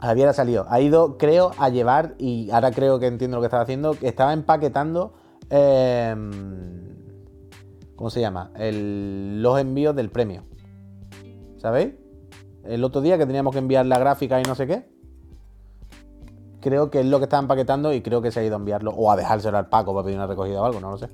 Había 0.00 0.32
salido. 0.32 0.64
Ha 0.70 0.80
ido, 0.80 1.18
creo, 1.18 1.52
a 1.58 1.68
llevar, 1.68 2.14
y 2.18 2.50
ahora 2.50 2.70
creo 2.70 2.98
que 2.98 3.06
entiendo 3.06 3.36
lo 3.36 3.42
que 3.42 3.46
estaba 3.46 3.62
haciendo, 3.62 3.92
que 3.92 4.08
estaba 4.08 4.32
empaquetando. 4.32 5.12
Em, 5.50 6.70
¿Cómo 7.96 8.08
se 8.08 8.20
llama? 8.20 8.50
los 8.56 9.60
envíos 9.60 9.94
del 9.94 10.10
premio. 10.10 10.44
¿Sabéis? 11.58 11.94
El 12.64 12.82
otro 12.82 13.02
día 13.02 13.18
que 13.18 13.26
teníamos 13.26 13.52
que 13.52 13.58
enviar 13.58 13.84
la 13.84 13.98
gráfica 13.98 14.40
y 14.40 14.42
no 14.44 14.54
sé 14.54 14.66
qué. 14.66 14.89
Creo 16.60 16.90
que 16.90 17.00
es 17.00 17.06
lo 17.06 17.18
que 17.18 17.24
estaba 17.24 17.42
empaquetando 17.42 17.92
y 17.92 18.02
creo 18.02 18.20
que 18.20 18.30
se 18.30 18.40
ha 18.40 18.44
ido 18.44 18.54
a 18.54 18.58
enviarlo 18.58 18.90
o 18.92 19.10
a 19.10 19.16
dejárselo 19.16 19.56
al 19.56 19.68
Paco 19.68 19.94
para 19.94 20.04
pedir 20.04 20.18
una 20.18 20.26
recogida 20.26 20.60
o 20.60 20.64
algo, 20.64 20.80
no 20.80 20.90
lo 20.90 20.98
sé. 20.98 21.08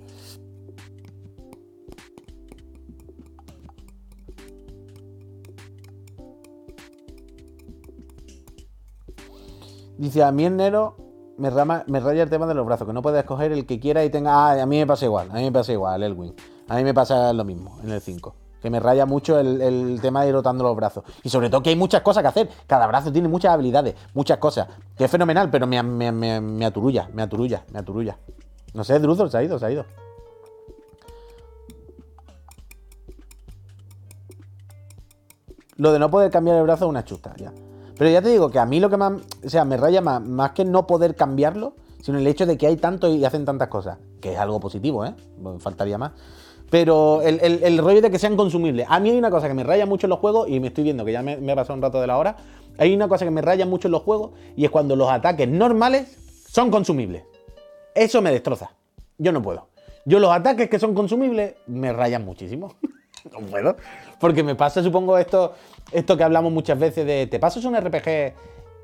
Dice, 9.98 10.22
a 10.22 10.30
mí 10.30 10.44
en 10.44 10.56
Nero 10.56 10.96
me, 11.38 11.50
me 11.86 12.00
raya 12.00 12.22
el 12.22 12.30
tema 12.30 12.46
de 12.46 12.54
los 12.54 12.66
brazos, 12.66 12.86
que 12.86 12.92
no 12.92 13.02
puedes 13.02 13.20
escoger 13.20 13.52
el 13.52 13.66
que 13.66 13.80
quiera 13.80 14.04
y 14.04 14.10
tenga... 14.10 14.50
Ah, 14.50 14.62
a 14.62 14.66
mí 14.66 14.78
me 14.78 14.86
pasa 14.86 15.06
igual, 15.06 15.30
a 15.30 15.34
mí 15.34 15.44
me 15.44 15.52
pasa 15.52 15.72
igual, 15.72 16.02
el 16.02 16.12
Elwin. 16.12 16.34
A 16.68 16.76
mí 16.76 16.84
me 16.84 16.92
pasa 16.92 17.32
lo 17.32 17.44
mismo 17.44 17.78
en 17.82 17.92
el 17.92 18.00
5. 18.00 18.45
Que 18.66 18.70
me 18.70 18.80
raya 18.80 19.06
mucho 19.06 19.38
el, 19.38 20.00
tema 20.02 20.22
de 20.22 20.30
ir 20.30 20.34
rotando 20.34 20.64
los 20.64 20.74
brazos. 20.74 21.04
Y 21.22 21.28
sobre 21.28 21.48
todo 21.48 21.62
que 21.62 21.70
hay 21.70 21.76
muchas 21.76 22.00
cosas 22.00 22.24
que 22.24 22.26
hacer. 22.30 22.48
Cada 22.66 22.88
brazo 22.88 23.12
tiene 23.12 23.28
muchas 23.28 23.54
habilidades, 23.54 23.94
muchas 24.12 24.38
cosas. 24.38 24.66
Que 24.98 25.04
es 25.04 25.10
fenomenal, 25.10 25.50
pero 25.50 25.68
me, 25.68 25.78
aturulla, 26.66 27.08
me 27.12 27.22
aturulla, 27.22 27.64
me 27.70 27.78
aturulla. 27.78 28.18
No 28.74 28.82
sé, 28.82 28.98
Druzor 28.98 29.30
se 29.30 29.38
ha 29.38 29.44
ido, 29.44 29.56
se 29.56 29.66
ha 29.66 29.70
ido. 29.70 29.84
Lo 35.76 35.92
de 35.92 36.00
no 36.00 36.10
poder 36.10 36.32
cambiar 36.32 36.56
el 36.56 36.64
brazo 36.64 36.86
es 36.86 36.90
una 36.90 37.04
chusta, 37.04 37.34
ya. 37.36 37.52
Pero 37.96 38.10
ya 38.10 38.20
te 38.20 38.30
digo 38.30 38.50
que 38.50 38.58
a 38.58 38.66
mí 38.66 38.80
lo 38.80 38.90
que 38.90 38.96
más, 38.96 39.12
o 39.44 39.48
sea, 39.48 39.64
me 39.64 39.76
raya 39.76 40.00
más, 40.00 40.20
más 40.20 40.50
que 40.50 40.64
no 40.64 40.88
poder 40.88 41.14
cambiarlo, 41.14 41.74
sino 42.02 42.18
el 42.18 42.26
hecho 42.26 42.46
de 42.46 42.58
que 42.58 42.66
hay 42.66 42.78
tanto 42.78 43.06
y 43.06 43.24
hacen 43.24 43.44
tantas 43.44 43.68
cosas, 43.68 43.98
que 44.20 44.32
es 44.32 44.38
algo 44.40 44.58
positivo, 44.58 45.06
¿eh? 45.06 45.14
faltaría 45.60 45.98
más. 45.98 46.10
Pero 46.70 47.22
el, 47.22 47.78
rollo 47.78 48.02
de 48.02 48.10
que 48.10 48.18
sean 48.18 48.36
consumibles. 48.36 48.86
A 48.88 48.98
mí 48.98 49.10
hay 49.10 49.18
una 49.18 49.30
cosa 49.30 49.46
que 49.48 49.54
me 49.54 49.62
raya 49.62 49.86
mucho 49.86 50.06
en 50.06 50.10
los 50.10 50.18
juegos, 50.18 50.48
y 50.48 50.58
me 50.60 50.68
estoy 50.68 50.84
viendo 50.84 51.04
que 51.04 51.12
ya 51.12 51.22
me, 51.22 51.36
me 51.36 51.52
ha 51.52 51.56
pasado 51.56 51.74
un 51.74 51.82
rato 51.82 52.00
de 52.00 52.06
la 52.06 52.18
hora. 52.18 52.36
Hay 52.78 52.94
una 52.94 53.08
cosa 53.08 53.24
que 53.24 53.30
me 53.30 53.40
raya 53.40 53.66
mucho 53.66 53.88
en 53.88 53.92
los 53.92 54.02
juegos, 54.02 54.32
y 54.56 54.64
es 54.64 54.70
cuando 54.70 54.96
los 54.96 55.10
ataques 55.10 55.48
normales 55.48 56.18
son 56.48 56.70
consumibles. 56.70 57.24
Eso 57.94 58.20
me 58.20 58.30
destroza. 58.30 58.72
Yo 59.18 59.32
no 59.32 59.42
puedo. 59.42 59.68
Yo 60.04 60.18
los 60.18 60.30
ataques 60.30 60.68
que 60.68 60.78
son 60.78 60.94
consumibles 60.94 61.54
me 61.66 61.92
rayan 61.92 62.24
muchísimo. 62.24 62.74
no 63.32 63.46
puedo. 63.46 63.76
Porque 64.20 64.42
me 64.42 64.54
pasa, 64.54 64.82
supongo, 64.82 65.18
esto, 65.18 65.54
esto 65.92 66.16
que 66.16 66.24
hablamos 66.24 66.52
muchas 66.52 66.78
veces 66.78 67.06
de, 67.06 67.26
te 67.26 67.38
pasas 67.38 67.64
un 67.64 67.76
RPG 67.76 68.34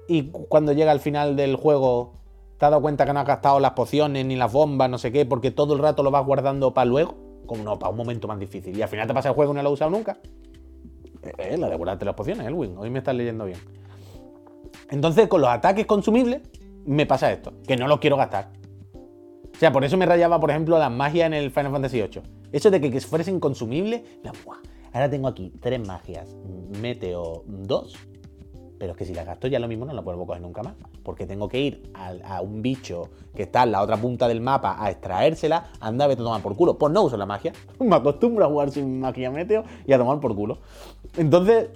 y 0.08 0.30
cuando 0.30 0.72
llega 0.72 0.90
al 0.90 1.00
final 1.00 1.36
del 1.36 1.56
juego 1.56 2.14
te 2.58 2.66
has 2.66 2.70
dado 2.70 2.82
cuenta 2.82 3.06
que 3.06 3.12
no 3.12 3.20
has 3.20 3.26
gastado 3.26 3.60
las 3.60 3.72
pociones 3.72 4.24
ni 4.26 4.36
las 4.36 4.52
bombas, 4.52 4.90
no 4.90 4.98
sé 4.98 5.12
qué, 5.12 5.24
porque 5.26 5.50
todo 5.50 5.74
el 5.74 5.80
rato 5.80 6.02
lo 6.02 6.10
vas 6.10 6.24
guardando 6.24 6.74
para 6.74 6.84
luego, 6.84 7.14
como 7.46 7.62
no, 7.62 7.78
para 7.78 7.90
un 7.90 7.96
momento 7.96 8.28
más 8.28 8.38
difícil. 8.38 8.76
Y 8.76 8.82
al 8.82 8.88
final 8.88 9.06
te 9.06 9.14
pasa 9.14 9.30
el 9.30 9.34
juego 9.34 9.52
y 9.52 9.56
no 9.56 9.62
lo 9.62 9.68
has 9.68 9.74
usado 9.74 9.90
nunca. 9.90 10.18
Eh, 11.22 11.32
eh, 11.38 11.56
la 11.58 11.68
de 11.68 11.76
guardarte 11.76 12.04
las 12.04 12.14
pociones, 12.14 12.46
Elwin. 12.46 12.76
Hoy 12.76 12.90
me 12.90 12.98
estás 12.98 13.14
leyendo 13.14 13.44
bien. 13.44 13.58
Entonces, 14.90 15.28
con 15.28 15.40
los 15.40 15.50
ataques 15.50 15.86
consumibles, 15.86 16.42
me 16.84 17.06
pasa 17.06 17.32
esto, 17.32 17.52
que 17.66 17.76
no 17.76 17.86
los 17.86 17.98
quiero 17.98 18.16
gastar. 18.16 18.50
O 18.94 19.58
sea, 19.58 19.72
por 19.72 19.84
eso 19.84 19.96
me 19.96 20.06
rayaba, 20.06 20.40
por 20.40 20.50
ejemplo, 20.50 20.78
las 20.78 20.90
magias 20.90 21.26
en 21.26 21.34
el 21.34 21.50
Final 21.50 21.72
Fantasy 21.72 22.02
VIII. 22.02 22.22
Eso 22.52 22.70
de 22.70 22.80
que, 22.80 22.90
que 22.90 23.00
fuesen 23.00 23.38
consumibles, 23.38 24.02
ahora 24.92 25.08
tengo 25.08 25.28
aquí 25.28 25.52
tres 25.60 25.86
magias, 25.86 26.36
Meteo 26.80 27.44
2, 27.46 27.96
pero 28.82 28.94
es 28.94 28.98
que 28.98 29.04
si 29.04 29.14
las 29.14 29.24
gasto 29.24 29.46
ya 29.46 29.60
lo 29.60 29.68
mismo 29.68 29.84
no 29.84 29.92
la 29.92 30.02
puedo 30.02 30.26
coger 30.26 30.42
nunca 30.42 30.60
más, 30.64 30.74
porque 31.04 31.24
tengo 31.24 31.48
que 31.48 31.60
ir 31.60 31.92
a, 31.94 32.40
un 32.40 32.62
bicho 32.62 33.10
que 33.32 33.44
está 33.44 33.62
en 33.62 33.70
la 33.70 33.80
otra 33.80 33.96
punta 33.96 34.26
del 34.26 34.40
mapa 34.40 34.74
a 34.76 34.90
extraérsela, 34.90 35.70
anda, 35.78 36.08
vete 36.08 36.20
a 36.22 36.24
tomar 36.24 36.42
por 36.42 36.56
culo. 36.56 36.76
Pues 36.78 36.92
no 36.92 37.04
uso 37.04 37.16
la 37.16 37.24
magia, 37.24 37.52
me 37.78 37.94
acostumbro 37.94 38.44
a 38.44 38.48
jugar 38.48 38.72
sin 38.72 38.98
magia 38.98 39.30
Meteo 39.30 39.62
y 39.86 39.92
a 39.92 39.98
tomar 39.98 40.18
por 40.18 40.34
culo. 40.34 40.58
Entonces, 41.16 41.68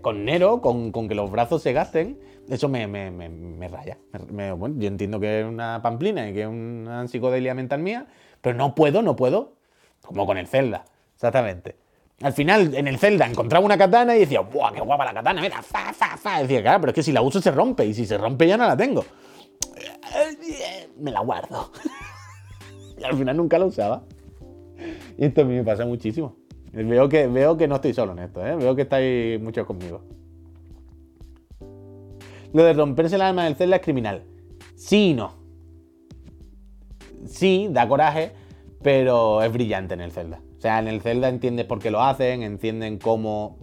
con 0.00 0.24
Nero, 0.24 0.60
con, 0.60 0.90
que 0.90 1.14
los 1.14 1.30
brazos 1.30 1.62
se 1.62 1.72
gasten, 1.72 2.18
eso 2.48 2.68
me, 2.68 3.68
raya. 3.68 3.98
yo 4.10 4.88
entiendo 4.88 5.20
que 5.20 5.42
es 5.42 5.46
una 5.46 5.80
pamplina 5.80 6.28
y 6.28 6.32
que 6.32 6.42
es 6.42 6.48
una 6.48 7.06
psicodelia 7.06 7.54
mental 7.54 7.82
mía, 7.82 8.08
pero 8.40 8.58
no 8.58 8.74
puedo, 8.74 9.00
no 9.00 9.14
puedo. 9.14 9.52
Como 10.00 10.26
con 10.26 10.38
el 10.38 10.48
Zelda, 10.48 10.86
exactamente. 11.14 11.81
Al 12.20 12.32
final, 12.32 12.74
en 12.74 12.86
el 12.86 12.98
Zelda 12.98 13.26
encontraba 13.26 13.64
una 13.64 13.76
katana 13.76 14.14
y 14.16 14.20
decía, 14.20 14.40
¡buah, 14.40 14.72
qué 14.72 14.80
guapa 14.80 15.04
la 15.06 15.14
katana! 15.14 15.40
Mira, 15.40 15.60
fa, 15.62 15.92
fa, 15.92 16.16
fa. 16.16 16.42
Decía, 16.42 16.62
claro, 16.62 16.80
pero 16.80 16.90
es 16.90 16.94
que 16.94 17.02
si 17.02 17.12
la 17.12 17.22
uso 17.22 17.40
se 17.40 17.50
rompe 17.50 17.84
y 17.84 17.94
si 17.94 18.06
se 18.06 18.16
rompe 18.16 18.46
ya 18.46 18.56
no 18.56 18.66
la 18.66 18.76
tengo. 18.76 19.04
Me 20.98 21.10
la 21.10 21.20
guardo. 21.20 21.72
y 22.98 23.04
al 23.04 23.16
final 23.16 23.36
nunca 23.36 23.58
la 23.58 23.66
usaba. 23.66 24.04
Y 25.18 25.24
esto 25.24 25.42
a 25.42 25.44
mí 25.44 25.54
me 25.54 25.64
pasa 25.64 25.84
muchísimo. 25.84 26.36
Veo 26.72 27.08
que, 27.08 27.26
veo 27.26 27.56
que 27.56 27.68
no 27.68 27.76
estoy 27.76 27.92
solo 27.92 28.12
en 28.12 28.20
esto, 28.20 28.46
¿eh? 28.46 28.56
veo 28.56 28.74
que 28.74 28.82
estáis 28.82 29.40
muchos 29.40 29.66
conmigo. 29.66 30.02
Lo 32.52 32.64
de 32.64 32.72
romperse 32.72 33.16
el 33.16 33.22
alma 33.22 33.44
del 33.44 33.56
Zelda 33.56 33.76
es 33.76 33.82
criminal. 33.82 34.24
Sí 34.74 35.10
y 35.10 35.14
no. 35.14 35.34
Sí, 37.26 37.68
da 37.70 37.88
coraje, 37.88 38.32
pero 38.82 39.42
es 39.42 39.52
brillante 39.52 39.94
en 39.94 40.00
el 40.00 40.12
Zelda. 40.12 40.40
O 40.62 40.64
sea, 40.64 40.78
en 40.78 40.86
el 40.86 41.00
Zelda 41.00 41.28
entiendes 41.28 41.66
por 41.66 41.80
qué 41.80 41.90
lo 41.90 42.00
hacen, 42.02 42.44
entienden 42.44 43.00
cómo, 43.00 43.58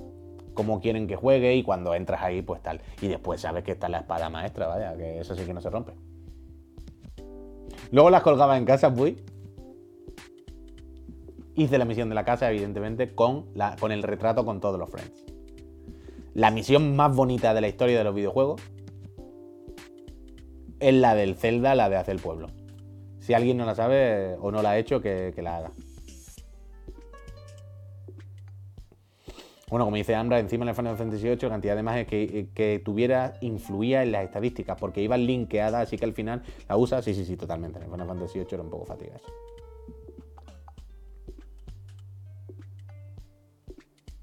cómo 0.54 0.82
quieren 0.82 1.08
que 1.08 1.16
juegue 1.16 1.56
y 1.56 1.64
cuando 1.64 1.96
entras 1.96 2.22
ahí, 2.22 2.42
pues 2.42 2.62
tal. 2.62 2.82
Y 3.02 3.08
después 3.08 3.40
sabes 3.40 3.64
que 3.64 3.72
está 3.72 3.88
la 3.88 4.00
espada 4.00 4.30
maestra, 4.30 4.68
vaya, 4.68 4.98
que 4.98 5.18
eso 5.18 5.34
sí 5.34 5.46
que 5.46 5.54
no 5.54 5.62
se 5.62 5.70
rompe. 5.70 5.94
Luego 7.92 8.10
las 8.10 8.22
colgaba 8.22 8.58
en 8.58 8.66
casa, 8.66 8.92
fui 8.92 9.16
hice 11.56 11.78
la 11.78 11.86
misión 11.86 12.10
de 12.10 12.16
la 12.16 12.26
casa, 12.26 12.52
evidentemente, 12.52 13.16
con, 13.16 13.46
la, 13.56 13.78
con 13.80 13.94
el 13.94 14.04
retrato 14.04 14.44
con 14.44 14.60
todos 14.60 14.78
los 14.78 14.90
friends. 14.90 15.26
La 16.34 16.52
misión 16.52 16.98
más 16.98 17.16
bonita 17.16 17.54
de 17.54 17.62
la 17.62 17.70
historia 17.70 17.98
de 17.98 18.04
los 18.04 18.14
videojuegos 18.14 18.62
es 20.82 20.94
la 20.94 21.16
del 21.16 21.36
Zelda, 21.36 21.76
la 21.76 21.88
de 21.88 21.96
hacer 21.96 22.16
el 22.16 22.22
pueblo. 22.22 22.48
Si 23.22 23.34
alguien 23.34 23.56
no 23.56 23.64
la 23.64 23.76
sabe 23.76 24.36
o 24.42 24.52
no 24.52 24.62
la 24.62 24.72
ha 24.72 24.78
hecho, 24.78 25.00
que, 25.00 25.34
la 25.38 25.56
haga. 25.56 25.72
Bueno, 29.70 29.86
como 29.86 29.98
dice 29.98 30.16
Ambra, 30.16 30.40
encima 30.40 30.64
en 30.64 30.70
el 30.70 30.76
Final 30.76 30.98
Fantasy 30.98 31.24
VIII, 31.24 31.38
cantidad 31.38 31.76
de 31.76 31.84
magia 31.84 32.06
que, 32.06 32.50
que, 32.56 32.82
tuviera 32.84 33.36
influía 33.42 34.02
en 34.02 34.12
las 34.12 34.24
estadísticas, 34.24 34.76
porque 34.80 35.02
iban 35.02 35.28
linkeadas, 35.28 35.88
así 35.88 35.98
que 35.98 36.06
al 36.06 36.14
final 36.14 36.42
la 36.68 36.76
usa. 36.76 37.04
Sí, 37.04 37.14
sí, 37.14 37.24
sí, 37.24 37.38
totalmente. 37.38 37.78
En 37.78 37.86
el 37.86 37.92
Final 37.92 38.08
Fantasy 38.08 38.40
VIII 38.40 38.48
era 38.52 38.64
un 38.64 38.70
poco 38.72 38.86
fatigoso. 38.86 39.26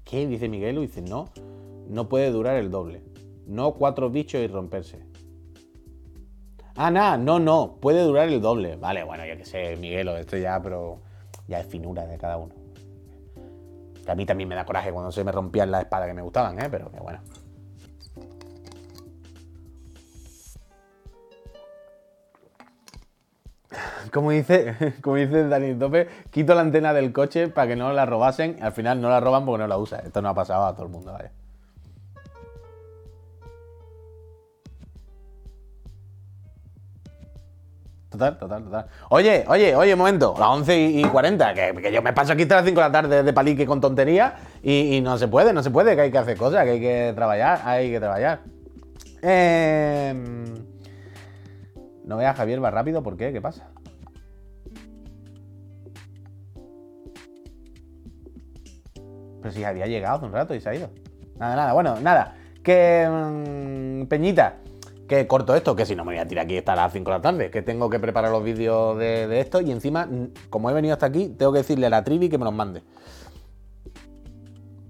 ¿Qué? 0.03 0.27
Dice 0.27 0.49
Miguel, 0.49 0.81
dice, 0.81 1.01
no, 1.01 1.29
no 1.87 2.09
puede 2.09 2.29
durar 2.31 2.57
el 2.57 2.69
doble. 2.69 3.01
No 3.45 3.73
cuatro 3.75 4.09
bichos 4.09 4.41
y 4.41 4.47
romperse. 4.47 4.99
Ah, 6.75 6.91
nada, 6.91 7.17
no, 7.17 7.39
no, 7.39 7.77
puede 7.79 8.03
durar 8.03 8.27
el 8.27 8.41
doble. 8.41 8.75
Vale, 8.75 9.03
bueno, 9.03 9.25
ya 9.25 9.37
que 9.37 9.45
sé, 9.45 9.77
Miguelo, 9.77 10.17
esto 10.17 10.37
ya, 10.37 10.61
pero 10.61 10.99
ya 11.47 11.61
es 11.61 11.67
finura 11.67 12.05
de 12.05 12.17
cada 12.17 12.37
uno. 12.37 12.53
Que 14.07 14.11
a 14.13 14.15
mí 14.15 14.25
también 14.25 14.47
me 14.47 14.55
da 14.55 14.63
coraje 14.63 14.89
cuando 14.89 15.11
se 15.11 15.21
me 15.21 15.33
rompían 15.33 15.69
las 15.69 15.81
espadas 15.81 16.07
que 16.07 16.13
me 16.13 16.21
gustaban, 16.21 16.57
¿eh? 16.61 16.69
Pero 16.71 16.89
que 16.89 16.97
bueno. 17.01 17.19
como 24.13 24.31
dice, 24.31 24.95
como 25.01 25.17
dice 25.17 25.49
Dani 25.49 25.75
Tope, 25.75 26.07
quito 26.31 26.55
la 26.55 26.61
antena 26.61 26.93
del 26.93 27.11
coche 27.11 27.49
para 27.49 27.67
que 27.67 27.75
no 27.75 27.91
la 27.91 28.05
robasen. 28.05 28.55
Al 28.61 28.71
final 28.71 29.01
no 29.01 29.09
la 29.09 29.19
roban 29.19 29.45
porque 29.45 29.63
no 29.63 29.67
la 29.67 29.77
usa. 29.77 29.99
Esto 29.99 30.21
no 30.21 30.29
ha 30.29 30.33
pasado 30.33 30.65
a 30.65 30.73
todo 30.73 30.85
el 30.85 30.91
mundo, 30.93 31.11
¿vale? 31.11 31.31
Total, 38.17 38.37
total, 38.39 38.63
total. 38.63 38.85
Oye, 39.09 39.45
oye, 39.47 39.75
oye, 39.75 39.93
un 39.93 39.99
momento, 39.99 40.33
las 40.39 40.47
11 40.49 40.79
y 40.79 41.03
40, 41.03 41.53
que, 41.53 41.91
yo 41.91 42.01
me 42.01 42.13
paso 42.13 42.33
aquí 42.33 42.43
hasta 42.43 42.55
las 42.55 42.65
5 42.65 42.79
de 42.79 42.87
la 42.87 42.91
tarde 42.91 43.21
de 43.21 43.31
palique 43.31 43.67
con 43.67 43.79
tontería 43.79 44.33
y, 44.63 44.99
no 45.01 45.19
se 45.19 45.27
puede, 45.27 45.53
no 45.53 45.61
se 45.61 45.69
puede, 45.69 45.95
que 45.95 46.01
hay 46.01 46.11
que 46.11 46.17
hacer 46.17 46.35
cosas, 46.35 46.63
que 46.63 46.71
hay 46.71 46.79
que 46.79 47.13
trabajar, 47.13 47.61
hay 47.63 47.91
que 47.91 47.99
trabajar. 47.99 48.39
Em, 49.21 50.45
no 52.05 52.17
veas 52.17 52.35
Javier 52.35 52.63
va 52.63 52.71
rápido, 52.71 53.03
¿por 53.03 53.17
qué? 53.17 53.31
¿Qué 53.31 53.39
pasa? 53.39 53.69
Pero 59.43 59.51
si 59.53 59.63
había 59.63 59.85
llegado 59.85 60.17
hace 60.17 60.25
un 60.25 60.33
rato 60.33 60.55
y 60.55 60.59
se 60.59 60.69
ha 60.69 60.73
ido. 60.73 60.89
Nada, 61.37 61.55
nada, 61.55 61.73
bueno, 61.73 61.99
nada. 62.01 62.35
Que. 62.63 63.07
Mm, 63.07 64.07
Peñita, 64.07 64.55
que 65.07 65.27
corto 65.27 65.55
esto, 65.55 65.75
que 65.75 65.85
si 65.85 65.95
no 65.95 66.03
me 66.03 66.13
voy 66.13 66.19
a 66.19 66.27
tirar 66.27 66.45
aquí 66.45 66.57
hasta 66.57 66.75
las 66.75 66.91
5 66.91 67.09
de 67.09 67.17
la 67.17 67.21
tarde, 67.21 67.51
que 67.51 67.61
tengo 67.61 67.89
que 67.89 67.99
preparar 67.99 68.31
los 68.31 68.43
vídeos 68.43 68.97
de, 68.97 69.39
esto 69.39 69.61
y 69.61 69.71
encima, 69.71 70.07
como 70.49 70.69
he 70.69 70.73
venido 70.73 70.93
hasta 70.93 71.05
aquí, 71.05 71.29
tengo 71.29 71.51
que 71.51 71.59
decirle 71.59 71.87
a 71.87 71.89
la 71.89 72.03
trivi 72.03 72.29
que 72.29 72.37
me 72.37 72.45
los 72.45 72.53
mande. 72.53 72.83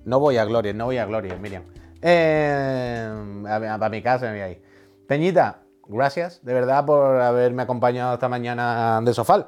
No 0.06 0.20
voy 0.20 0.38
a 0.38 0.46
Gloria, 0.46 0.74
no 0.74 0.86
voy 0.86 0.98
a 0.98 1.06
Gloria, 1.06 1.36
Miriam. 1.38 1.64
Eh, 2.02 3.10
a, 3.48 3.90
mi 3.90 4.02
casa 4.02 4.28
me 4.28 4.32
voy 4.34 4.42
ahí. 4.42 4.62
Peñita, 5.08 5.62
gracias 5.88 6.44
de 6.44 6.54
verdad 6.54 6.86
por 6.86 7.20
haberme 7.20 7.64
acompañado 7.64 8.14
esta 8.14 8.30
mañana 8.30 9.02
de 9.04 9.14
Sofal. 9.14 9.48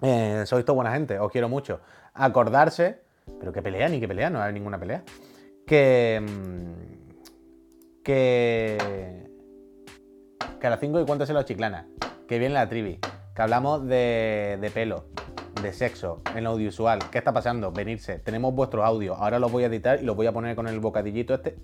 Eh, 0.00 0.44
sois 0.46 0.64
toda 0.64 0.76
buena 0.76 0.92
gente, 0.92 1.18
os 1.18 1.30
quiero 1.30 1.48
mucho. 1.48 1.80
Acordarse 2.14 3.02
pero 3.38 3.52
que 3.52 3.62
pelea, 3.62 3.88
ni 3.88 4.00
que 4.00 4.08
pelea, 4.08 4.30
no 4.30 4.42
hay 4.42 4.52
ninguna 4.52 4.78
pelea. 4.78 5.02
Que. 5.66 6.20
Mm, 6.20 7.12
que. 8.02 9.31
Que 10.62 10.68
a 10.68 10.70
las 10.70 10.78
5 10.78 11.00
y 11.00 11.04
cuánto 11.04 11.26
se 11.26 11.32
la 11.32 11.44
chiclana. 11.44 11.88
Que 12.28 12.38
viene 12.38 12.54
la 12.54 12.68
trivi. 12.68 13.00
Que 13.34 13.42
hablamos 13.42 13.84
de, 13.84 14.70
pelo, 14.72 15.06
de 15.60 15.72
sexo, 15.72 16.22
en 16.36 16.46
audiovisual. 16.46 17.00
¿Qué 17.10 17.18
está 17.18 17.32
pasando? 17.32 17.72
Venirse. 17.72 18.20
Tenemos 18.20 18.54
vuestros 18.54 18.84
audios. 18.84 19.16
Ahora 19.18 19.40
los 19.40 19.50
voy 19.50 19.64
a 19.64 19.66
editar 19.66 20.00
y 20.00 20.04
los 20.04 20.14
voy 20.14 20.28
a 20.28 20.32
poner 20.32 20.54
con 20.54 20.68
el 20.68 20.78
bocadillito 20.78 21.34
este. 21.34 21.56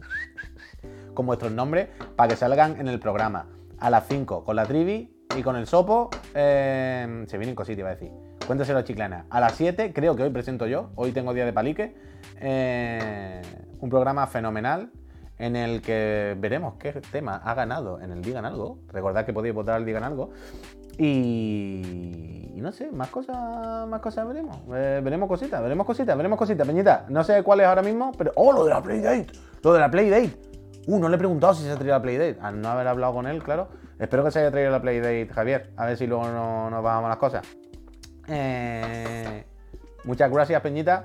Con 1.14 1.26
vuestros 1.26 1.52
nombres 1.52 1.90
para 2.16 2.30
que 2.30 2.34
salgan 2.34 2.80
en 2.80 2.88
el 2.88 2.98
programa. 2.98 3.46
A 3.78 3.88
las 3.88 4.08
5 4.08 4.44
con 4.44 4.56
la 4.56 4.66
trivi 4.66 5.14
y 5.36 5.42
con 5.44 5.54
el 5.54 5.68
sopo. 5.68 6.10
Eh, 6.34 7.24
se 7.28 7.38
vienen 7.38 7.54
cositas, 7.54 7.78
iba 7.78 7.90
a 7.90 7.94
decir. 7.94 8.10
Cuéntese 8.48 8.74
la 8.74 8.82
chiclana. 8.82 9.26
A 9.30 9.38
las 9.38 9.54
7, 9.54 9.92
creo 9.92 10.16
que 10.16 10.24
hoy 10.24 10.30
presento 10.30 10.66
yo, 10.66 10.90
hoy 10.96 11.12
tengo 11.12 11.34
día 11.34 11.44
de 11.44 11.52
palique, 11.52 11.94
eh, 12.40 13.42
un 13.78 13.90
programa 13.90 14.26
fenomenal 14.26 14.90
en 15.38 15.56
el 15.56 15.80
que 15.82 16.36
veremos 16.38 16.74
qué 16.78 16.92
tema 17.12 17.36
ha 17.44 17.54
ganado 17.54 18.00
en 18.00 18.10
el 18.10 18.22
Digan 18.22 18.44
Algo. 18.44 18.78
Recordad 18.88 19.24
que 19.24 19.32
podéis 19.32 19.54
votar 19.54 19.76
al 19.76 19.84
Digan 19.84 20.04
Algo. 20.04 20.30
Y, 20.98 22.54
no 22.56 22.72
sé, 22.72 22.90
más 22.90 23.08
cosas, 23.08 23.86
más 23.86 24.00
cosas 24.00 24.26
veremos. 24.26 24.56
Eh, 24.74 25.00
veremos 25.02 25.28
cositas, 25.28 25.62
veremos 25.62 25.86
cositas, 25.86 26.16
veremos 26.16 26.38
cositas. 26.38 26.66
Peñita, 26.66 27.06
no 27.08 27.22
sé 27.22 27.42
cuál 27.44 27.60
es 27.60 27.66
ahora 27.66 27.82
mismo, 27.82 28.10
pero. 28.18 28.32
¡Oh, 28.34 28.52
lo 28.52 28.64
de 28.64 28.70
la 28.70 28.82
Playdate! 28.82 29.26
Lo 29.62 29.72
de 29.72 29.80
la 29.80 29.90
Playdate. 29.90 30.36
Uh, 30.88 30.98
no 30.98 31.08
le 31.08 31.14
he 31.14 31.18
preguntado 31.18 31.54
si 31.54 31.62
se 31.62 31.70
ha 31.70 31.76
traído 31.76 31.94
la 31.94 32.02
Playdate. 32.02 32.38
Al 32.40 32.60
no 32.60 32.68
haber 32.68 32.88
hablado 32.88 33.14
con 33.14 33.28
él, 33.28 33.42
claro. 33.44 33.68
Espero 34.00 34.24
que 34.24 34.32
se 34.32 34.40
haya 34.40 34.50
traído 34.50 34.72
la 34.72 34.82
Playdate, 34.82 35.28
Javier. 35.32 35.70
A 35.76 35.86
ver 35.86 35.96
si 35.96 36.08
luego 36.08 36.26
no, 36.28 36.68
nos 36.68 36.82
bajamos 36.82 37.10
las 37.10 37.18
cosas. 37.18 37.46
Eh, 38.26 39.44
muchas 40.02 40.30
gracias, 40.32 40.60
Peñita. 40.60 41.04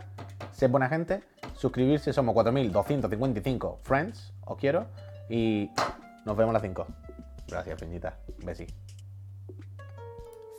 Sé 0.52 0.68
buena 0.68 0.90
gente. 0.90 1.24
Suscribirse, 1.56 2.14
somos 2.14 2.36
4.255 2.36 3.78
friends. 3.84 4.34
Os 4.46 4.58
quiero. 4.58 4.88
Y 5.30 5.70
nos 6.26 6.36
vemos 6.36 6.52
a 6.52 6.54
las 6.54 6.62
5. 6.62 6.86
Gracias, 7.48 7.80
Peñita. 7.80 8.18
Un 8.40 8.46
besi. 8.46 8.68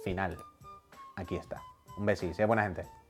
Final. 0.02 0.36
Aquí 1.16 1.36
está. 1.36 1.62
Un 1.96 2.06
besi. 2.06 2.32
Sé 2.34 2.44
buena 2.44 2.62
gente. 2.62 3.03